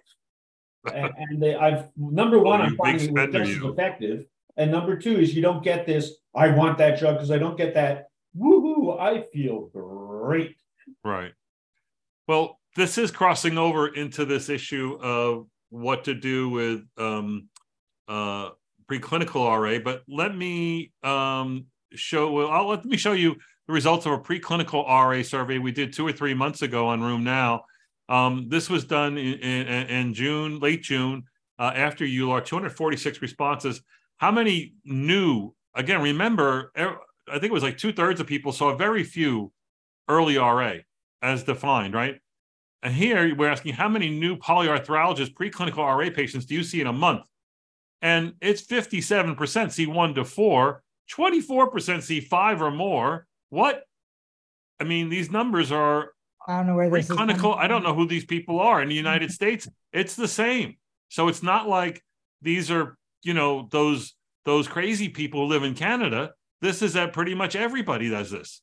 And, 0.93 1.11
and 1.19 1.43
they, 1.43 1.55
I've, 1.55 1.89
number 1.97 2.39
one, 2.39 2.61
Oh, 2.61 2.65
I'm 2.65 2.77
finding 2.77 3.17
it 3.17 3.33
just 3.33 3.51
as 3.51 3.63
effective. 3.63 4.27
And 4.57 4.71
number 4.71 4.97
two 4.97 5.19
is 5.19 5.35
you 5.35 5.43
don't 5.43 5.65
get 5.65 5.87
this, 5.87 6.13
I 6.35 6.49
want 6.49 6.79
that 6.79 6.99
drug 6.99 7.17
because 7.17 7.31
I 7.31 7.39
don't 7.39 7.57
get 7.57 7.75
that, 7.75 8.07
woo-hoo, 8.35 8.93
I 8.93 9.25
feel 9.33 9.71
great. 9.73 10.57
Right. 11.03 11.33
Well, 12.29 12.59
this 12.77 12.99
is 12.99 13.11
crossing 13.11 13.59
over 13.59 13.89
into 13.89 14.25
this 14.25 14.49
issue 14.49 14.99
of 15.01 15.47
what 15.71 16.05
to 16.05 16.15
do 16.15 16.49
with 16.49 16.85
um, 16.97 17.49
uh, 18.09 18.51
preclinical 18.91 19.45
RA, 19.47 19.79
but 19.83 20.03
let 20.09 20.35
me 20.35 20.93
um, 21.03 21.67
show. 21.95 22.33
Well, 22.33 22.51
I'll, 22.51 22.69
let 22.69 22.85
me 22.85 22.97
show 22.97 23.13
you 23.13 23.37
the 23.67 23.73
results 23.73 24.07
of 24.07 24.13
a 24.13 24.19
preclinical 24.19 24.87
RA 24.87 25.23
survey 25.23 25.59
we 25.59 25.73
did 25.73 25.93
two 25.93 26.07
or 26.07 26.13
three 26.13 26.35
months 26.35 26.63
ago 26.63 26.89
on 26.89 27.01
RheumNow. 27.01 27.61
Um, 28.09 28.49
this 28.49 28.69
was 28.69 28.85
done 28.85 29.17
in, 29.17 29.35
in, 29.39 29.87
in 29.87 30.15
June, 30.15 30.61
late 30.61 30.83
June, 30.83 31.25
uh, 31.59 31.73
after 31.75 32.05
EULAR, 32.05 32.45
246 32.45 33.23
responses. 33.23 33.81
How 34.19 34.31
many 34.31 34.75
new? 34.85 35.55
Again, 35.75 36.03
remember, 36.03 36.73
er- 36.79 36.99
I 37.29 37.39
think 37.39 37.45
it 37.45 37.53
was 37.53 37.63
like 37.63 37.79
two 37.79 37.93
thirds 37.93 38.21
of 38.21 38.27
people 38.27 38.53
saw 38.53 38.77
very 38.77 39.03
few 39.05 39.53
early 40.09 40.37
RA 40.37 40.75
as 41.23 41.45
defined, 41.45 41.95
right? 41.95 42.21
and 42.85 42.93
here 42.95 43.35
we're 43.35 43.49
asking 43.49 43.73
how 43.73 43.89
many 43.89 44.11
new 44.11 44.37
polyarthralgias 44.37 45.33
preclinical 45.33 45.79
RA 45.79 46.11
patients 46.15 46.45
do 46.45 46.55
you 46.55 46.63
see 46.63 46.83
in 46.83 46.87
a 46.87 46.93
month? 46.93 47.23
And 48.03 48.35
it's 48.43 48.61
57% 48.63 49.37
C1 49.37 50.15
to 50.17 50.25
4, 50.25 50.83
24% 51.11 52.29
C5 52.29 52.61
or 52.61 52.71
more. 52.71 53.27
What? 53.55 53.83
I 54.81 54.85
mean, 54.85 55.09
these 55.09 55.31
numbers 55.31 55.71
are 55.73 56.11
I 56.47 56.59
don't 56.59 56.67
know 56.67 56.75
where 56.75 56.91
this 56.91 57.09
preclinical. 57.09 57.57
I 57.57 57.69
don't 57.69 57.83
know 57.83 57.95
who 57.95 58.07
these 58.07 58.25
people 58.25 58.61
are 58.61 58.83
in 58.83 58.89
the 58.89 58.95
United 59.07 59.31
States. 59.31 59.69
It's 59.93 60.17
the 60.17 60.29
same. 60.29 60.77
So 61.09 61.29
it's 61.29 61.43
not 61.43 61.69
like 61.69 62.03
these 62.43 62.71
are, 62.71 62.97
you 63.23 63.35
know, 63.35 63.69
those 63.71 64.15
those 64.45 64.69
crazy 64.69 65.09
people 65.09 65.47
who 65.47 65.53
live 65.53 65.63
in 65.63 65.75
Canada. 65.75 66.33
This 66.61 66.83
is 66.83 66.95
that 66.95 67.13
pretty 67.13 67.35
much 67.35 67.57
everybody 67.57 68.09
does 68.09 68.31
this 68.31 68.63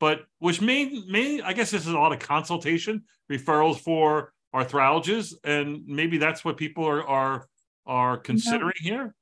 but 0.00 0.24
which 0.38 0.60
may 0.60 1.02
may 1.08 1.40
I 1.40 1.52
guess 1.52 1.70
this 1.70 1.86
is 1.86 1.92
a 1.92 1.98
lot 1.98 2.12
of 2.12 2.18
consultation 2.18 3.04
referrals 3.30 3.78
for 3.78 4.32
arthralgias, 4.54 5.34
and 5.44 5.86
maybe 5.86 6.18
that's 6.18 6.44
what 6.44 6.56
people 6.56 6.84
are 6.84 7.02
are 7.06 7.48
are 7.86 8.18
considering 8.18 8.74
no. 8.82 8.90
here. 8.90 9.14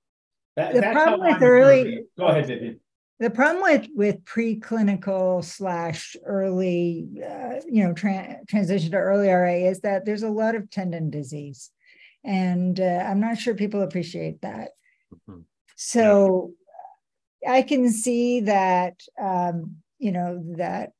That, 0.56 0.74
the 0.74 0.82
problem 0.82 1.20
with 1.20 1.42
early 1.42 2.02
go 2.18 2.26
ahead, 2.26 2.46
Vivian. 2.46 2.80
The 3.22 3.30
problem 3.30 3.62
with 3.62 3.88
with 3.94 4.24
preclinical 4.24 5.44
slash 5.44 6.16
early, 6.24 7.06
uh, 7.24 7.60
you 7.70 7.84
know, 7.84 7.92
tra- 7.92 8.40
transition 8.48 8.90
to 8.90 8.96
early 8.96 9.28
RA 9.28 9.70
is 9.70 9.78
that 9.82 10.04
there's 10.04 10.24
a 10.24 10.28
lot 10.28 10.56
of 10.56 10.68
tendon 10.70 11.08
disease, 11.08 11.70
and 12.24 12.80
uh, 12.80 13.04
I'm 13.06 13.20
not 13.20 13.38
sure 13.38 13.54
people 13.54 13.82
appreciate 13.82 14.40
that. 14.40 14.70
Mm-hmm. 15.14 15.42
So, 15.76 16.50
yeah. 17.44 17.52
I 17.52 17.62
can 17.62 17.92
see 17.92 18.40
that 18.40 19.00
um, 19.20 19.76
you 20.00 20.10
know, 20.10 20.42
that 20.56 20.90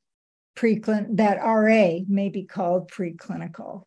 preclin 0.55 1.17
that 1.17 1.43
RA 1.43 2.05
may 2.07 2.29
be 2.29 2.43
called 2.43 2.89
preclinical 2.89 3.83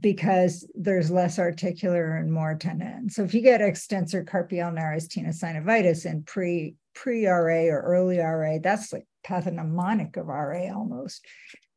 because 0.00 0.66
there's 0.74 1.10
less 1.10 1.38
articular 1.38 2.16
and 2.16 2.32
more 2.32 2.54
tendon. 2.54 3.10
So 3.10 3.22
if 3.22 3.34
you 3.34 3.42
get 3.42 3.60
extensor 3.60 4.24
carpi 4.24 4.54
ulnaris 4.54 5.08
tenosynovitis 5.08 6.06
in 6.06 6.22
pre 6.22 6.76
pre 6.98 7.26
RA 7.26 7.66
or 7.72 7.80
early 7.80 8.18
RA, 8.18 8.58
that's 8.60 8.92
like 8.92 9.06
pathognomonic 9.24 10.16
of 10.16 10.26
RA 10.26 10.74
almost. 10.74 11.24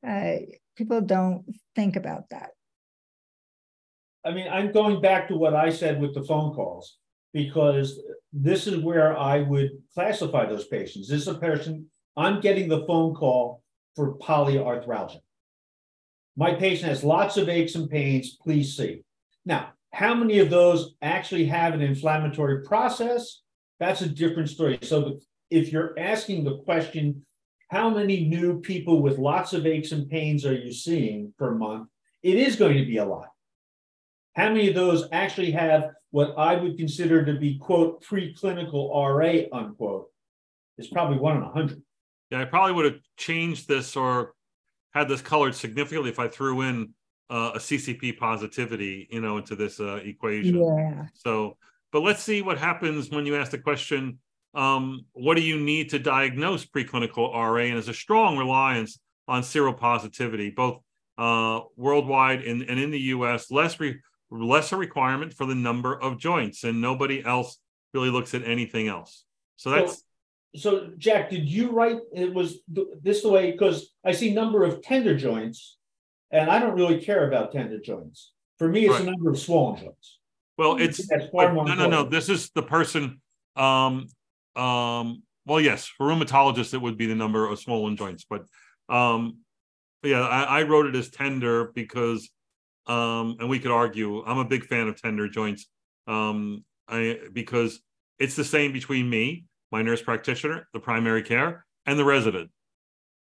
Uh, 0.08 0.38
people 0.76 1.02
don't 1.02 1.46
think 1.76 1.96
about 1.96 2.30
that. 2.32 2.50
I 4.26 4.32
mean, 4.32 4.48
I'm 4.48 4.72
going 4.72 5.02
back 5.02 5.28
to 5.28 5.36
what 5.36 5.56
I 5.56 5.70
said 5.70 6.02
with 6.02 6.14
the 6.14 6.24
phone 6.24 6.54
calls 6.54 6.98
because 7.34 8.00
this 8.34 8.68
is 8.68 8.84
where 8.84 9.18
I 9.18 9.42
would 9.42 9.70
classify 9.94 10.46
those 10.46 10.68
patients. 10.68 11.08
This 11.08 11.22
is 11.22 11.28
a 11.28 11.36
person 11.36 11.88
I'm 12.18 12.42
getting 12.42 12.68
the 12.68 12.86
phone 12.86 13.14
call 13.14 13.64
for 13.96 14.18
polyarthralgia. 14.18 15.20
My 16.36 16.54
patient 16.56 16.90
has 16.90 17.04
lots 17.04 17.38
of 17.38 17.50
aches 17.50 17.76
and 17.76 17.90
pains, 17.90 18.38
please 18.42 18.76
see. 18.76 19.04
Now, 19.46 19.74
how 19.94 20.14
many 20.14 20.40
of 20.40 20.50
those 20.50 20.96
actually 21.02 21.46
have 21.46 21.74
an 21.74 21.82
inflammatory 21.82 22.64
process? 22.64 23.41
That's 23.82 24.02
a 24.02 24.08
different 24.08 24.48
story. 24.48 24.78
So, 24.84 25.18
if 25.50 25.74
you're 25.74 25.98
asking 25.98 26.44
the 26.44 26.60
question, 26.60 27.26
how 27.70 27.90
many 27.90 28.26
new 28.26 28.62
people 28.62 29.02
with 29.02 29.18
lots 29.18 29.54
of 29.54 29.66
aches 29.66 29.92
and 29.92 30.08
pains 30.08 30.46
are 30.46 30.54
you 30.54 30.72
seeing 30.72 31.34
per 31.40 31.56
month? 31.56 31.90
It 32.22 32.38
is 32.38 32.56
going 32.56 32.78
to 32.78 32.86
be 32.86 32.98
a 32.98 33.06
lot. 33.06 33.30
How 34.36 34.50
many 34.50 34.70
of 34.70 34.76
those 34.76 35.10
actually 35.12 35.52
have 35.52 35.90
what 36.12 36.36
I 36.38 36.56
would 36.58 36.78
consider 36.78 37.26
to 37.26 37.34
be, 37.34 37.58
quote, 37.58 38.04
preclinical 38.06 38.92
RA, 38.94 39.58
unquote? 39.58 40.10
It's 40.78 40.88
probably 40.88 41.18
one 41.18 41.38
in 41.38 41.44
a 41.44 41.52
hundred. 41.52 41.82
Yeah, 42.30 42.42
I 42.42 42.46
probably 42.46 42.74
would 42.74 42.86
have 42.86 43.02
changed 43.18 43.68
this 43.68 43.96
or 43.96 44.36
had 44.94 45.10
this 45.10 45.22
colored 45.22 45.56
significantly 45.56 46.12
if 46.12 46.20
I 46.20 46.28
threw 46.28 46.62
in 46.62 46.94
uh, 47.32 47.54
a 47.56 47.58
CCP 47.58 48.20
positivity, 48.20 49.08
you 49.10 49.22
know, 49.22 49.38
into 49.38 49.56
this 49.56 49.80
uh, 49.80 49.96
equation. 50.04 50.62
Yeah. 50.62 51.08
So, 51.16 51.58
but 51.92 52.02
let's 52.02 52.24
see 52.24 52.42
what 52.42 52.58
happens 52.58 53.10
when 53.10 53.26
you 53.26 53.36
ask 53.36 53.52
the 53.52 53.58
question, 53.58 54.20
um, 54.54 55.06
what 55.14 55.36
do 55.36 55.42
you 55.42 55.60
need 55.60 55.90
to 55.90 56.00
diagnose 56.00 56.66
preclinical 56.66 57.34
RA? 57.34 57.64
And 57.64 57.74
there's 57.74 57.88
a 57.88 57.94
strong 57.94 58.38
reliance 58.38 59.00
on 59.28 59.44
seropositivity, 59.44 60.54
both 60.54 60.80
uh, 61.18 61.62
worldwide 61.76 62.44
and, 62.44 62.62
and 62.64 62.80
in 62.80 62.92
the 62.92 63.00
US, 63.00 63.52
less, 63.52 63.80
re- 63.80 64.00
less 64.30 64.72
a 64.72 64.78
requirement 64.78 65.34
for 65.34 65.46
the 65.46 65.56
number 65.56 66.00
of 66.00 66.18
joints, 66.18 66.64
and 66.64 66.82
nobody 66.82 67.24
else 67.24 67.58
really 67.94 68.10
looks 68.10 68.34
at 68.34 68.44
anything 68.44 68.88
else. 68.88 69.26
So 69.58 69.70
that's 69.70 70.04
so 70.56 70.90
Jack, 70.98 71.30
did 71.30 71.48
you 71.48 71.72
write 71.72 71.98
it 72.14 72.34
was 72.34 72.58
this 72.68 73.22
the 73.22 73.30
way? 73.30 73.52
Because 73.52 73.92
I 74.04 74.12
see 74.12 74.34
number 74.34 74.64
of 74.64 74.82
tender 74.82 75.16
joints, 75.16 75.78
and 76.30 76.50
I 76.50 76.60
don't 76.60 76.76
really 76.76 77.00
care 77.00 77.28
about 77.28 77.52
tender 77.52 77.80
joints. 77.80 78.32
For 78.58 78.68
me, 78.68 78.86
it's 78.86 78.94
right. 78.94 79.04
a 79.04 79.12
number 79.12 79.30
of 79.30 79.40
swollen 79.40 79.82
joints. 79.82 80.20
Well, 80.62 80.78
it's 80.78 81.10
no, 81.10 81.64
no, 81.64 81.88
no. 81.88 82.04
This 82.04 82.30
is 82.30 82.52
the 82.52 82.62
person. 82.62 83.20
Um, 83.56 84.08
um, 84.56 85.24
well, 85.48 85.60
yes, 85.60 85.88
for 85.88 86.06
rheumatologists, 86.06 86.76
it 86.76 86.78
would 86.78 86.98
be 86.98 87.08
the 87.08 87.16
number 87.16 87.50
of 87.50 87.60
swollen 87.60 87.98
joints, 87.98 88.28
but 88.30 88.46
um, 88.88 89.40
yeah, 90.04 90.22
I, 90.22 90.60
I 90.60 90.64
wrote 90.64 90.86
it 90.86 90.96
as 90.96 91.10
tender 91.10 91.72
because, 91.74 92.30
um, 92.86 93.38
and 93.40 93.50
we 93.50 93.58
could 93.58 93.72
argue. 93.72 94.24
I'm 94.24 94.38
a 94.38 94.46
big 94.46 94.66
fan 94.66 94.88
of 94.88 95.02
tender 95.02 95.28
joints, 95.28 95.66
um, 96.06 96.64
I 96.88 97.18
because 97.34 97.80
it's 98.20 98.36
the 98.36 98.44
same 98.44 98.72
between 98.72 99.10
me 99.10 99.46
my 99.72 99.82
nurse 99.82 100.04
practitioner, 100.04 100.68
the 100.74 100.80
primary 100.80 101.24
care, 101.24 101.66
and 101.88 101.98
the 101.98 102.06
resident. 102.06 102.52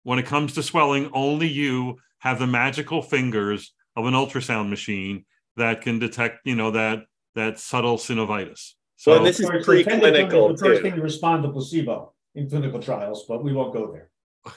When 0.04 0.20
it 0.20 0.26
comes 0.26 0.52
to 0.54 0.62
swelling, 0.62 1.10
only 1.12 1.48
you 1.48 1.96
have 2.20 2.38
the 2.38 2.46
magical 2.46 3.02
fingers 3.02 3.74
of 3.96 4.06
an 4.06 4.14
ultrasound 4.14 4.68
machine 4.68 5.24
that 5.56 5.80
can 5.80 5.98
detect, 5.98 6.40
you 6.44 6.54
know, 6.54 6.70
that 6.70 7.00
that 7.36 7.58
subtle 7.58 7.96
synovitis. 7.96 8.72
So 8.96 9.12
well, 9.12 9.22
this 9.22 9.40
is 9.40 9.48
preclinical. 9.48 10.56
The 10.56 10.64
first 10.64 10.82
thing 10.82 10.96
to 10.96 11.02
respond 11.02 11.44
to 11.44 11.50
placebo 11.50 12.12
in 12.34 12.50
clinical 12.50 12.80
trials, 12.80 13.24
but 13.28 13.44
we 13.44 13.52
won't 13.52 13.72
go 13.72 13.92
there. 13.92 14.10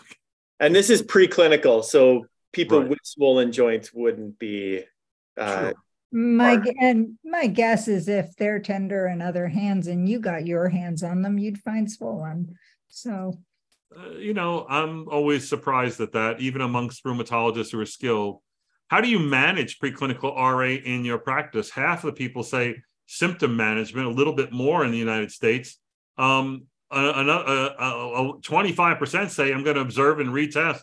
And 0.61 0.75
this 0.75 0.89
is 0.89 1.01
preclinical, 1.01 1.86
so 1.86 2.25
people 2.51 2.82
right. 2.82 2.89
with 2.89 2.99
swollen 3.03 3.53
joints 3.53 3.93
wouldn't 3.93 4.38
be 4.38 4.84
uh, 5.38 5.71
my 6.11 6.59
and 6.80 7.17
my 7.23 7.47
guess 7.47 7.88
is 7.88 8.07
if 8.07 8.36
they're 8.36 8.59
tender 8.59 9.07
in 9.07 9.21
other 9.21 9.47
hands 9.47 9.88
and 9.88 10.09
you 10.09 10.19
got 10.19 10.45
your 10.45 10.69
hands 10.69 11.03
on 11.03 11.21
them, 11.21 11.38
you'd 11.38 11.59
find 11.59 11.89
swollen. 11.89 12.55
So, 12.88 13.39
uh, 13.95 14.11
you 14.17 14.34
know, 14.34 14.65
I'm 14.67 15.07
always 15.09 15.47
surprised 15.47 16.01
at 16.01 16.13
that, 16.13 16.41
even 16.41 16.61
amongst 16.61 17.03
rheumatologists 17.03 17.71
who 17.71 17.80
are 17.80 17.86
skilled. 17.86 18.41
How 18.90 19.02
do 19.02 19.08
you 19.08 19.20
manage 19.20 19.80
preclinical 19.80 20.36
RA 20.36 20.82
in 20.84 21.06
your 21.06 21.20
practice? 21.20 21.70
Half 21.70 22.04
of 22.04 22.14
the 22.14 22.18
people 22.18 22.44
say 22.44 22.82
symptom 23.06 23.56
management, 23.56 24.08
a 24.08 24.12
little 24.12 24.34
bit 24.34 24.52
more 24.52 24.84
in 24.84 24.92
the 24.92 24.98
United 24.98 25.32
States. 25.32 25.80
Um, 26.18 26.64
another 26.92 28.40
twenty-five 28.42 28.98
percent 28.98 29.32
say 29.32 29.54
I'm 29.54 29.64
going 29.64 29.76
to 29.76 29.82
observe 29.82 30.20
and 30.20 30.30
retest. 30.30 30.82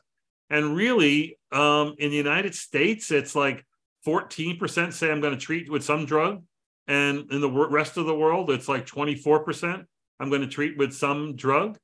And 0.51 0.77
really, 0.77 1.39
um, 1.51 1.97
in 1.99 2.11
the 2.11 2.17
United 2.17 2.55
States, 2.55 3.11
it's 3.11 3.35
like 3.35 3.67
14% 4.07 4.93
say 4.93 5.11
I'm 5.11 5.21
going 5.21 5.35
to 5.35 5.41
treat 5.41 5.69
with 5.69 5.83
some 5.83 6.07
drug. 6.07 6.45
And 6.87 7.31
in 7.33 7.41
the 7.41 7.51
rest 7.51 7.97
of 7.97 8.07
the 8.07 8.15
world, 8.15 8.51
it's 8.53 8.69
like 8.69 8.87
24% 8.87 9.85
I'm 10.21 10.29
going 10.29 10.43
to 10.43 10.47
treat 10.47 10.79
with 10.79 10.95
some 10.95 11.35
drug. 11.35 11.79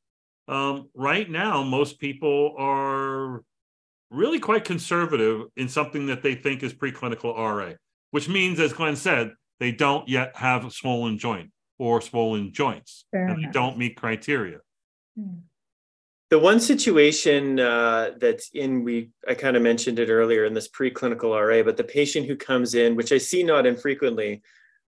Um, 0.46 0.88
right 0.94 1.28
now, 1.28 1.64
most 1.64 1.98
people 1.98 2.54
are 2.56 3.42
really 4.12 4.38
quite 4.38 4.64
conservative 4.64 5.46
in 5.56 5.68
something 5.68 6.06
that 6.06 6.22
they 6.22 6.34
think 6.34 6.62
is 6.62 6.72
preclinical 6.72 7.36
RA, 7.36 7.72
which 8.10 8.28
means, 8.28 8.60
as 8.60 8.72
Glenn 8.72 8.96
said, 8.96 9.32
they 9.58 9.72
don't 9.72 10.08
yet 10.08 10.36
have 10.36 10.64
a 10.64 10.70
swollen 10.70 11.18
joint 11.18 11.50
or 11.78 12.00
swollen 12.00 12.52
joints, 12.52 13.06
Fair 13.10 13.26
and 13.26 13.38
enough. 13.38 13.52
they 13.52 13.58
don't 13.58 13.78
meet 13.78 13.96
criteria. 13.96 14.58
Hmm. 15.18 15.38
The 16.30 16.38
one 16.38 16.60
situation 16.60 17.60
uh, 17.60 18.12
that's 18.18 18.50
in, 18.54 18.84
we 18.84 19.10
I 19.28 19.34
kind 19.34 19.54
of 19.54 19.62
mentioned 19.62 19.98
it 19.98 20.08
earlier 20.08 20.46
in 20.46 20.54
this 20.54 20.68
preclinical 20.68 21.38
RA, 21.38 21.62
but 21.62 21.76
the 21.76 21.84
patient 21.84 22.26
who 22.26 22.36
comes 22.36 22.74
in, 22.74 22.96
which 22.96 23.12
I 23.12 23.18
see 23.18 23.42
not 23.42 23.66
infrequently, 23.66 24.42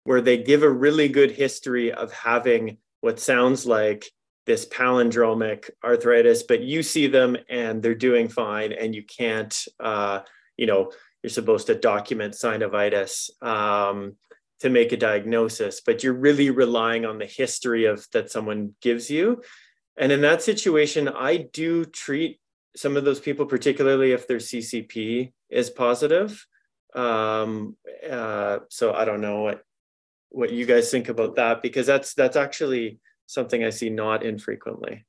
where 0.05 0.21
they 0.21 0.37
give 0.37 0.63
a 0.63 0.69
really 0.69 1.09
good 1.09 1.31
history 1.31 1.91
of 1.91 2.13
having 2.13 2.77
what 3.01 3.19
sounds 3.19 3.65
like 3.65 4.09
this 4.45 4.65
palindromic 4.65 5.69
arthritis, 5.83 6.43
but 6.43 6.61
you 6.61 6.83
see 6.83 7.07
them 7.07 7.37
and 7.49 7.81
they're 7.81 7.95
doing 7.95 8.27
fine, 8.27 8.73
and 8.73 8.93
you 8.93 9.03
can't, 9.03 9.67
uh, 9.79 10.19
you 10.57 10.65
know, 10.65 10.91
you're 11.21 11.29
supposed 11.29 11.67
to 11.67 11.75
document 11.75 12.33
synovitis 12.33 13.29
um, 13.41 14.15
to 14.59 14.69
make 14.69 14.91
a 14.91 14.97
diagnosis, 14.97 15.81
but 15.85 16.03
you're 16.03 16.13
really 16.13 16.49
relying 16.49 17.05
on 17.05 17.17
the 17.17 17.25
history 17.25 17.85
of 17.85 18.05
that 18.11 18.31
someone 18.31 18.75
gives 18.81 19.09
you. 19.09 19.41
And 19.97 20.11
in 20.11 20.21
that 20.21 20.41
situation, 20.41 21.07
I 21.07 21.37
do 21.37 21.85
treat 21.85 22.39
some 22.75 22.97
of 22.97 23.05
those 23.05 23.19
people, 23.19 23.45
particularly 23.45 24.11
if 24.11 24.27
their 24.27 24.37
CCP 24.37 25.31
is 25.49 25.69
positive. 25.69 26.45
Um, 26.95 27.77
uh, 28.09 28.59
so 28.69 28.93
I 28.93 29.05
don't 29.05 29.21
know 29.21 29.41
what 29.41 29.63
what 30.29 30.51
you 30.51 30.65
guys 30.65 30.89
think 30.89 31.09
about 31.09 31.35
that 31.35 31.61
because 31.61 31.85
that's 31.85 32.15
that's 32.15 32.35
actually 32.35 32.99
something 33.27 33.63
I 33.63 33.69
see 33.69 33.89
not 33.89 34.23
infrequently. 34.23 35.05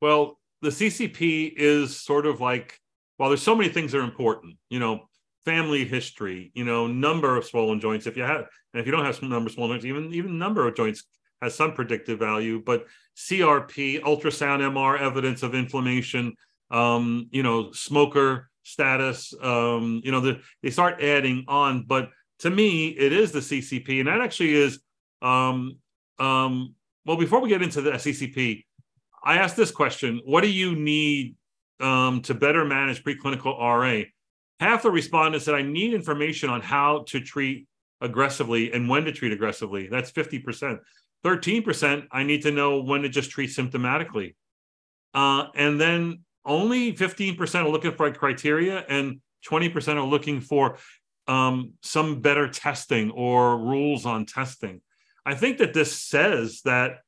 Well, 0.00 0.38
the 0.62 0.70
CCP 0.70 1.52
is 1.56 1.98
sort 1.98 2.26
of 2.26 2.40
like 2.40 2.78
well, 3.18 3.30
there's 3.30 3.42
so 3.42 3.56
many 3.56 3.70
things 3.70 3.92
that 3.92 3.98
are 3.98 4.04
important. 4.04 4.56
You 4.68 4.78
know, 4.78 5.08
family 5.44 5.84
history, 5.84 6.50
you 6.54 6.64
know, 6.64 6.86
number 6.86 7.36
of 7.36 7.44
swollen 7.44 7.80
joints. 7.80 8.06
If 8.06 8.16
you 8.16 8.24
have, 8.24 8.46
and 8.72 8.80
if 8.80 8.86
you 8.86 8.92
don't 8.92 9.04
have 9.04 9.16
some 9.16 9.30
number 9.30 9.48
of 9.48 9.54
swollen 9.54 9.72
joints, 9.72 9.86
even 9.86 10.12
even 10.12 10.38
number 10.38 10.66
of 10.66 10.74
joints 10.76 11.04
has 11.42 11.54
some 11.54 11.72
predictive 11.72 12.18
value. 12.18 12.62
But 12.64 12.86
CRP, 13.16 14.02
ultrasound, 14.02 14.60
MR 14.60 15.00
evidence 15.00 15.42
of 15.42 15.54
inflammation, 15.54 16.34
um, 16.70 17.28
you 17.30 17.42
know, 17.42 17.72
smoker 17.72 18.50
status, 18.62 19.32
um, 19.40 20.00
you 20.04 20.10
know, 20.10 20.20
the, 20.20 20.40
they 20.62 20.70
start 20.70 21.02
adding 21.02 21.44
on. 21.48 21.84
But 21.86 22.10
to 22.40 22.50
me, 22.50 22.88
it 22.88 23.12
is 23.12 23.32
the 23.32 23.38
CCP, 23.38 24.00
and 24.00 24.08
that 24.08 24.20
actually 24.20 24.54
is. 24.54 24.80
Um, 25.22 25.78
um, 26.18 26.74
well, 27.06 27.16
before 27.16 27.40
we 27.40 27.48
get 27.48 27.62
into 27.62 27.80
the 27.80 27.92
CCP, 27.92 28.64
I 29.22 29.38
asked 29.38 29.56
this 29.56 29.70
question: 29.70 30.20
What 30.24 30.42
do 30.42 30.50
you 30.50 30.74
need 30.74 31.36
um, 31.80 32.20
to 32.22 32.34
better 32.34 32.64
manage 32.64 33.04
preclinical 33.04 33.58
RA? 33.58 34.02
Half 34.58 34.82
the 34.82 34.90
respondents 34.90 35.44
said, 35.44 35.54
"I 35.54 35.62
need 35.62 35.94
information 35.94 36.50
on 36.50 36.60
how 36.60 37.04
to 37.08 37.20
treat 37.20 37.68
aggressively 38.00 38.72
and 38.72 38.88
when 38.88 39.04
to 39.04 39.12
treat 39.12 39.32
aggressively." 39.32 39.86
That's 39.86 40.10
fifty 40.10 40.40
percent. 40.40 40.80
Thirteen 41.22 41.62
percent, 41.62 42.06
I 42.10 42.24
need 42.24 42.42
to 42.42 42.50
know 42.50 42.82
when 42.82 43.02
to 43.02 43.08
just 43.08 43.30
treat 43.30 43.50
symptomatically, 43.50 44.34
uh, 45.14 45.46
and 45.54 45.80
then 45.80 46.24
only 46.44 46.94
fifteen 46.96 47.36
percent 47.36 47.66
are 47.66 47.70
looking 47.70 47.92
for 47.92 48.10
criteria, 48.10 48.84
and 48.88 49.20
twenty 49.44 49.68
percent 49.68 49.98
are 49.98 50.06
looking 50.06 50.40
for 50.40 50.78
um, 51.28 51.74
some 51.82 52.20
better 52.20 52.48
testing 52.48 53.12
or 53.12 53.58
rules 53.58 54.06
on 54.06 54.26
testing. 54.26 54.80
I 55.26 55.34
think 55.34 55.58
that 55.58 55.74
this 55.74 55.92
says 55.92 56.60
that 56.64 57.00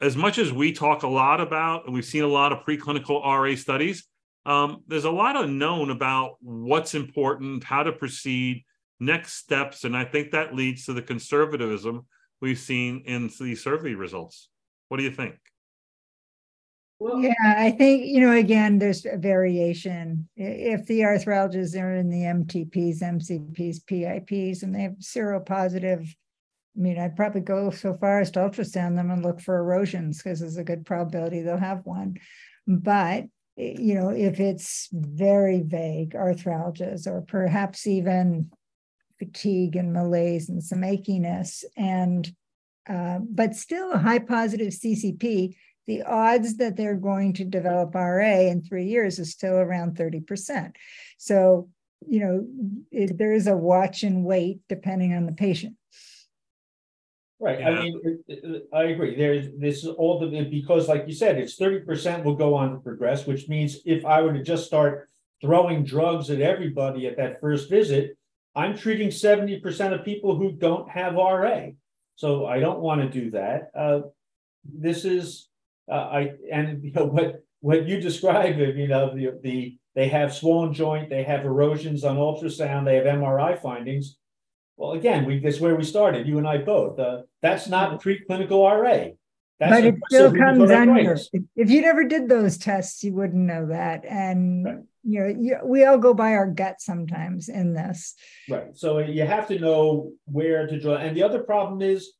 as 0.00 0.16
much 0.16 0.38
as 0.38 0.50
we 0.50 0.72
talk 0.72 1.02
a 1.02 1.08
lot 1.08 1.42
about, 1.42 1.84
and 1.84 1.92
we've 1.92 2.06
seen 2.06 2.22
a 2.22 2.28
lot 2.28 2.52
of 2.52 2.64
preclinical 2.64 3.22
RA 3.22 3.54
studies, 3.54 4.04
um, 4.46 4.82
there's 4.88 5.04
a 5.04 5.10
lot 5.10 5.36
of 5.36 5.50
known 5.50 5.90
about 5.90 6.36
what's 6.40 6.94
important, 6.94 7.62
how 7.62 7.82
to 7.82 7.92
proceed, 7.92 8.64
next 8.98 9.34
steps. 9.34 9.84
And 9.84 9.94
I 9.94 10.06
think 10.06 10.30
that 10.30 10.54
leads 10.54 10.86
to 10.86 10.94
the 10.94 11.02
conservatism 11.02 12.06
we've 12.40 12.58
seen 12.58 13.02
in 13.04 13.30
these 13.38 13.62
survey 13.62 13.92
results. 13.92 14.48
What 14.88 14.96
do 14.96 15.02
you 15.02 15.10
think? 15.10 15.34
Well, 16.98 17.20
yeah, 17.20 17.34
I 17.44 17.70
think, 17.72 18.06
you 18.06 18.22
know, 18.22 18.32
again, 18.32 18.78
there's 18.78 19.04
a 19.04 19.18
variation. 19.18 20.28
If 20.36 20.86
the 20.86 21.00
arthralgias 21.00 21.78
are 21.78 21.94
in 21.94 22.08
the 22.08 22.22
MTPs, 22.22 23.02
MCPs, 23.02 23.86
PIPs, 23.86 24.62
and 24.62 24.74
they 24.74 24.82
have 24.82 24.96
seropositive, 25.00 26.08
I 26.80 26.82
mean, 26.82 26.98
I'd 26.98 27.14
probably 27.14 27.42
go 27.42 27.70
so 27.70 27.92
far 27.92 28.20
as 28.20 28.30
to 28.30 28.40
ultrasound 28.40 28.96
them 28.96 29.10
and 29.10 29.22
look 29.22 29.38
for 29.38 29.58
erosions 29.58 30.16
because 30.16 30.40
there's 30.40 30.56
a 30.56 30.64
good 30.64 30.86
probability 30.86 31.42
they'll 31.42 31.58
have 31.58 31.84
one. 31.84 32.16
But, 32.66 33.24
you 33.58 33.94
know, 33.94 34.08
if 34.08 34.40
it's 34.40 34.88
very 34.90 35.60
vague 35.60 36.14
arthralgias 36.14 37.06
or 37.06 37.20
perhaps 37.20 37.86
even 37.86 38.50
fatigue 39.18 39.76
and 39.76 39.92
malaise 39.92 40.48
and 40.48 40.64
some 40.64 40.80
achiness 40.80 41.64
and 41.76 42.32
uh, 42.88 43.18
but 43.28 43.54
still 43.54 43.92
a 43.92 43.98
high 43.98 44.18
positive 44.18 44.68
CCP, 44.72 45.54
the 45.86 46.02
odds 46.04 46.56
that 46.56 46.76
they're 46.76 46.96
going 46.96 47.34
to 47.34 47.44
develop 47.44 47.94
RA 47.94 48.40
in 48.40 48.62
three 48.62 48.86
years 48.86 49.18
is 49.18 49.30
still 49.30 49.56
around 49.56 49.96
30%. 49.96 50.74
So, 51.18 51.68
you 52.08 52.20
know, 52.20 52.46
it, 52.90 53.18
there 53.18 53.34
is 53.34 53.46
a 53.46 53.56
watch 53.56 54.02
and 54.02 54.24
wait 54.24 54.60
depending 54.66 55.12
on 55.12 55.26
the 55.26 55.32
patient. 55.32 55.76
Right. 57.42 57.64
I 57.64 57.82
mean, 57.82 58.22
I 58.70 58.82
agree. 58.84 59.16
There's 59.16 59.48
this 59.56 59.78
is 59.78 59.86
all 59.86 60.18
the 60.18 60.44
because, 60.44 60.88
like 60.88 61.04
you 61.06 61.14
said, 61.14 61.38
it's 61.38 61.58
30% 61.58 62.22
will 62.22 62.34
go 62.34 62.54
on 62.54 62.72
to 62.72 62.76
progress, 62.78 63.26
which 63.26 63.48
means 63.48 63.78
if 63.86 64.04
I 64.04 64.20
were 64.20 64.34
to 64.34 64.42
just 64.42 64.66
start 64.66 65.08
throwing 65.40 65.82
drugs 65.82 66.28
at 66.28 66.42
everybody 66.42 67.06
at 67.06 67.16
that 67.16 67.40
first 67.40 67.70
visit, 67.70 68.18
I'm 68.54 68.76
treating 68.76 69.08
70% 69.08 69.94
of 69.94 70.04
people 70.04 70.36
who 70.36 70.52
don't 70.52 70.90
have 70.90 71.14
RA. 71.14 71.68
So 72.16 72.44
I 72.44 72.60
don't 72.60 72.80
want 72.80 73.00
to 73.00 73.08
do 73.08 73.30
that. 73.30 73.70
Uh, 73.74 74.00
this 74.64 75.06
is 75.06 75.48
uh, 75.90 75.94
I 75.94 76.32
and 76.52 76.84
you 76.84 76.92
know 76.92 77.06
what 77.06 77.42
what 77.60 77.86
you 77.86 78.00
described, 78.00 78.58
you 78.58 78.88
know, 78.88 79.14
the 79.14 79.38
the 79.42 79.78
they 79.94 80.08
have 80.08 80.34
swollen 80.34 80.74
joint, 80.74 81.08
they 81.08 81.22
have 81.22 81.46
erosions 81.46 82.04
on 82.04 82.16
ultrasound, 82.16 82.84
they 82.84 82.96
have 82.96 83.06
MRI 83.06 83.60
findings. 83.60 84.18
Well, 84.80 84.92
again, 84.92 85.26
we 85.26 85.38
that's 85.40 85.60
where 85.60 85.76
we 85.76 85.84
started, 85.84 86.26
you 86.26 86.38
and 86.38 86.48
I 86.48 86.56
both. 86.56 86.98
Uh, 86.98 87.22
that's 87.42 87.68
not 87.68 88.02
preclinical 88.02 88.64
RA. 88.64 89.10
That's 89.58 89.72
but 89.72 89.84
it 89.84 89.94
still 90.08 90.34
comes 90.34 90.70
under. 90.70 91.18
If 91.54 91.68
you 91.68 91.82
never 91.82 92.04
did 92.04 92.30
those 92.30 92.56
tests, 92.56 93.04
you 93.04 93.12
wouldn't 93.12 93.44
know 93.44 93.66
that. 93.66 94.06
And 94.06 94.64
right. 94.64 94.78
you 95.04 95.20
know, 95.20 95.26
you, 95.38 95.58
we 95.64 95.84
all 95.84 95.98
go 95.98 96.14
by 96.14 96.32
our 96.32 96.46
gut 96.46 96.80
sometimes 96.80 97.50
in 97.50 97.74
this. 97.74 98.14
Right. 98.48 98.74
So 98.74 99.00
you 99.00 99.26
have 99.26 99.46
to 99.48 99.58
know 99.58 100.12
where 100.24 100.66
to 100.66 100.80
draw. 100.80 100.94
And 100.94 101.14
the 101.14 101.24
other 101.24 101.40
problem 101.40 101.82
is 101.82 102.14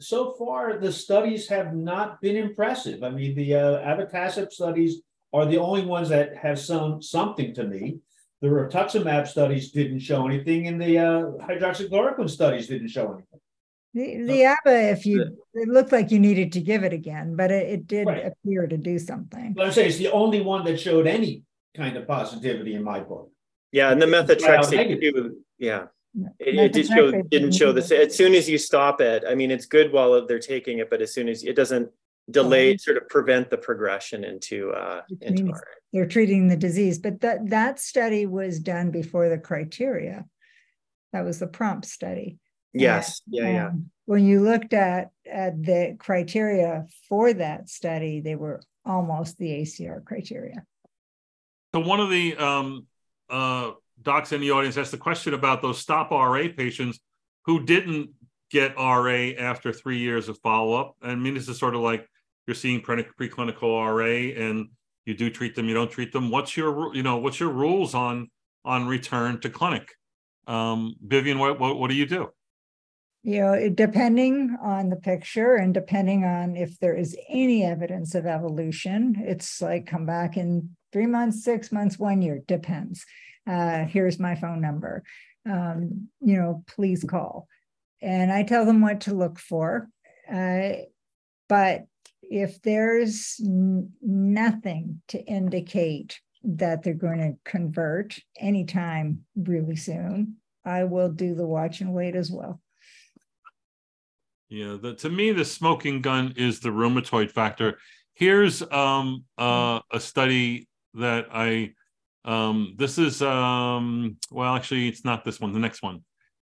so 0.00 0.36
far 0.38 0.78
the 0.78 0.92
studies 0.92 1.48
have 1.48 1.74
not 1.74 2.20
been 2.20 2.36
impressive. 2.36 3.02
I 3.02 3.10
mean, 3.10 3.34
the 3.34 3.56
uh, 3.56 3.78
abatacept 3.80 4.52
studies 4.52 5.02
are 5.32 5.46
the 5.46 5.58
only 5.58 5.82
ones 5.84 6.10
that 6.10 6.36
have 6.36 6.60
some 6.60 7.02
something 7.02 7.52
to 7.54 7.64
me. 7.64 7.98
The 8.40 8.48
rituximab 8.48 9.26
studies 9.26 9.72
didn't 9.72 10.00
show 10.00 10.26
anything, 10.26 10.68
and 10.68 10.80
the 10.80 10.98
uh, 10.98 11.22
hydroxychloroquine 11.44 12.30
studies 12.30 12.68
didn't 12.68 12.88
show 12.88 13.12
anything. 13.12 13.40
The, 13.94 14.22
the 14.32 14.44
ABBA, 14.44 14.90
if 14.90 15.06
you, 15.06 15.38
it 15.54 15.68
looked 15.68 15.92
like 15.92 16.10
you 16.10 16.20
needed 16.20 16.52
to 16.52 16.60
give 16.60 16.84
it 16.84 16.92
again, 16.92 17.34
but 17.34 17.50
it, 17.50 17.68
it 17.68 17.86
did 17.86 18.06
right. 18.06 18.26
appear 18.26 18.66
to 18.66 18.76
do 18.76 18.98
something. 18.98 19.54
But 19.54 19.66
I'm 19.66 19.72
saying 19.72 19.88
it's 19.88 19.98
the 19.98 20.12
only 20.12 20.40
one 20.40 20.64
that 20.66 20.78
showed 20.78 21.06
any 21.06 21.42
kind 21.74 21.96
of 21.96 22.06
positivity 22.06 22.74
in 22.74 22.84
my 22.84 23.00
book. 23.00 23.32
Yeah, 23.72 23.90
and 23.90 24.00
the 24.00 24.06
methotrexate, 24.06 25.32
yeah. 25.58 25.86
It, 26.38 26.54
it 26.54 26.72
did 26.72 26.86
show 26.86 27.22
didn't 27.22 27.52
show 27.52 27.72
this 27.72 27.90
as 27.92 28.16
soon 28.16 28.34
as 28.34 28.48
you 28.48 28.58
stop 28.58 29.00
it. 29.00 29.24
I 29.28 29.34
mean, 29.34 29.50
it's 29.50 29.66
good 29.66 29.92
while 29.92 30.26
they're 30.26 30.38
taking 30.38 30.78
it, 30.78 30.90
but 30.90 31.02
as 31.02 31.12
soon 31.12 31.28
as 31.28 31.44
it 31.44 31.54
doesn't 31.54 31.90
delay, 32.30 32.74
oh. 32.74 32.76
sort 32.78 32.96
of 32.96 33.08
prevent 33.08 33.50
the 33.50 33.58
progression 33.58 34.24
into 34.24 34.70
uh, 34.72 35.02
into 35.20 35.44
RA. 35.44 35.60
They're 35.92 36.06
treating 36.06 36.48
the 36.48 36.56
disease, 36.56 36.98
but 36.98 37.20
that 37.20 37.48
that 37.50 37.80
study 37.80 38.26
was 38.26 38.60
done 38.60 38.90
before 38.90 39.28
the 39.28 39.38
criteria. 39.38 40.26
That 41.12 41.24
was 41.24 41.38
the 41.38 41.46
prompt 41.46 41.86
study. 41.86 42.38
Yes. 42.74 43.22
And, 43.26 43.34
yeah. 43.34 43.50
Yeah. 43.50 43.70
When 44.04 44.24
you 44.24 44.42
looked 44.42 44.72
at 44.74 45.10
at 45.30 45.62
the 45.62 45.96
criteria 45.98 46.86
for 47.08 47.32
that 47.32 47.68
study, 47.68 48.20
they 48.20 48.36
were 48.36 48.60
almost 48.84 49.38
the 49.38 49.62
ACR 49.62 50.04
criteria. 50.04 50.64
So 51.74 51.80
one 51.80 52.00
of 52.00 52.10
the 52.10 52.36
um, 52.36 52.86
uh, 53.28 53.72
docs 54.02 54.32
in 54.32 54.40
the 54.40 54.50
audience 54.50 54.76
asked 54.76 54.90
the 54.90 54.98
question 54.98 55.34
about 55.34 55.60
those 55.60 55.84
StopRA 55.84 56.56
patients 56.56 56.98
who 57.44 57.64
didn't 57.64 58.10
get 58.50 58.76
RA 58.76 59.30
after 59.38 59.72
three 59.72 59.98
years 59.98 60.28
of 60.28 60.38
follow 60.38 60.74
up. 60.74 60.96
I 61.02 61.14
mean, 61.14 61.34
this 61.34 61.48
is 61.48 61.58
sort 61.58 61.74
of 61.74 61.82
like 61.82 62.08
you're 62.46 62.54
seeing 62.54 62.80
pre- 62.80 63.04
preclinical 63.18 63.84
RA 63.84 64.42
and 64.42 64.68
you 65.08 65.14
do 65.14 65.30
treat 65.30 65.54
them, 65.54 65.68
you 65.68 65.74
don't 65.74 65.90
treat 65.90 66.12
them. 66.12 66.30
What's 66.30 66.56
your, 66.56 66.94
you 66.94 67.02
know, 67.02 67.16
what's 67.16 67.40
your 67.40 67.50
rules 67.50 67.94
on 67.94 68.30
on 68.64 68.86
return 68.86 69.40
to 69.40 69.50
clinic? 69.50 69.88
Um, 70.46 70.96
Vivian, 71.02 71.38
what, 71.38 71.58
what, 71.58 71.78
what 71.78 71.90
do 71.90 71.96
you 71.96 72.06
do? 72.06 72.30
You 73.22 73.40
know, 73.40 73.68
depending 73.70 74.56
on 74.62 74.88
the 74.88 74.96
picture 74.96 75.56
and 75.56 75.74
depending 75.74 76.24
on 76.24 76.56
if 76.56 76.78
there 76.78 76.94
is 76.94 77.16
any 77.28 77.64
evidence 77.64 78.14
of 78.14 78.26
evolution, 78.26 79.16
it's 79.18 79.60
like 79.60 79.86
come 79.86 80.06
back 80.06 80.36
in 80.36 80.70
three 80.92 81.06
months, 81.06 81.44
six 81.44 81.72
months, 81.72 81.98
one 81.98 82.22
year, 82.22 82.40
depends 82.46 83.04
uh, 83.48 83.84
here's 83.86 84.18
my 84.18 84.34
phone 84.34 84.60
number. 84.60 85.02
Um, 85.48 86.08
you 86.20 86.36
know, 86.36 86.62
please 86.66 87.04
call. 87.04 87.48
And 88.02 88.30
I 88.30 88.42
tell 88.42 88.64
them 88.64 88.80
what 88.80 89.02
to 89.02 89.14
look 89.14 89.38
for. 89.38 89.88
Uh, 90.30 90.72
but 91.48 91.86
if 92.30 92.60
there's 92.62 93.40
n- 93.42 93.90
nothing 94.02 95.00
to 95.08 95.18
indicate 95.24 96.20
that 96.44 96.82
they're 96.82 96.94
going 96.94 97.18
to 97.18 97.50
convert 97.50 98.18
anytime 98.38 99.24
really 99.36 99.76
soon, 99.76 100.36
I 100.64 100.84
will 100.84 101.10
do 101.10 101.34
the 101.34 101.46
watch 101.46 101.80
and 101.80 101.92
wait 101.92 102.14
as 102.14 102.30
well. 102.30 102.60
Yeah, 104.48 104.76
the, 104.80 104.94
to 104.96 105.10
me, 105.10 105.32
the 105.32 105.44
smoking 105.44 106.00
gun 106.00 106.34
is 106.36 106.60
the 106.60 106.70
rheumatoid 106.70 107.30
factor. 107.30 107.78
Here's 108.14 108.62
um, 108.72 109.24
uh, 109.36 109.80
a 109.92 110.00
study 110.00 110.68
that 110.94 111.26
I 111.32 111.74
um, 112.24 112.74
this 112.76 112.98
is, 112.98 113.22
um, 113.22 114.18
well, 114.30 114.54
actually, 114.54 114.88
it's 114.88 115.04
not 115.04 115.24
this 115.24 115.40
one, 115.40 115.52
the 115.52 115.58
next 115.58 115.82
one. 115.82 116.04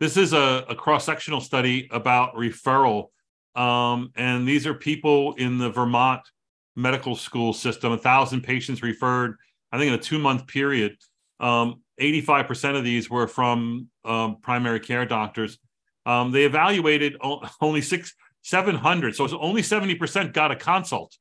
This 0.01 0.17
is 0.17 0.33
a, 0.33 0.65
a 0.67 0.75
cross 0.75 1.05
sectional 1.05 1.39
study 1.39 1.87
about 1.91 2.35
referral. 2.35 3.07
Um, 3.55 4.11
and 4.15 4.47
these 4.47 4.65
are 4.65 4.73
people 4.73 5.33
in 5.33 5.57
the 5.57 5.69
Vermont 5.69 6.21
medical 6.75 7.15
school 7.15 7.53
system, 7.53 7.91
a 7.91 7.97
thousand 7.97 8.41
patients 8.41 8.81
referred, 8.81 9.35
I 9.71 9.77
think, 9.77 9.89
in 9.89 9.99
a 9.99 10.01
two 10.01 10.19
month 10.19 10.47
period. 10.47 10.97
Um, 11.39 11.81
85% 11.99 12.77
of 12.77 12.83
these 12.83 13.09
were 13.09 13.27
from 13.27 13.87
um, 14.05 14.37
primary 14.41 14.79
care 14.79 15.05
doctors. 15.05 15.57
Um, 16.05 16.31
they 16.31 16.45
evaluated 16.45 17.17
only 17.61 17.81
six, 17.81 18.13
700. 18.43 19.15
So 19.15 19.25
it's 19.25 19.33
only 19.33 19.61
70% 19.61 20.33
got 20.33 20.51
a 20.51 20.55
consult. 20.55 21.17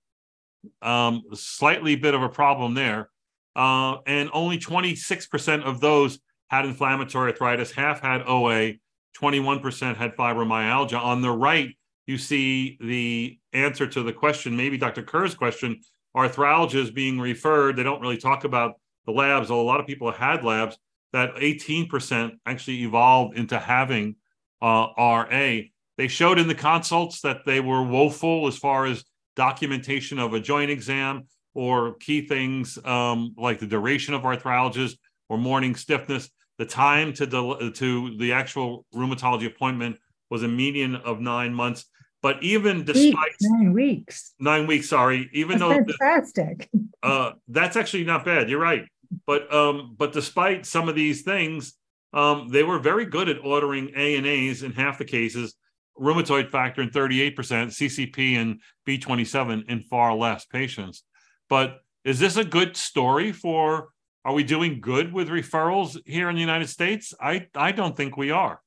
Um, 0.82 1.22
slightly 1.32 1.96
bit 1.96 2.14
of 2.14 2.22
a 2.22 2.28
problem 2.28 2.74
there 2.74 3.10
uh, 3.56 3.98
and 4.06 4.30
only 4.32 4.58
26% 4.58 5.62
of 5.62 5.80
those 5.80 6.18
had 6.48 6.64
inflammatory 6.64 7.32
arthritis, 7.32 7.72
half 7.72 8.00
had 8.00 8.22
OA, 8.26 8.74
21% 9.20 9.96
had 9.96 10.16
fibromyalgia. 10.16 11.00
On 11.00 11.20
the 11.20 11.30
right, 11.30 11.76
you 12.10 12.18
see 12.18 12.76
the 12.80 13.38
answer 13.52 13.86
to 13.86 14.02
the 14.02 14.12
question, 14.12 14.56
maybe 14.56 14.76
Dr. 14.76 15.04
Kerr's 15.04 15.36
question, 15.36 15.80
arthralgias 16.16 16.92
being 16.92 17.20
referred. 17.20 17.76
They 17.76 17.84
don't 17.84 18.00
really 18.00 18.16
talk 18.16 18.42
about 18.42 18.74
the 19.06 19.12
labs, 19.12 19.48
although 19.48 19.62
a 19.62 19.70
lot 19.70 19.78
of 19.78 19.86
people 19.86 20.10
had 20.10 20.44
labs, 20.44 20.76
that 21.12 21.36
18% 21.36 22.32
actually 22.46 22.82
evolved 22.82 23.38
into 23.38 23.60
having 23.60 24.16
uh, 24.60 24.88
RA. 24.98 25.60
They 25.98 26.08
showed 26.08 26.40
in 26.40 26.48
the 26.48 26.54
consults 26.54 27.20
that 27.20 27.44
they 27.46 27.60
were 27.60 27.84
woeful 27.84 28.48
as 28.48 28.58
far 28.58 28.86
as 28.86 29.04
documentation 29.36 30.18
of 30.18 30.34
a 30.34 30.40
joint 30.40 30.70
exam 30.70 31.28
or 31.54 31.94
key 31.94 32.26
things 32.26 32.76
um, 32.84 33.34
like 33.38 33.60
the 33.60 33.66
duration 33.66 34.14
of 34.14 34.22
arthralgias 34.22 34.96
or 35.28 35.38
morning 35.38 35.76
stiffness. 35.76 36.28
The 36.58 36.66
time 36.66 37.12
to 37.14 37.26
the, 37.26 37.72
to 37.76 38.16
the 38.18 38.32
actual 38.32 38.84
rheumatology 38.92 39.46
appointment 39.46 39.96
was 40.28 40.42
a 40.42 40.48
median 40.48 40.96
of 40.96 41.20
nine 41.20 41.54
months. 41.54 41.86
But 42.22 42.42
even 42.42 42.84
despite 42.84 43.14
weeks, 43.14 43.36
nine 43.40 43.72
weeks, 43.72 44.34
nine 44.38 44.66
weeks, 44.66 44.88
sorry, 44.88 45.30
even 45.32 45.58
that's 45.58 45.86
though 45.86 45.94
fantastic, 45.98 46.68
uh, 47.02 47.32
that's 47.48 47.76
actually 47.76 48.04
not 48.04 48.24
bad. 48.24 48.50
You're 48.50 48.60
right. 48.60 48.84
But 49.26 49.52
um, 49.52 49.94
but 49.98 50.12
despite 50.12 50.66
some 50.66 50.88
of 50.88 50.94
these 50.94 51.22
things, 51.22 51.74
um, 52.12 52.48
they 52.48 52.62
were 52.62 52.78
very 52.78 53.06
good 53.06 53.28
at 53.28 53.38
ordering 53.42 53.94
ANA's 53.94 54.62
in 54.62 54.72
half 54.72 54.98
the 54.98 55.04
cases, 55.04 55.54
rheumatoid 55.98 56.50
factor 56.50 56.82
in 56.82 56.90
38%, 56.90 57.34
CCP 57.34 58.36
and 58.36 58.60
B27 58.86 59.68
in 59.68 59.82
far 59.84 60.14
less 60.14 60.44
patients. 60.44 61.04
But 61.48 61.78
is 62.04 62.18
this 62.18 62.36
a 62.36 62.44
good 62.44 62.76
story 62.76 63.32
for? 63.32 63.88
Are 64.22 64.34
we 64.34 64.44
doing 64.44 64.82
good 64.82 65.14
with 65.14 65.30
referrals 65.30 65.96
here 66.04 66.28
in 66.28 66.34
the 66.34 66.42
United 66.42 66.68
States? 66.68 67.14
I 67.18 67.46
I 67.54 67.72
don't 67.72 67.96
think 67.96 68.18
we 68.18 68.30
are. 68.30 68.60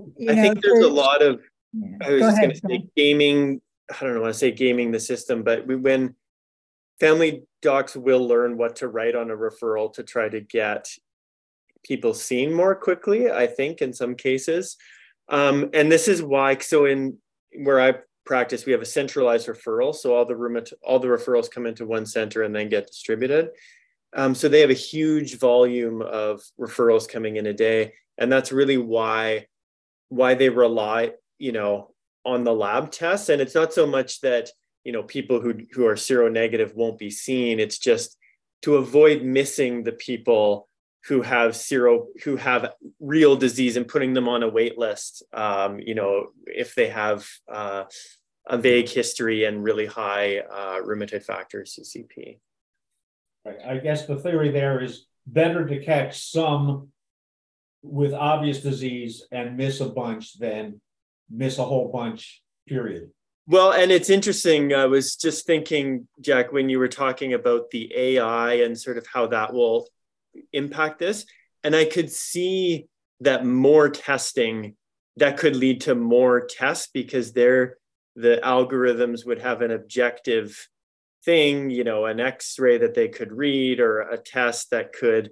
I 0.00 0.04
know, 0.34 0.42
think 0.42 0.62
there's 0.62 0.84
a 0.84 0.88
lot 0.88 1.22
of. 1.22 1.40
Yeah. 1.72 1.96
I 2.02 2.10
was 2.12 2.20
Go 2.20 2.28
just 2.28 2.40
going 2.40 2.50
to 2.50 2.60
say 2.68 2.84
gaming. 2.96 3.60
I 3.90 4.04
don't 4.04 4.14
know. 4.14 4.20
want 4.20 4.32
to 4.34 4.38
say 4.38 4.52
gaming 4.52 4.90
the 4.90 5.00
system, 5.00 5.42
but 5.42 5.66
we, 5.66 5.76
when 5.76 6.14
family 7.00 7.44
docs 7.62 7.96
will 7.96 8.26
learn 8.26 8.56
what 8.56 8.76
to 8.76 8.88
write 8.88 9.14
on 9.14 9.30
a 9.30 9.36
referral 9.36 9.92
to 9.94 10.02
try 10.02 10.28
to 10.28 10.40
get 10.40 10.88
people 11.84 12.12
seen 12.14 12.52
more 12.52 12.74
quickly, 12.74 13.30
I 13.30 13.46
think, 13.46 13.80
in 13.80 13.92
some 13.92 14.14
cases. 14.14 14.76
Um, 15.28 15.70
and 15.74 15.90
this 15.90 16.08
is 16.08 16.22
why, 16.22 16.58
so 16.58 16.86
in 16.86 17.18
where 17.62 17.80
I 17.80 17.94
practice, 18.24 18.66
we 18.66 18.72
have 18.72 18.82
a 18.82 18.86
centralized 18.86 19.48
referral. 19.48 19.94
So 19.94 20.14
all 20.14 20.24
the 20.24 20.36
room, 20.36 20.62
all 20.82 20.98
the 20.98 21.08
referrals 21.08 21.50
come 21.50 21.66
into 21.66 21.86
one 21.86 22.06
center 22.06 22.42
and 22.42 22.54
then 22.54 22.68
get 22.68 22.88
distributed. 22.88 23.50
Um, 24.14 24.34
so 24.34 24.48
they 24.48 24.60
have 24.60 24.70
a 24.70 24.74
huge 24.74 25.38
volume 25.38 26.02
of 26.02 26.42
referrals 26.58 27.08
coming 27.08 27.36
in 27.36 27.46
a 27.46 27.52
day. 27.52 27.92
And 28.16 28.32
that's 28.32 28.52
really 28.52 28.78
why 28.78 29.46
why 30.08 30.34
they 30.34 30.48
rely, 30.48 31.12
you 31.38 31.52
know, 31.52 31.94
on 32.24 32.44
the 32.44 32.54
lab 32.54 32.90
tests. 32.90 33.28
And 33.28 33.40
it's 33.40 33.54
not 33.54 33.72
so 33.72 33.86
much 33.86 34.20
that 34.20 34.50
you 34.84 34.92
know 34.92 35.02
people 35.02 35.40
who 35.40 35.54
who 35.72 35.86
are 35.86 35.94
seronegative 35.94 36.74
won't 36.74 36.98
be 36.98 37.10
seen. 37.10 37.60
It's 37.60 37.78
just 37.78 38.16
to 38.62 38.76
avoid 38.76 39.22
missing 39.22 39.84
the 39.84 39.92
people 39.92 40.68
who 41.08 41.22
have 41.22 41.56
zero 41.56 42.06
who 42.24 42.36
have 42.36 42.72
real 43.00 43.36
disease 43.36 43.76
and 43.76 43.88
putting 43.88 44.12
them 44.14 44.28
on 44.28 44.42
a 44.42 44.48
wait 44.48 44.78
list 44.78 45.22
um, 45.32 45.78
you 45.80 45.94
know 45.94 46.28
if 46.46 46.74
they 46.74 46.88
have 46.88 47.26
uh, 47.50 47.84
a 48.46 48.58
vague 48.58 48.88
history 48.88 49.44
and 49.44 49.62
really 49.62 49.86
high 49.86 50.38
uh, 50.38 50.80
rheumatoid 50.82 51.22
factor 51.22 51.62
ccp 51.62 52.38
i 53.66 53.78
guess 53.78 54.06
the 54.06 54.16
theory 54.16 54.50
there 54.50 54.82
is 54.82 55.06
better 55.26 55.66
to 55.66 55.82
catch 55.82 56.30
some 56.30 56.88
with 57.82 58.12
obvious 58.12 58.60
disease 58.60 59.26
and 59.30 59.56
miss 59.56 59.80
a 59.80 59.88
bunch 59.88 60.38
than 60.38 60.80
miss 61.30 61.58
a 61.58 61.64
whole 61.64 61.90
bunch 61.92 62.42
period 62.66 63.10
well, 63.50 63.72
and 63.72 63.90
it's 63.90 64.10
interesting. 64.10 64.74
I 64.74 64.84
was 64.84 65.16
just 65.16 65.46
thinking, 65.46 66.06
Jack, 66.20 66.52
when 66.52 66.68
you 66.68 66.78
were 66.78 66.86
talking 66.86 67.32
about 67.32 67.70
the 67.70 67.90
AI 67.96 68.56
and 68.56 68.78
sort 68.78 68.98
of 68.98 69.06
how 69.06 69.28
that 69.28 69.54
will 69.54 69.88
impact 70.52 70.98
this, 70.98 71.24
and 71.64 71.74
I 71.74 71.86
could 71.86 72.12
see 72.12 72.88
that 73.20 73.46
more 73.46 73.88
testing 73.88 74.76
that 75.16 75.38
could 75.38 75.56
lead 75.56 75.80
to 75.82 75.94
more 75.94 76.46
tests 76.46 76.90
because 76.92 77.32
they're 77.32 77.78
the 78.16 78.38
algorithms 78.44 79.24
would 79.24 79.40
have 79.40 79.62
an 79.62 79.70
objective 79.70 80.68
thing, 81.24 81.70
you 81.70 81.84
know, 81.84 82.04
an 82.04 82.20
X-ray 82.20 82.76
that 82.78 82.94
they 82.94 83.08
could 83.08 83.32
read 83.32 83.80
or 83.80 84.00
a 84.00 84.18
test 84.18 84.72
that 84.72 84.92
could. 84.92 85.30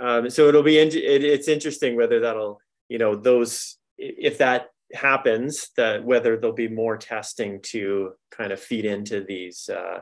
Um, 0.00 0.30
so 0.30 0.48
it'll 0.48 0.62
be 0.62 0.78
it, 0.78 0.94
it's 0.94 1.48
interesting 1.48 1.94
whether 1.94 2.20
that'll 2.20 2.60
you 2.88 2.98
know 2.98 3.14
those 3.14 3.76
if 3.98 4.38
that 4.38 4.68
happens 4.94 5.68
that 5.76 6.02
whether 6.04 6.36
there'll 6.36 6.56
be 6.56 6.68
more 6.68 6.96
testing 6.96 7.60
to 7.62 8.12
kind 8.30 8.50
of 8.50 8.58
feed 8.58 8.86
into 8.86 9.22
these 9.22 9.68
uh, 9.68 10.00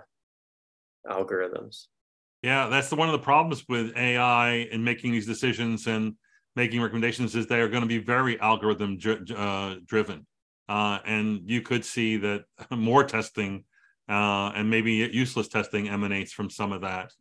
algorithms. 1.06 1.86
Yeah 2.42 2.68
that's 2.68 2.88
the, 2.88 2.96
one 2.96 3.08
of 3.08 3.12
the 3.12 3.24
problems 3.24 3.64
with 3.68 3.96
ai 3.96 4.68
and 4.72 4.84
making 4.84 5.10
these 5.12 5.26
decisions 5.26 5.88
and 5.88 6.14
making 6.54 6.80
recommendations 6.80 7.34
is 7.34 7.46
they 7.46 7.60
are 7.60 7.68
going 7.68 7.82
to 7.82 7.88
be 7.88 7.98
very 7.98 8.38
algorithm 8.40 8.98
uh, 9.36 9.76
driven. 9.86 10.26
Uh, 10.68 10.98
and 11.06 11.42
you 11.46 11.62
could 11.62 11.84
see 11.84 12.16
that 12.18 12.44
more 12.70 13.04
testing 13.04 13.64
uh, 14.08 14.50
and 14.54 14.68
maybe 14.68 14.92
useless 15.12 15.48
testing 15.48 15.88
emanates 15.88 16.32
from 16.32 16.50
some 16.50 16.72
of 16.72 16.82
that 16.82 17.12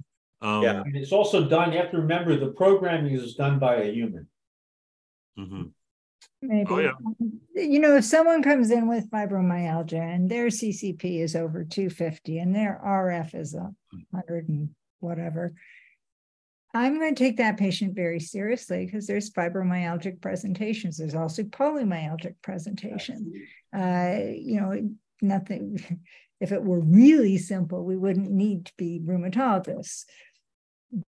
um, 0.41 0.63
yeah 0.63 0.81
and 0.81 0.95
it's 0.95 1.11
also 1.11 1.47
done 1.47 1.71
you 1.71 1.79
have 1.79 1.91
to 1.91 1.97
remember 1.97 2.37
the 2.37 2.47
programming 2.47 3.13
is 3.13 3.35
done 3.35 3.59
by 3.59 3.75
a 3.75 3.91
human 3.91 4.27
mm-hmm. 5.37 5.63
Maybe. 6.41 6.69
Oh, 6.69 6.79
yeah. 6.79 6.91
You 7.55 7.79
know, 7.79 7.97
if 7.97 8.05
someone 8.05 8.43
comes 8.43 8.69
in 8.69 8.87
with 8.87 9.09
fibromyalgia 9.09 9.99
and 9.99 10.29
their 10.29 10.47
CCP 10.47 11.21
is 11.21 11.35
over 11.35 11.63
250 11.63 12.37
and 12.37 12.55
their 12.55 12.79
RF 12.85 13.33
is 13.33 13.55
a 13.55 13.73
100 14.11 14.47
and 14.49 14.69
whatever, 14.99 15.53
I'm 16.73 16.99
going 16.99 17.15
to 17.15 17.23
take 17.23 17.37
that 17.37 17.57
patient 17.57 17.95
very 17.95 18.19
seriously 18.19 18.85
because 18.85 19.07
there's 19.07 19.31
fibromyalgic 19.31 20.21
presentations. 20.21 20.97
There's 20.97 21.15
also 21.15 21.43
polymyalgic 21.43 22.35
presentation. 22.43 23.33
Uh, 23.75 24.17
you 24.35 24.61
know, 24.61 24.89
nothing. 25.21 25.79
If 26.39 26.51
it 26.51 26.63
were 26.63 26.79
really 26.79 27.37
simple, 27.37 27.83
we 27.83 27.97
wouldn't 27.97 28.29
need 28.29 28.67
to 28.67 28.73
be 28.77 29.01
rheumatologists. 29.03 30.05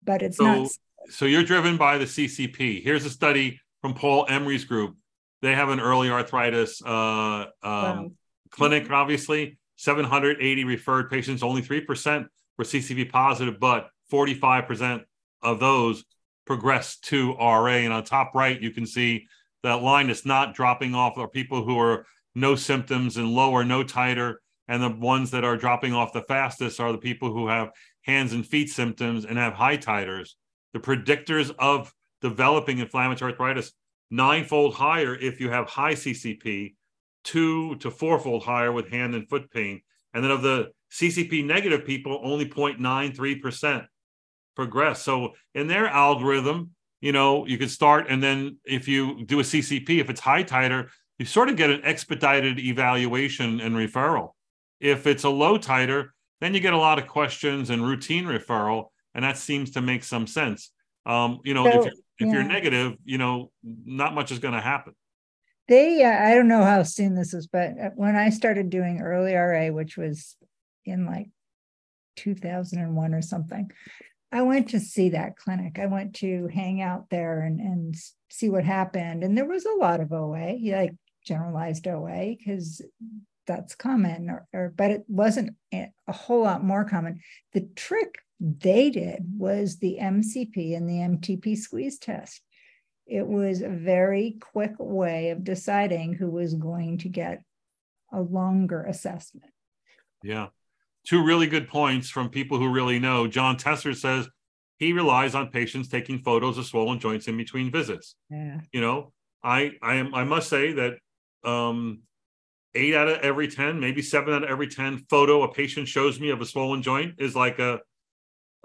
But 0.03 0.21
it's 0.21 0.37
so, 0.37 0.43
not. 0.63 0.71
So 1.09 1.25
you're 1.25 1.43
driven 1.43 1.77
by 1.77 1.97
the 1.97 2.05
CCP. 2.05 2.83
Here's 2.83 3.05
a 3.05 3.09
study 3.09 3.59
from 3.81 3.93
Paul 3.93 4.25
Emery's 4.27 4.65
group 4.65 4.95
they 5.41 5.55
have 5.55 5.69
an 5.69 5.79
early 5.79 6.09
arthritis 6.09 6.81
uh, 6.81 6.89
um, 6.89 7.47
wow. 7.63 8.11
clinic, 8.51 8.89
obviously. 8.91 9.57
780 9.77 10.65
referred 10.65 11.09
patients, 11.09 11.41
only 11.41 11.61
3% 11.61 12.27
were 12.57 12.65
CCP 12.65 13.09
positive, 13.09 13.59
but 13.61 13.89
45% 14.11 15.03
of 15.41 15.61
those 15.61 16.03
progressed 16.45 17.05
to 17.05 17.33
RA. 17.35 17.67
And 17.67 17.93
on 17.93 18.03
top 18.03 18.35
right, 18.35 18.61
you 18.61 18.71
can 18.71 18.85
see 18.85 19.27
that 19.63 19.81
line 19.81 20.09
is 20.09 20.25
not 20.25 20.53
dropping 20.53 20.95
off 20.95 21.17
are 21.17 21.29
people 21.29 21.63
who 21.63 21.79
are 21.79 22.05
no 22.35 22.55
symptoms 22.55 23.15
and 23.15 23.29
low 23.29 23.51
or 23.51 23.63
no 23.63 23.83
titer. 23.83 24.35
And 24.69 24.83
the 24.83 24.89
ones 24.89 25.31
that 25.31 25.43
are 25.43 25.57
dropping 25.57 25.93
off 25.93 26.13
the 26.13 26.21
fastest 26.21 26.79
are 26.79 26.91
the 26.91 26.99
people 26.99 27.33
who 27.33 27.47
have 27.47 27.71
hands 28.03 28.33
and 28.33 28.45
feet 28.45 28.69
symptoms 28.69 29.25
and 29.25 29.35
have 29.35 29.53
high 29.53 29.77
titers. 29.77 30.33
The 30.73 30.79
predictors 30.79 31.51
of 31.57 31.91
developing 32.21 32.77
inflammatory 32.77 33.31
arthritis 33.31 33.73
ninefold 34.11 34.75
higher 34.75 35.15
if 35.15 35.41
you 35.41 35.49
have 35.49 35.67
high 35.67 35.93
CCP, 35.93 36.75
two 37.23 37.77
to 37.77 37.89
fourfold 37.89 38.43
higher 38.43 38.71
with 38.71 38.89
hand 38.89 39.15
and 39.15 39.27
foot 39.27 39.49
pain. 39.51 39.81
And 40.13 40.23
then 40.23 40.29
of 40.29 40.43
the 40.43 40.69
CCP 40.91 41.43
negative 41.43 41.83
people, 41.83 42.21
only 42.23 42.45
0.93% 42.45 43.87
progress. 44.55 45.01
So 45.01 45.33
in 45.55 45.67
their 45.67 45.87
algorithm, 45.87 46.71
you 47.01 47.11
know, 47.11 47.47
you 47.47 47.57
could 47.57 47.71
start 47.71 48.05
and 48.07 48.21
then 48.21 48.57
if 48.65 48.87
you 48.87 49.25
do 49.25 49.39
a 49.39 49.43
CCP, 49.43 49.99
if 49.99 50.11
it's 50.11 50.19
high 50.19 50.43
titer, 50.43 50.89
you 51.17 51.25
sort 51.25 51.49
of 51.49 51.55
get 51.55 51.71
an 51.71 51.81
expedited 51.83 52.59
evaluation 52.59 53.59
and 53.61 53.75
referral. 53.75 54.33
If 54.79 55.07
it's 55.07 55.23
a 55.23 55.29
low 55.29 55.57
titer, 55.57 56.09
then 56.41 56.53
you 56.53 56.59
get 56.59 56.73
a 56.73 56.77
lot 56.77 56.99
of 56.99 57.07
questions 57.07 57.69
and 57.69 57.85
routine 57.85 58.25
referral, 58.25 58.87
and 59.13 59.23
that 59.23 59.37
seems 59.37 59.71
to 59.71 59.81
make 59.81 60.03
some 60.03 60.27
sense. 60.27 60.71
Um, 61.05 61.39
you 61.43 61.53
know, 61.53 61.63
so, 61.63 61.69
if 61.69 61.85
you're 61.85 61.93
if 62.19 62.27
yeah. 62.27 62.33
you're 62.33 62.43
negative, 62.43 62.97
you 63.05 63.17
know, 63.17 63.51
not 63.63 64.13
much 64.13 64.31
is 64.31 64.39
going 64.39 64.53
to 64.53 64.61
happen. 64.61 64.93
They, 65.67 66.03
uh, 66.03 66.09
I 66.11 66.33
don't 66.33 66.47
know 66.47 66.63
how 66.63 66.83
soon 66.83 67.15
this 67.15 67.33
is, 67.33 67.47
but 67.47 67.79
uh, 67.79 67.89
when 67.95 68.15
I 68.15 68.29
started 68.29 68.69
doing 68.69 69.01
early 69.01 69.33
RA, 69.35 69.67
which 69.67 69.97
was 69.97 70.35
in 70.83 71.05
like 71.05 71.29
2001 72.17 73.13
or 73.13 73.21
something, 73.21 73.71
I 74.31 74.41
went 74.41 74.69
to 74.69 74.79
see 74.79 75.09
that 75.09 75.37
clinic. 75.37 75.79
I 75.79 75.85
went 75.85 76.15
to 76.15 76.47
hang 76.47 76.81
out 76.81 77.09
there 77.09 77.41
and, 77.41 77.59
and 77.59 77.95
see 78.29 78.49
what 78.49 78.63
happened. 78.63 79.23
And 79.23 79.37
there 79.37 79.47
was 79.47 79.65
a 79.65 79.79
lot 79.79 80.01
of 80.01 80.11
OA, 80.11 80.57
like 80.61 80.93
generalized 81.25 81.87
OA, 81.87 82.35
because 82.37 82.81
that's 83.49 83.73
common, 83.73 84.29
or, 84.29 84.47
or 84.53 84.73
but 84.77 84.91
it 84.91 85.03
wasn't 85.07 85.55
a 85.73 85.89
whole 86.07 86.43
lot 86.43 86.63
more 86.63 86.85
common. 86.85 87.19
The 87.53 87.67
trick 87.75 88.19
they 88.39 88.91
did 88.91 89.25
was 89.37 89.79
the 89.79 89.97
MCP 89.99 90.77
and 90.77 90.87
the 90.87 90.93
MTP 90.93 91.57
squeeze 91.57 91.97
test. 91.97 92.41
It 93.07 93.27
was 93.27 93.61
a 93.61 93.69
very 93.69 94.37
quick 94.39 94.73
way 94.77 95.31
of 95.31 95.43
deciding 95.43 96.13
who 96.13 96.29
was 96.29 96.53
going 96.53 96.99
to 96.99 97.09
get 97.09 97.43
a 98.13 98.21
longer 98.21 98.83
assessment. 98.83 99.51
Yeah. 100.23 100.49
Two 101.07 101.25
really 101.25 101.47
good 101.47 101.67
points 101.67 102.09
from 102.09 102.29
people 102.29 102.59
who 102.59 102.69
really 102.71 102.99
know. 102.99 103.27
John 103.27 103.57
Tesser 103.57 103.95
says 103.95 104.29
he 104.77 104.93
relies 104.93 105.33
on 105.33 105.49
patients 105.49 105.87
taking 105.87 106.19
photos 106.19 106.59
of 106.59 106.67
swollen 106.67 106.99
joints 106.99 107.27
in 107.27 107.35
between 107.35 107.71
visits. 107.71 108.15
Yeah. 108.29 108.61
You 108.71 108.81
know, 108.81 109.11
I 109.43 109.71
I 109.81 109.95
am 109.95 110.13
I 110.13 110.23
must 110.23 110.49
say 110.49 110.73
that 110.73 110.97
um 111.43 112.01
eight 112.75 112.93
out 112.93 113.07
of 113.07 113.17
every 113.19 113.47
10, 113.47 113.79
maybe 113.79 114.01
seven 114.01 114.33
out 114.33 114.43
of 114.43 114.49
every 114.49 114.67
10 114.67 115.05
photo 115.09 115.43
a 115.43 115.53
patient 115.53 115.87
shows 115.87 116.19
me 116.19 116.29
of 116.29 116.41
a 116.41 116.45
swollen 116.45 116.81
joint 116.81 117.15
is 117.17 117.35
like 117.35 117.59
a 117.59 117.79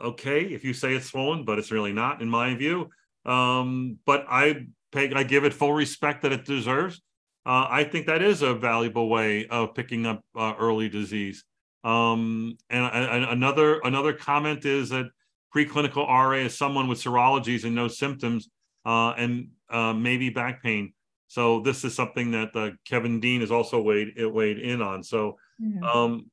okay 0.03 0.43
if 0.43 0.65
you 0.65 0.75
say 0.75 0.95
it's 0.95 1.07
swollen, 1.07 1.45
but 1.45 1.59
it's 1.59 1.71
really 1.71 1.93
not 1.93 2.21
in 2.21 2.29
my 2.29 2.55
view. 2.55 2.91
Um, 3.25 3.99
but 4.05 4.27
I 4.29 4.67
pay 4.93 5.13
I 5.15 5.23
give 5.23 5.45
it 5.45 5.55
full 5.55 5.73
respect 5.73 6.23
that 6.23 6.33
it 6.33 6.45
deserves 6.45 7.01
uh, 7.47 7.67
I 7.69 7.85
think 7.85 8.07
that 8.07 8.23
is 8.23 8.41
a 8.41 8.55
valuable 8.55 9.09
way 9.09 9.47
of 9.49 9.75
picking 9.75 10.07
up 10.07 10.25
uh, 10.35 10.55
early 10.59 10.89
disease. 10.89 11.45
Um, 11.83 12.57
and, 12.71 12.85
and, 12.87 13.25
another 13.25 13.81
another 13.81 14.15
comment 14.15 14.65
is 14.65 14.89
that 14.89 15.07
preclinical 15.55 16.09
RA 16.09 16.39
is 16.39 16.57
someone 16.57 16.89
with 16.89 17.03
serologies 17.03 17.65
and 17.65 17.75
no 17.75 17.89
symptoms 17.89 18.49
uh, 18.87 19.11
and 19.11 19.49
uh, 19.69 19.93
maybe 19.93 20.31
back 20.31 20.63
pain. 20.63 20.95
So 21.35 21.59
this 21.59 21.83
is 21.83 21.97
something 21.97 22.31
that 22.31 22.55
uh, 22.55 22.71
Kevin 22.87 23.19
Deane 23.19 23.41
has 23.41 23.51
also 23.51 23.83
weighed 23.83 24.15
weighed 24.17 24.61
in 24.61 24.81
on. 24.81 25.03
So, 25.03 25.37
yeah. 25.59 25.81
um, 25.81 26.31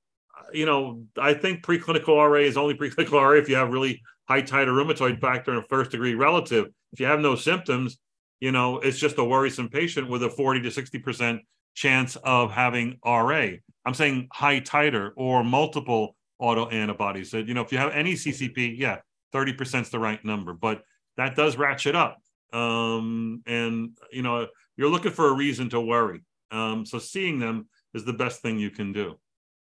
you 0.53 0.67
know, 0.67 1.05
I 1.17 1.33
think 1.33 1.63
preclinical 1.63 2.17
RA 2.17 2.41
is 2.41 2.55
only 2.55 2.75
preclinical 2.75 3.13
RA 3.13 3.31
if 3.31 3.49
you 3.49 3.55
have 3.55 3.71
really 3.71 3.99
high 4.27 4.43
titer 4.43 4.67
rheumatoid 4.67 5.19
factor 5.19 5.53
and 5.53 5.63
a 5.63 5.67
first 5.67 5.89
degree 5.89 6.13
relative. 6.13 6.67
If 6.93 6.99
you 6.99 7.07
have 7.07 7.19
no 7.19 7.33
symptoms, 7.33 7.97
you 8.41 8.51
know, 8.51 8.77
it's 8.77 8.99
just 8.99 9.17
a 9.17 9.23
worrisome 9.23 9.69
patient 9.69 10.07
with 10.07 10.21
a 10.21 10.29
40 10.29 10.61
to 10.61 10.69
60% 10.69 11.39
chance 11.73 12.15
of 12.17 12.51
having 12.51 12.99
RA. 13.03 13.47
I'm 13.83 13.95
saying 13.95 14.27
high 14.31 14.59
titer 14.59 15.13
or 15.15 15.43
multiple 15.43 16.15
autoantibodies. 16.39 17.31
That, 17.31 17.47
you 17.47 17.55
know, 17.55 17.61
if 17.61 17.71
you 17.71 17.79
have 17.79 17.93
any 17.93 18.13
CCP, 18.13 18.77
yeah, 18.77 18.99
30% 19.33 19.81
is 19.81 19.89
the 19.89 19.97
right 19.97 20.23
number, 20.23 20.53
but 20.53 20.83
that 21.17 21.35
does 21.35 21.57
ratchet 21.57 21.95
up. 21.95 22.19
Um, 22.53 23.41
and, 23.47 23.97
you 24.11 24.21
know, 24.21 24.45
you're 24.81 24.89
looking 24.89 25.11
for 25.11 25.27
a 25.27 25.33
reason 25.33 25.69
to 25.69 25.79
worry. 25.79 26.21
Um, 26.49 26.87
so 26.87 26.97
seeing 26.97 27.37
them 27.37 27.69
is 27.93 28.03
the 28.03 28.13
best 28.13 28.41
thing 28.41 28.57
you 28.57 28.71
can 28.71 28.91
do. 28.91 29.15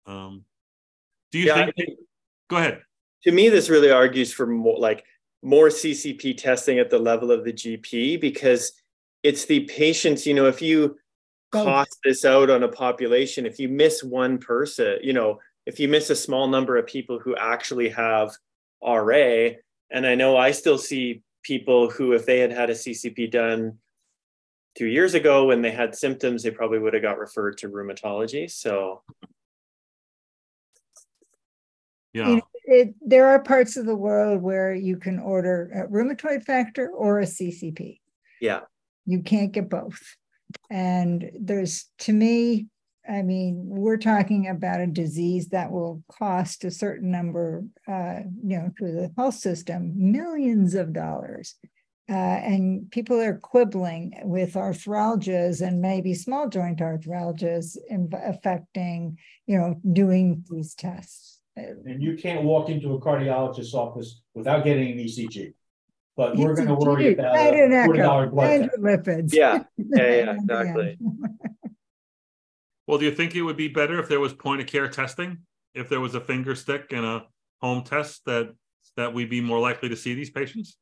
Um, 0.05 0.45
do 1.31 1.39
you 1.39 1.47
yeah, 1.47 1.55
think, 1.55 1.75
think? 1.75 1.99
Go 2.51 2.57
ahead. 2.57 2.81
To 3.23 3.31
me, 3.31 3.49
this 3.49 3.67
really 3.67 3.89
argues 3.89 4.31
for 4.31 4.45
more 4.45 4.77
like 4.77 5.03
more 5.41 5.69
CCP 5.69 6.37
testing 6.37 6.77
at 6.77 6.91
the 6.91 6.99
level 6.99 7.31
of 7.31 7.43
the 7.43 7.51
GP 7.51 8.21
because 8.21 8.71
it's 9.23 9.45
the 9.45 9.61
patients, 9.61 10.27
you 10.27 10.35
know, 10.35 10.45
if 10.45 10.61
you 10.61 10.95
cost 11.51 11.97
this 12.03 12.23
out 12.23 12.51
on 12.51 12.61
a 12.61 12.67
population, 12.67 13.47
if 13.47 13.57
you 13.57 13.69
miss 13.69 14.03
one 14.03 14.37
person, 14.37 14.99
you 15.01 15.13
know, 15.13 15.39
if 15.65 15.79
you 15.79 15.87
miss 15.87 16.11
a 16.11 16.15
small 16.15 16.47
number 16.47 16.77
of 16.77 16.85
people 16.85 17.17
who 17.17 17.35
actually 17.35 17.89
have 17.89 18.29
RA, 18.83 19.49
and 19.89 20.05
I 20.05 20.13
know 20.13 20.37
I 20.37 20.51
still 20.51 20.77
see 20.77 21.23
people 21.41 21.89
who, 21.89 22.13
if 22.13 22.27
they 22.27 22.37
had 22.37 22.51
had 22.51 22.69
a 22.69 22.73
CCP 22.73 23.31
done 23.31 23.79
two 24.77 24.85
years 24.85 25.15
ago 25.15 25.45
when 25.45 25.61
they 25.61 25.71
had 25.71 25.95
symptoms, 25.95 26.43
they 26.43 26.51
probably 26.51 26.79
would 26.79 26.93
have 26.93 27.01
got 27.01 27.17
referred 27.17 27.57
to 27.57 27.69
rheumatology. 27.69 28.49
So, 28.49 29.01
yeah. 32.13 32.27
You 32.27 32.35
know, 32.35 32.41
it, 32.65 32.95
there 33.01 33.27
are 33.27 33.41
parts 33.41 33.77
of 33.77 33.85
the 33.85 33.95
world 33.95 34.41
where 34.41 34.73
you 34.73 34.97
can 34.97 35.19
order 35.19 35.71
a 35.73 35.91
rheumatoid 35.91 36.43
factor 36.43 36.89
or 36.89 37.19
a 37.19 37.25
CCP. 37.25 37.99
Yeah. 38.39 38.61
You 39.05 39.21
can't 39.23 39.51
get 39.51 39.69
both. 39.69 39.99
And 40.69 41.31
there's, 41.39 41.89
to 41.99 42.13
me, 42.13 42.67
I 43.09 43.21
mean, 43.21 43.61
we're 43.65 43.97
talking 43.97 44.49
about 44.49 44.81
a 44.81 44.87
disease 44.87 45.49
that 45.49 45.71
will 45.71 46.03
cost 46.11 46.65
a 46.65 46.71
certain 46.71 47.09
number, 47.09 47.63
uh, 47.87 48.19
you 48.43 48.57
know, 48.57 48.71
to 48.79 48.91
the 48.91 49.11
health 49.17 49.35
system, 49.35 49.93
millions 49.95 50.75
of 50.75 50.93
dollars. 50.93 51.55
Uh, 52.09 52.13
and 52.13 52.89
people 52.89 53.19
are 53.19 53.37
quibbling 53.37 54.13
with 54.23 54.53
arthralgias 54.53 55.65
and 55.65 55.81
maybe 55.81 56.13
small 56.13 56.47
joint 56.47 56.79
arthralgias 56.79 57.75
affecting, 58.23 59.17
you 59.45 59.57
know, 59.57 59.75
doing 59.91 60.41
these 60.49 60.73
tests. 60.73 61.41
And 61.57 62.01
you 62.01 62.15
can't 62.15 62.43
walk 62.43 62.69
into 62.69 62.93
a 62.93 63.01
cardiologist's 63.01 63.73
office 63.73 64.21
without 64.33 64.63
getting 64.63 64.91
an 64.91 64.99
ECG. 64.99 65.53
But 66.15 66.35
we're 66.35 66.55
going 66.55 66.67
to 66.67 66.75
worry 66.75 67.13
about 67.13 67.35
a 67.35 67.85
forty 67.85 67.99
dollar 67.99 68.27
blood 68.27 68.69
lipids. 68.79 69.33
Yeah, 69.33 69.63
yeah, 69.77 70.09
yeah, 70.09 70.33
exactly. 70.33 70.97
well, 72.87 72.97
do 72.97 73.05
you 73.05 73.11
think 73.11 73.35
it 73.35 73.41
would 73.41 73.57
be 73.57 73.67
better 73.67 73.99
if 73.99 74.07
there 74.07 74.19
was 74.19 74.33
point 74.33 74.61
of 74.61 74.67
care 74.67 74.87
testing? 74.87 75.39
If 75.75 75.89
there 75.89 75.99
was 75.99 76.15
a 76.15 76.21
finger 76.21 76.55
stick 76.55 76.87
and 76.91 77.05
a 77.05 77.25
home 77.61 77.83
test 77.83 78.25
that 78.25 78.53
that 78.95 79.13
we'd 79.13 79.29
be 79.29 79.41
more 79.41 79.59
likely 79.59 79.89
to 79.89 79.95
see 79.95 80.15
these 80.15 80.31
patients? 80.31 80.77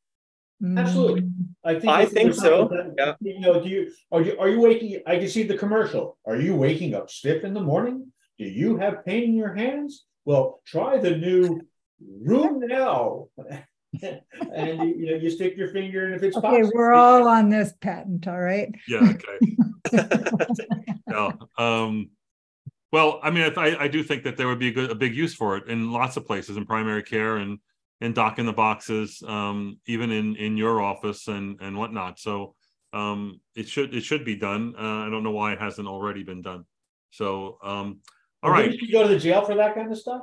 Absolutely. 0.63 1.21
Mm. 1.21 1.45
I 1.63 1.73
think, 1.79 1.91
I 1.91 2.05
think 2.05 2.33
so. 2.33 2.69
Yeah. 2.97 3.15
You 3.19 3.39
know, 3.39 3.61
do 3.61 3.69
you 3.69 3.91
are 4.11 4.21
you 4.21 4.37
are 4.39 4.49
you 4.49 4.61
waking? 4.61 5.01
I 5.05 5.17
can 5.17 5.27
see 5.27 5.43
the 5.43 5.57
commercial. 5.57 6.17
Are 6.25 6.39
you 6.39 6.55
waking 6.55 6.93
up 6.93 7.09
stiff 7.09 7.43
in 7.43 7.53
the 7.53 7.61
morning? 7.61 8.11
Do 8.37 8.45
you 8.45 8.77
have 8.77 9.05
pain 9.05 9.23
in 9.23 9.33
your 9.33 9.53
hands? 9.53 10.05
Well, 10.23 10.61
try 10.65 10.97
the 10.97 11.15
new 11.17 11.61
RheumNow. 12.25 13.29
and 14.01 14.79
you, 14.79 14.95
you, 14.97 15.11
know 15.11 15.17
you 15.17 15.29
stick 15.29 15.55
your 15.55 15.69
finger 15.69 16.05
and 16.07 16.15
if 16.15 16.23
it's 16.23 16.35
okay 16.35 16.63
we're 16.73 16.93
all 16.93 17.29
on 17.29 17.47
this 17.47 17.71
patent 17.79 18.27
all 18.27 18.37
right 18.37 18.75
yeah 18.89 19.13
okay 19.13 19.55
yeah 21.09 21.31
um 21.57 22.09
well 22.91 23.21
i 23.23 23.31
mean 23.31 23.53
I, 23.55 23.83
I 23.83 23.87
do 23.87 24.03
think 24.03 24.23
that 24.23 24.35
there 24.35 24.49
would 24.49 24.59
be 24.59 24.67
a, 24.67 24.71
good, 24.71 24.91
a 24.91 24.95
big 24.95 25.15
use 25.15 25.33
for 25.33 25.55
it 25.55 25.69
in 25.69 25.93
lots 25.93 26.17
of 26.17 26.25
places 26.25 26.57
in 26.57 26.65
primary 26.65 27.03
care 27.03 27.37
and 27.37 27.59
and 28.05 28.15
docking 28.15 28.45
the 28.45 28.53
boxes 28.53 29.21
um 29.27 29.79
even 29.87 30.11
in 30.11 30.35
in 30.35 30.57
your 30.57 30.81
office 30.81 31.27
and 31.27 31.59
and 31.61 31.77
whatnot 31.77 32.19
so 32.19 32.55
um 32.93 33.39
it 33.55 33.67
should 33.67 33.93
it 33.93 34.01
should 34.01 34.23
be 34.23 34.35
done 34.35 34.73
uh, 34.77 35.05
i 35.05 35.09
don't 35.09 35.23
know 35.23 35.31
why 35.31 35.53
it 35.53 35.59
hasn't 35.59 35.87
already 35.87 36.23
been 36.23 36.41
done 36.41 36.63
so 37.11 37.57
um 37.63 37.99
all 38.45 38.51
right. 38.51 38.69
Did 38.69 38.81
you 38.81 38.91
go 38.91 39.01
to 39.01 39.09
the 39.09 39.19
jail 39.19 39.43
for 39.43 39.55
that 39.55 39.73
kind 39.73 39.91
of 39.91 39.97
stuff? 39.97 40.21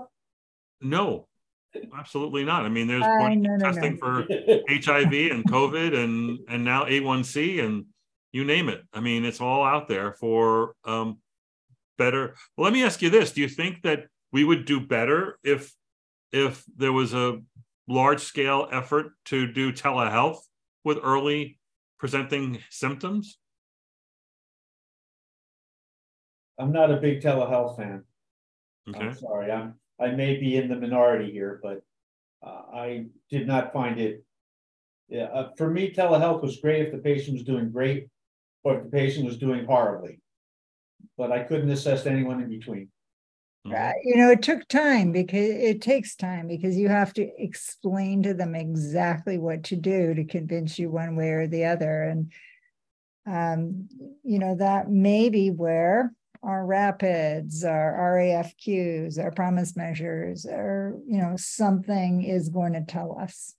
No, 0.80 1.26
absolutely 1.98 2.44
not. 2.44 2.64
I 2.64 2.68
mean, 2.68 2.86
there's 2.86 3.02
uh, 3.02 3.28
no, 3.28 3.34
no, 3.34 3.58
testing 3.58 3.94
no. 3.94 3.98
for 3.98 4.26
HIV 4.68 5.12
and 5.32 5.44
COVID 5.50 5.96
and 5.96 6.38
and 6.48 6.64
now 6.64 6.84
A1C 6.84 7.64
and 7.64 7.86
you 8.30 8.44
name 8.44 8.68
it. 8.68 8.82
I 8.92 9.00
mean, 9.00 9.24
it's 9.24 9.40
all 9.40 9.64
out 9.64 9.88
there 9.88 10.12
for 10.12 10.74
um, 10.84 11.18
better. 11.98 12.36
Well, 12.56 12.64
let 12.64 12.72
me 12.72 12.84
ask 12.84 13.02
you 13.02 13.10
this: 13.10 13.32
Do 13.32 13.40
you 13.40 13.48
think 13.48 13.82
that 13.82 14.06
we 14.30 14.44
would 14.44 14.66
do 14.66 14.80
better 14.80 15.40
if 15.42 15.74
if 16.30 16.64
there 16.76 16.92
was 16.92 17.14
a 17.14 17.40
large 17.88 18.20
scale 18.20 18.68
effort 18.70 19.12
to 19.26 19.50
do 19.50 19.72
telehealth 19.72 20.38
with 20.84 20.98
early 21.02 21.58
presenting 21.98 22.58
symptoms? 22.70 23.38
I'm 26.58 26.72
not 26.72 26.90
a 26.90 26.96
big 26.96 27.20
telehealth 27.20 27.76
fan. 27.76 28.04
Okay. 28.88 29.06
I'm 29.06 29.14
sorry, 29.14 29.50
I'm, 29.50 29.74
I 30.00 30.08
may 30.08 30.38
be 30.38 30.56
in 30.56 30.68
the 30.68 30.76
minority 30.76 31.32
here, 31.32 31.60
but 31.62 31.82
uh, 32.44 32.62
I 32.74 33.06
did 33.30 33.46
not 33.46 33.72
find 33.72 34.00
it. 34.00 34.24
Yeah, 35.08 35.24
uh, 35.24 35.50
for 35.56 35.68
me, 35.68 35.92
telehealth 35.92 36.42
was 36.42 36.58
great 36.58 36.86
if 36.86 36.92
the 36.92 36.98
patient 36.98 37.34
was 37.34 37.44
doing 37.44 37.70
great, 37.70 38.08
or 38.64 38.76
if 38.76 38.84
the 38.84 38.90
patient 38.90 39.26
was 39.26 39.38
doing 39.38 39.64
horribly. 39.64 40.20
But 41.18 41.32
I 41.32 41.42
couldn't 41.42 41.70
assess 41.70 42.06
anyone 42.06 42.40
in 42.40 42.48
between. 42.48 42.88
Uh, 43.64 43.92
you 44.02 44.16
know, 44.16 44.30
it 44.30 44.42
took 44.42 44.66
time 44.66 45.12
because 45.12 45.48
it 45.48 45.80
takes 45.80 46.16
time 46.16 46.48
because 46.48 46.76
you 46.76 46.88
have 46.88 47.12
to 47.12 47.30
explain 47.38 48.22
to 48.24 48.34
them 48.34 48.56
exactly 48.56 49.38
what 49.38 49.62
to 49.62 49.76
do 49.76 50.14
to 50.14 50.24
convince 50.24 50.80
you 50.80 50.90
one 50.90 51.14
way 51.14 51.30
or 51.30 51.46
the 51.46 51.64
other. 51.64 52.02
And, 52.02 52.32
um, 53.24 53.88
you 54.24 54.40
know, 54.40 54.56
that 54.56 54.90
may 54.90 55.28
be 55.28 55.50
where 55.50 56.12
our 56.42 56.66
rapids, 56.66 57.62
our 57.62 58.16
RAFQs, 58.16 59.22
our 59.22 59.30
PROMIS 59.30 59.76
measures, 59.76 60.44
or 60.44 60.98
you 61.06 61.18
know, 61.18 61.34
something 61.36 62.24
is 62.24 62.48
going 62.48 62.72
to 62.72 62.82
tell 62.82 63.16
us. 63.16 63.54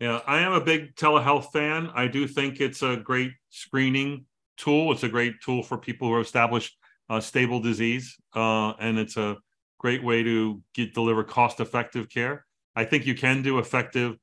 Yeah, 0.00 0.20
I 0.26 0.40
am 0.40 0.52
a 0.52 0.60
big 0.60 0.96
telehealth 0.96 1.52
fan. 1.52 1.90
I 1.94 2.06
do 2.06 2.26
think 2.26 2.60
it's 2.60 2.82
a 2.82 2.96
great 2.96 3.32
screening 3.50 4.24
tool. 4.56 4.92
It's 4.92 5.02
a 5.02 5.08
great 5.08 5.40
tool 5.42 5.62
for 5.62 5.76
people 5.76 6.08
who 6.08 6.18
establish 6.20 6.74
a 7.08 7.20
stable 7.20 7.60
disease, 7.60 8.16
uh, 8.34 8.72
and 8.80 8.98
it's 8.98 9.16
a 9.16 9.36
great 9.78 10.02
way 10.02 10.22
to 10.22 10.62
get 10.74 10.94
deliver 10.94 11.24
cost-effective 11.24 12.08
care. 12.08 12.44
I 12.74 12.84
think 12.84 13.06
you 13.06 13.14
can 13.14 13.42
do 13.42 13.58
effective 13.58 14.16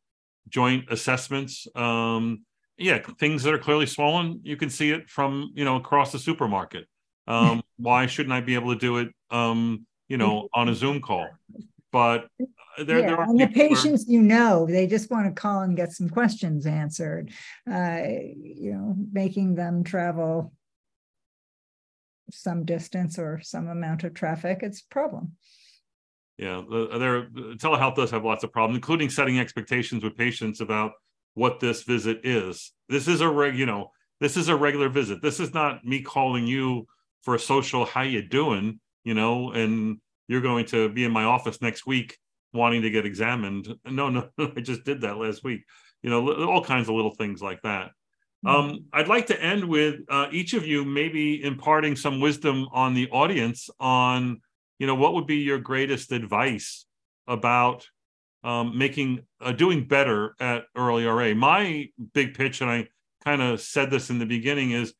joint 0.49 0.85
assessments. 0.89 1.67
Um, 1.75 2.45
yeah, 2.77 2.99
things 3.19 3.43
that 3.43 3.53
are 3.53 3.59
clearly 3.59 3.85
swollen, 3.85 4.41
you 4.43 4.57
can 4.57 4.69
see 4.69 4.91
it 4.91 5.09
from 5.09 5.51
you 5.55 5.65
know 5.65 5.75
across 5.75 6.11
the 6.11 6.19
supermarket. 6.19 6.87
Um, 7.27 7.61
why 7.77 8.07
shouldn't 8.07 8.33
I 8.33 8.41
be 8.41 8.55
able 8.55 8.73
to 8.73 8.79
do 8.79 8.97
it, 8.97 9.09
um, 9.29 9.85
you 10.07 10.17
know, 10.17 10.49
on 10.53 10.69
a 10.69 10.75
Zoom 10.75 11.01
call? 11.01 11.27
But 11.91 12.27
there, 12.77 12.99
yeah, 12.99 13.05
there 13.07 13.17
are 13.17 13.23
and 13.23 13.39
the 13.39 13.47
people 13.47 13.61
where- 13.61 13.69
patients 13.69 14.05
you 14.07 14.21
know, 14.21 14.65
they 14.65 14.87
just 14.87 15.11
want 15.11 15.27
to 15.27 15.39
call 15.39 15.61
and 15.61 15.75
get 15.75 15.91
some 15.91 16.09
questions 16.09 16.65
answered. 16.65 17.31
Uh, 17.69 18.01
you 18.35 18.73
know, 18.73 18.95
making 19.11 19.55
them 19.55 19.83
travel 19.83 20.53
some 22.31 22.65
distance 22.65 23.19
or 23.19 23.39
some 23.41 23.67
amount 23.67 24.03
of 24.03 24.13
traffic, 24.13 24.59
it's 24.61 24.81
a 24.81 24.93
problem. 24.93 25.33
Yeah, 26.37 26.63
there 26.69 27.27
telehealth 27.57 27.95
does 27.95 28.11
have 28.11 28.25
lots 28.25 28.43
of 28.43 28.51
problems, 28.51 28.77
including 28.77 29.09
setting 29.09 29.39
expectations 29.39 30.03
with 30.03 30.17
patients 30.17 30.59
about 30.59 30.93
what 31.35 31.59
this 31.59 31.83
visit 31.83 32.21
is. 32.23 32.71
This 32.89 33.07
is 33.07 33.21
a 33.21 33.29
reg, 33.29 33.55
you 33.55 33.65
know, 33.65 33.91
this 34.19 34.37
is 34.37 34.49
a 34.49 34.55
regular 34.55 34.89
visit. 34.89 35.21
This 35.21 35.39
is 35.39 35.53
not 35.53 35.85
me 35.85 36.01
calling 36.01 36.47
you 36.47 36.87
for 37.21 37.35
a 37.35 37.39
social 37.39 37.85
how 37.85 38.01
you 38.01 38.21
doing, 38.21 38.79
you 39.03 39.13
know, 39.13 39.51
and 39.51 39.99
you're 40.27 40.41
going 40.41 40.65
to 40.67 40.89
be 40.89 41.03
in 41.03 41.11
my 41.11 41.23
office 41.23 41.61
next 41.61 41.85
week 41.85 42.17
wanting 42.53 42.81
to 42.83 42.89
get 42.89 43.05
examined. 43.05 43.67
No, 43.85 44.09
no, 44.09 44.29
I 44.37 44.61
just 44.61 44.83
did 44.83 45.01
that 45.01 45.17
last 45.17 45.43
week. 45.43 45.63
You 46.01 46.09
know, 46.09 46.45
all 46.45 46.63
kinds 46.63 46.89
of 46.89 46.95
little 46.95 47.13
things 47.15 47.41
like 47.41 47.61
that. 47.63 47.91
Um, 48.45 48.85
I'd 48.91 49.07
like 49.07 49.27
to 49.27 49.41
end 49.41 49.63
with 49.65 50.01
uh, 50.09 50.27
each 50.31 50.53
of 50.53 50.65
you 50.65 50.83
maybe 50.83 51.43
imparting 51.43 51.95
some 51.95 52.19
wisdom 52.19 52.67
on 52.71 52.93
the 52.93 53.07
audience 53.09 53.69
on, 53.79 54.41
you 54.79 54.87
know, 54.87 54.95
what 54.95 55.13
would 55.13 55.27
be 55.27 55.37
your 55.37 55.59
greatest 55.59 56.11
advice 56.11 56.85
about 57.27 57.87
um, 58.43 58.77
making 58.77 59.21
uh, 59.39 59.51
doing 59.51 59.87
better 59.87 60.35
at 60.39 60.63
early 60.75 61.05
RA. 61.05 61.33
My 61.35 61.89
big 62.13 62.33
pitch, 62.33 62.61
and 62.61 62.69
I 62.69 62.87
kind 63.23 63.41
of 63.41 63.61
said 63.61 63.91
this 63.91 64.09
in 64.09 64.17
the 64.17 64.25
beginning, 64.25 64.71
is 64.71 64.93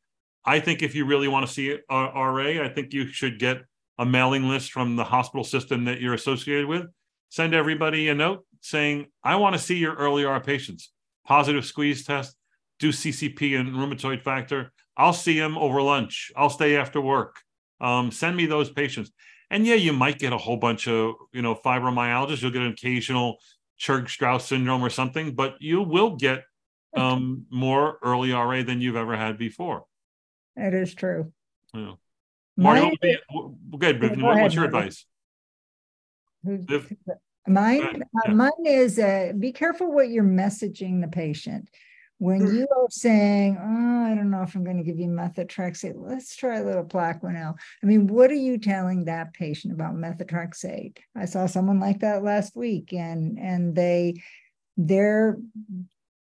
I 0.44 0.60
think 0.60 0.82
if 0.82 0.94
you 0.94 1.04
really 1.04 1.28
want 1.28 1.46
to 1.46 1.52
see 1.52 1.72
uh, 1.72 2.10
RA, 2.14 2.64
I 2.64 2.68
think 2.68 2.92
you 2.92 3.08
should 3.08 3.40
get 3.40 3.62
a 3.98 4.06
mailing 4.06 4.48
list 4.48 4.72
from 4.72 4.96
the 4.96 5.04
hospital 5.04 5.44
system 5.44 5.84
that 5.84 6.00
you're 6.00 6.14
associated 6.14 6.66
with. 6.66 6.86
Send 7.28 7.54
everybody 7.54 8.08
a 8.08 8.14
note 8.14 8.44
saying, 8.60 9.06
I 9.24 9.36
want 9.36 9.54
to 9.54 9.58
see 9.58 9.76
your 9.76 9.94
early 9.94 10.24
RA 10.24 10.38
patients, 10.38 10.92
positive 11.26 11.64
squeeze 11.64 12.04
test, 12.04 12.36
do 12.78 12.90
CCP 12.90 13.58
and 13.58 13.70
rheumatoid 13.70 14.22
factor. 14.22 14.72
I'll 14.96 15.12
see 15.12 15.38
them 15.38 15.56
over 15.56 15.80
lunch. 15.80 16.30
I'll 16.36 16.50
stay 16.50 16.76
after 16.76 17.00
work. 17.00 17.36
Um, 17.80 18.10
send 18.10 18.36
me 18.36 18.46
those 18.46 18.70
patients. 18.70 19.10
And 19.50 19.66
yeah, 19.66 19.74
you 19.74 19.92
might 19.92 20.18
get 20.18 20.32
a 20.32 20.38
whole 20.38 20.56
bunch 20.56 20.88
of, 20.88 21.14
you 21.32 21.42
know, 21.42 21.54
fibromyalgia. 21.54 22.40
You'll 22.40 22.50
get 22.50 22.62
an 22.62 22.72
occasional 22.72 23.38
Churg-Strauss 23.80 24.46
syndrome 24.46 24.82
or 24.84 24.90
something, 24.90 25.34
but 25.34 25.56
you 25.60 25.82
will 25.82 26.16
get 26.16 26.44
um, 26.96 27.46
more 27.50 27.98
early 28.02 28.32
RA 28.32 28.62
than 28.62 28.80
you've 28.80 28.96
ever 28.96 29.16
had 29.16 29.38
before. 29.38 29.84
It 30.56 30.74
is 30.74 30.94
true. 30.94 31.32
Yeah. 31.74 31.92
My- 32.56 32.90
be, 33.00 33.16
good, 33.78 34.00
Yeah, 34.02 34.14
go 34.14 34.22
what- 34.26 34.32
ahead, 34.32 34.42
what's 34.42 34.54
your 34.54 34.70
Marty. 34.70 34.88
advice? 34.88 35.06
Mine, 37.46 38.02
uh, 38.26 38.32
mine 38.32 38.50
is 38.66 38.98
uh, 38.98 39.32
be 39.38 39.52
careful 39.52 39.92
what 39.92 40.10
you're 40.10 40.22
messaging 40.24 41.00
the 41.00 41.08
patient. 41.08 41.68
When 42.22 42.46
Hmm. 42.46 42.54
you 42.54 42.68
are 42.76 42.86
saying, 42.88 43.58
"Oh, 43.60 44.04
I 44.04 44.14
don't 44.14 44.30
know 44.30 44.42
if 44.42 44.54
I'm 44.54 44.62
going 44.62 44.76
to 44.76 44.84
give 44.84 45.00
you 45.00 45.08
methotrexate," 45.08 45.94
let's 45.96 46.36
try 46.36 46.58
a 46.58 46.64
little 46.64 46.84
Plaquenil. 46.84 47.58
I 47.82 47.86
mean, 47.86 48.06
what 48.06 48.30
are 48.30 48.34
you 48.34 48.58
telling 48.58 49.06
that 49.06 49.32
patient 49.32 49.74
about 49.74 49.96
methotrexate? 49.96 50.98
I 51.16 51.24
saw 51.24 51.46
someone 51.46 51.80
like 51.80 51.98
that 51.98 52.22
last 52.22 52.54
week, 52.54 52.92
and 52.92 53.40
and 53.40 53.74
they, 53.74 54.22
they're, 54.76 55.36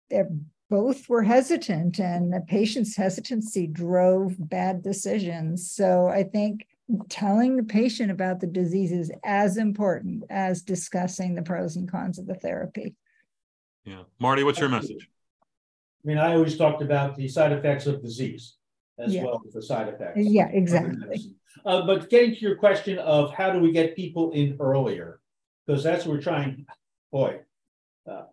they're 0.10 0.32
both 0.72 1.08
were 1.08 1.22
hesitant, 1.22 2.00
and 2.00 2.34
the 2.34 2.42
patient's 2.48 2.96
hesitancy 2.96 3.68
drove 3.68 4.34
bad 4.40 4.82
decisions. 4.82 5.70
So 5.70 6.08
I 6.08 6.24
think 6.24 6.66
telling 7.10 7.58
the 7.58 7.64
patient 7.64 8.10
about 8.10 8.40
the 8.40 8.48
disease 8.48 8.92
is 8.92 9.12
as 9.24 9.56
important 9.56 10.24
as 10.32 10.64
discussing 10.64 11.36
the 11.36 11.44
pros 11.44 11.76
and 11.76 11.88
cons 11.88 12.18
of 12.18 12.26
the 12.26 12.34
therapy. 12.34 12.96
Yeah. 13.86 14.06
Marty, 14.18 14.44
what's 14.44 14.60
your 14.60 14.70
message? 14.70 15.08
I 16.04 16.08
mean, 16.08 16.18
I 16.18 16.34
always 16.34 16.58
talked 16.58 16.82
about 16.82 17.16
the 17.16 17.28
side 17.28 17.52
effects 17.52 17.86
of 17.86 18.02
disease 18.02 18.56
as 18.98 19.14
Yeah. 19.14 19.26
well 19.26 19.42
as 19.46 19.54
the 19.54 19.62
side 19.62 19.88
effects. 19.90 20.20
Yeah, 20.20 20.48
exactly. 20.50 21.36
Uh, 21.66 21.86
but 21.86 22.10
getting 22.10 22.34
to 22.34 22.40
your 22.40 22.56
question 22.56 22.98
of 23.00 23.34
how 23.34 23.52
do 23.52 23.60
we 23.60 23.72
get 23.72 23.96
people 23.96 24.32
in 24.32 24.58
earlier? 24.60 25.20
Because 25.66 25.84
that's 25.84 26.06
what 26.06 26.16
we're 26.16 26.22
trying, 26.22 26.66
boy. 27.12 27.42
uh, 28.10 28.24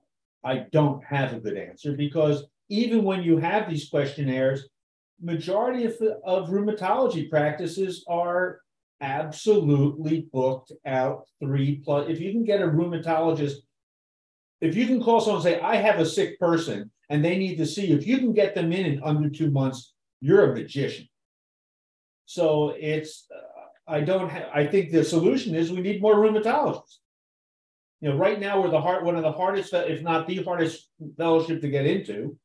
I 0.42 0.66
don't 0.72 1.04
have 1.04 1.34
a 1.34 1.40
good 1.40 1.58
answer 1.58 1.92
because 1.92 2.46
even 2.70 3.02
when 3.04 3.22
you 3.22 3.36
have 3.38 3.68
these 3.68 3.88
questionnaires, 3.90 4.66
majority 5.20 5.84
of, 5.84 5.94
of 6.24 6.48
rheumatology 6.48 7.28
practices 7.28 8.04
are 8.08 8.60
absolutely 9.00 10.28
booked 10.32 10.72
out 10.86 11.24
three 11.40 11.76
plus. 11.84 12.08
If 12.08 12.20
you 12.20 12.32
can 12.32 12.44
get 12.44 12.62
a 12.62 12.66
rheumatologist, 12.66 13.56
if 14.60 14.76
you 14.76 14.86
can 14.86 15.02
call 15.02 15.20
someone 15.20 15.36
and 15.36 15.44
say, 15.44 15.60
I 15.60 15.76
have 15.76 16.00
a 16.00 16.06
sick 16.06 16.38
person 16.38 16.90
and 17.08 17.24
they 17.24 17.38
need 17.38 17.56
to 17.56 17.66
see 17.66 17.92
if 17.92 18.06
you 18.06 18.18
can 18.18 18.32
get 18.32 18.54
them 18.54 18.72
in 18.72 18.86
in 18.86 19.02
under 19.02 19.30
two 19.30 19.50
months, 19.50 19.94
you're 20.20 20.52
a 20.52 20.54
magician. 20.54 21.08
So 22.26 22.74
it's, 22.78 23.26
uh, 23.34 23.90
I 23.90 24.02
don't 24.02 24.30
I 24.30 24.66
think 24.66 24.90
the 24.90 25.04
solution 25.04 25.54
is 25.54 25.72
we 25.72 25.80
need 25.80 26.02
more 26.02 26.16
rheumatologists. 26.16 26.98
You 28.00 28.10
know, 28.10 28.16
right 28.16 28.38
now, 28.38 28.60
we're 28.60 28.70
the 28.70 28.80
hard, 28.80 29.04
one 29.04 29.16
of 29.16 29.22
the 29.22 29.32
hardest, 29.32 29.72
if 29.72 30.02
not 30.02 30.28
the 30.28 30.42
hardest 30.42 30.88
fellowship 31.16 31.60
to 31.62 31.68
get 31.68 31.86
into. 31.86 32.36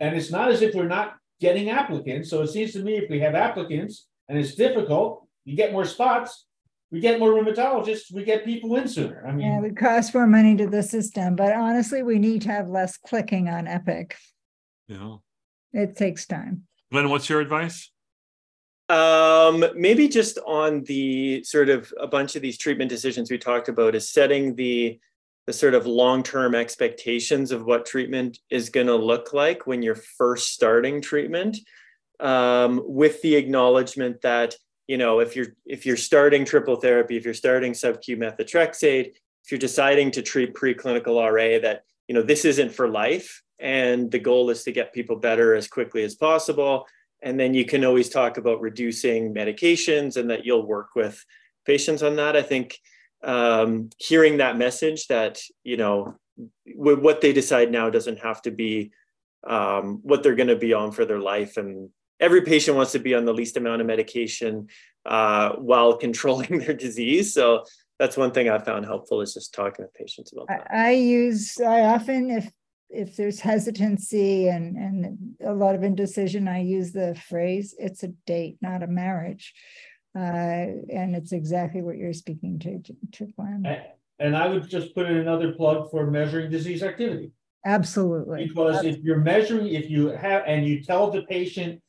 And 0.00 0.16
it's 0.16 0.30
not 0.30 0.50
as 0.50 0.62
if 0.62 0.74
we're 0.74 0.88
not 0.88 1.16
getting 1.40 1.68
applicants. 1.68 2.30
So 2.30 2.42
it 2.42 2.48
seems 2.48 2.72
to 2.72 2.82
me 2.82 2.96
if 2.96 3.10
we 3.10 3.20
have 3.20 3.34
applicants 3.34 4.06
and 4.28 4.38
it's 4.38 4.54
difficult, 4.54 5.26
you 5.44 5.56
get 5.56 5.72
more 5.72 5.84
spots, 5.84 6.46
we 6.92 7.00
get 7.00 7.18
more 7.18 7.30
rheumatologists, 7.30 8.12
we 8.12 8.22
get 8.22 8.44
people 8.44 8.76
in 8.76 8.86
sooner. 8.86 9.24
I 9.26 9.32
mean, 9.32 9.40
Yeah, 9.40 9.46
it 9.46 9.54
mean, 9.54 9.62
would 9.62 9.76
cost 9.78 10.14
more 10.14 10.26
money 10.26 10.54
to 10.58 10.66
the 10.66 10.82
system, 10.82 11.34
but 11.34 11.52
honestly, 11.52 12.02
we 12.02 12.18
need 12.18 12.42
to 12.42 12.50
have 12.50 12.68
less 12.68 12.98
clicking 12.98 13.48
on 13.48 13.66
Epic. 13.66 14.14
Yeah. 14.88 15.16
It 15.72 15.96
takes 15.96 16.26
time. 16.26 16.64
Glenn, 16.92 17.08
what's 17.08 17.30
your 17.30 17.40
advice? 17.40 17.90
Um, 18.90 19.64
maybe 19.74 20.06
just 20.06 20.38
on 20.46 20.84
the 20.84 21.42
sort 21.44 21.70
of 21.70 21.92
a 21.98 22.06
bunch 22.06 22.36
of 22.36 22.42
these 22.42 22.58
treatment 22.58 22.90
decisions 22.90 23.30
we 23.30 23.38
talked 23.38 23.70
about 23.70 23.94
is 23.94 24.08
setting 24.08 24.54
the 24.54 25.00
the 25.46 25.52
sort 25.52 25.74
of 25.74 25.86
long-term 25.86 26.54
expectations 26.54 27.50
of 27.50 27.64
what 27.64 27.84
treatment 27.84 28.38
is 28.48 28.70
going 28.70 28.86
to 28.86 28.94
look 28.94 29.32
like 29.32 29.66
when 29.66 29.82
you're 29.82 29.96
first 29.96 30.52
starting 30.52 31.00
treatment 31.00 31.58
um, 32.20 32.80
with 32.84 33.20
the 33.22 33.34
acknowledgement 33.34 34.20
that 34.20 34.54
you 34.92 34.98
know 35.02 35.14
if 35.20 35.34
you're 35.36 35.52
if 35.76 35.86
you're 35.86 35.96
starting 36.10 36.44
triple 36.44 36.76
therapy 36.76 37.16
if 37.16 37.24
you're 37.24 37.42
starting 37.44 37.72
sub-q 37.74 38.16
methotrexate 38.16 39.08
if 39.44 39.46
you're 39.50 39.66
deciding 39.68 40.10
to 40.10 40.22
treat 40.22 40.54
preclinical 40.54 41.14
ra 41.38 41.50
that 41.66 41.84
you 42.08 42.14
know 42.14 42.24
this 42.30 42.44
isn't 42.44 42.72
for 42.78 42.88
life 42.88 43.42
and 43.58 44.10
the 44.10 44.18
goal 44.28 44.50
is 44.50 44.64
to 44.64 44.72
get 44.78 44.92
people 44.92 45.16
better 45.16 45.54
as 45.54 45.66
quickly 45.76 46.02
as 46.08 46.14
possible 46.14 46.74
and 47.22 47.38
then 47.38 47.54
you 47.54 47.64
can 47.64 47.84
always 47.84 48.08
talk 48.08 48.36
about 48.36 48.60
reducing 48.60 49.32
medications 49.32 50.16
and 50.16 50.28
that 50.28 50.44
you'll 50.44 50.66
work 50.66 50.90
with 50.94 51.24
patients 51.64 52.02
on 52.02 52.16
that. 52.16 52.36
I 52.36 52.42
think 52.42 52.78
um, 53.22 53.90
hearing 53.98 54.38
that 54.38 54.58
message 54.58 55.06
that 55.06 55.40
you 55.62 55.76
know 55.76 56.16
what 56.74 57.20
they 57.20 57.32
decide 57.32 57.70
now 57.70 57.88
doesn't 57.88 58.18
have 58.18 58.42
to 58.42 58.50
be 58.50 58.90
um, 59.46 60.00
what 60.02 60.22
they're 60.22 60.34
going 60.34 60.48
to 60.48 60.56
be 60.56 60.72
on 60.72 60.90
for 60.90 61.04
their 61.04 61.20
life 61.20 61.56
and 61.56 61.90
every 62.20 62.42
patient 62.42 62.76
wants 62.76 62.92
to 62.92 62.98
be 62.98 63.14
on 63.14 63.24
the 63.24 63.34
least 63.34 63.56
amount 63.56 63.80
of 63.80 63.86
medication 63.86 64.68
uh, 65.06 65.50
while 65.52 65.96
controlling 66.06 66.58
their 66.58 66.74
disease 66.74 67.34
so 67.34 67.64
that's 67.98 68.16
one 68.16 68.30
thing 68.32 68.48
i 68.48 68.58
found 68.58 68.84
helpful 68.84 69.20
is 69.20 69.34
just 69.34 69.54
talking 69.54 69.84
to 69.84 69.90
patients 69.98 70.32
about 70.32 70.46
that 70.48 70.66
I, 70.70 70.88
I 70.88 70.90
use, 70.92 71.60
I 71.60 71.80
often, 71.82 72.30
if 72.30 72.50
if 72.94 73.16
there's 73.16 73.40
hesitancy 73.40 74.48
and 74.48 74.76
and 74.76 75.18
a 75.44 75.54
lot 75.54 75.74
of 75.74 75.82
indecision, 75.82 76.46
I 76.46 76.60
use 76.60 76.92
the 76.92 77.14
phrase, 77.28 77.74
it's 77.78 78.02
a 78.02 78.08
date, 78.26 78.58
not 78.60 78.82
a 78.82 78.86
marriage. 78.86 79.54
Uh, 80.14 80.20
and 80.92 81.16
it's 81.16 81.32
exactly 81.32 81.80
what 81.80 81.96
you're 81.96 82.12
speaking 82.12 82.58
to, 82.58 82.78
to- 82.80 82.96
to 83.12 83.26
Glenn. 83.34 83.62
a- 83.66 83.86
and 84.18 84.36
I 84.36 84.46
would 84.46 84.68
just 84.68 84.94
put 84.94 85.06
in 85.06 85.16
another 85.16 85.52
plug 85.52 85.90
for 85.90 86.06
measuring 86.10 86.50
disease 86.50 86.82
activity. 86.82 87.32
Absolutely. 87.64 88.46
Because 88.46 88.84
if 88.84 88.98
you're 88.98 89.20
measuring, 89.20 89.68
if 89.68 89.88
you 89.88 90.08
have, 90.08 90.42
and 90.46 90.66
you 90.66 90.82
tell 90.82 91.10
the 91.10 91.22
patient 91.22 91.80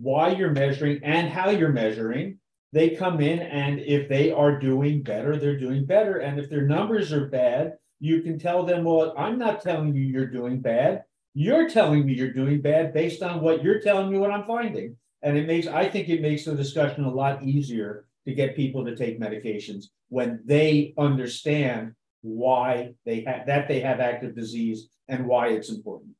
why 0.00 0.30
you're 0.30 0.50
measuring 0.50 1.00
and 1.04 1.28
how 1.28 1.50
you're 1.50 1.72
measuring, 1.72 2.38
they 2.72 2.90
come 2.90 3.20
in 3.20 3.40
and 3.40 3.80
if 3.80 4.08
they 4.08 4.30
are 4.30 4.58
doing 4.58 5.02
better, 5.02 5.36
they're 5.36 5.58
doing 5.58 5.84
better. 5.84 6.18
And 6.18 6.38
if 6.38 6.48
their 6.48 6.66
numbers 6.66 7.12
are 7.12 7.26
bad, 7.26 7.74
you 7.98 8.22
can 8.22 8.38
tell 8.38 8.64
them, 8.64 8.84
well, 8.84 9.14
I'm 9.16 9.38
not 9.38 9.62
telling 9.62 9.94
you 9.94 10.02
you're 10.02 10.26
doing 10.26 10.60
bad. 10.60 11.02
You're 11.34 11.68
telling 11.68 12.06
me 12.06 12.14
you're 12.14 12.32
doing 12.32 12.60
bad 12.60 12.92
based 12.92 13.22
on 13.22 13.40
what 13.40 13.62
you're 13.62 13.80
telling 13.80 14.10
me 14.10 14.18
what 14.18 14.30
I'm 14.30 14.44
finding. 14.44 14.96
And 15.22 15.36
it 15.36 15.46
makes, 15.46 15.66
I 15.66 15.88
think 15.88 16.08
it 16.08 16.22
makes 16.22 16.44
the 16.44 16.54
discussion 16.54 17.04
a 17.04 17.12
lot 17.12 17.42
easier 17.42 18.06
to 18.26 18.34
get 18.34 18.56
people 18.56 18.84
to 18.84 18.96
take 18.96 19.20
medications 19.20 19.86
when 20.08 20.40
they 20.44 20.94
understand 20.96 21.92
why 22.22 22.92
they 23.04 23.22
have, 23.26 23.46
that 23.46 23.68
they 23.68 23.80
have 23.80 24.00
active 24.00 24.34
disease 24.34 24.88
and 25.08 25.26
why 25.26 25.48
it's 25.48 25.70
important. 25.70 26.12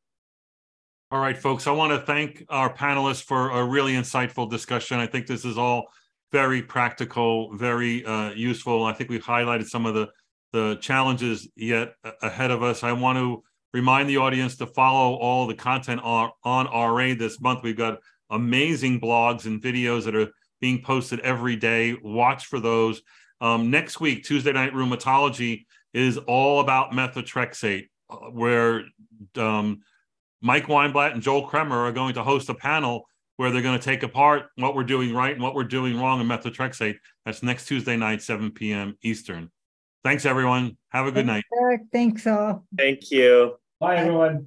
All 1.12 1.18
right, 1.18 1.36
folks, 1.36 1.66
I 1.66 1.72
want 1.72 1.92
to 1.92 2.06
thank 2.06 2.44
our 2.48 2.72
panelists 2.72 3.24
for 3.24 3.50
a 3.50 3.64
really 3.64 3.94
insightful 3.94 4.48
discussion. 4.48 5.00
I 5.00 5.08
think 5.08 5.26
this 5.26 5.44
is 5.44 5.58
all 5.58 5.86
very 6.30 6.62
practical, 6.62 7.52
very 7.56 8.04
uh, 8.04 8.30
useful. 8.30 8.84
I 8.84 8.92
think 8.92 9.10
we've 9.10 9.24
highlighted 9.24 9.66
some 9.66 9.86
of 9.86 9.94
the, 9.94 10.06
the 10.52 10.76
challenges 10.76 11.48
yet 11.56 11.94
ahead 12.22 12.52
of 12.52 12.62
us. 12.62 12.84
I 12.84 12.92
want 12.92 13.18
to 13.18 13.42
remind 13.74 14.08
the 14.08 14.18
audience 14.18 14.56
to 14.58 14.68
follow 14.68 15.16
all 15.16 15.48
the 15.48 15.54
content 15.54 16.00
on, 16.04 16.30
on 16.44 16.66
RA 16.66 17.14
this 17.18 17.40
month. 17.40 17.64
We've 17.64 17.76
got 17.76 17.98
amazing 18.30 19.00
blogs 19.00 19.46
and 19.46 19.60
videos 19.60 20.04
that 20.04 20.14
are 20.14 20.28
being 20.60 20.80
posted 20.80 21.18
every 21.20 21.56
day. 21.56 21.96
Watch 22.04 22.46
for 22.46 22.60
those. 22.60 23.02
Um, 23.40 23.68
next 23.68 23.98
week, 23.98 24.22
Tuesday 24.22 24.52
Night 24.52 24.74
Rheumatology 24.74 25.64
is 25.92 26.18
all 26.18 26.60
about 26.60 26.92
methotrexate, 26.92 27.88
uh, 28.08 28.16
where 28.30 28.84
um, 29.34 29.80
Mike 30.42 30.66
Weinblatt 30.66 31.12
and 31.12 31.22
Joel 31.22 31.46
Kremer 31.46 31.76
are 31.86 31.92
going 31.92 32.14
to 32.14 32.22
host 32.22 32.48
a 32.48 32.54
panel 32.54 33.04
where 33.36 33.50
they're 33.50 33.62
going 33.62 33.78
to 33.78 33.84
take 33.84 34.02
apart 34.02 34.46
what 34.56 34.74
we're 34.74 34.84
doing 34.84 35.14
right 35.14 35.32
and 35.32 35.42
what 35.42 35.54
we're 35.54 35.64
doing 35.64 35.98
wrong 35.98 36.20
in 36.20 36.26
methotrexate. 36.26 36.96
That's 37.24 37.42
next 37.42 37.66
Tuesday 37.66 37.96
night, 37.96 38.22
7 38.22 38.50
p.m. 38.50 38.96
Eastern. 39.02 39.50
Thanks, 40.04 40.26
everyone. 40.26 40.76
Have 40.90 41.06
a 41.06 41.12
good 41.12 41.26
night. 41.26 41.44
Thanks 41.92 42.26
all. 42.26 42.66
Thank 42.76 43.10
you. 43.10 43.56
Bye, 43.78 43.96
everyone. 43.96 44.46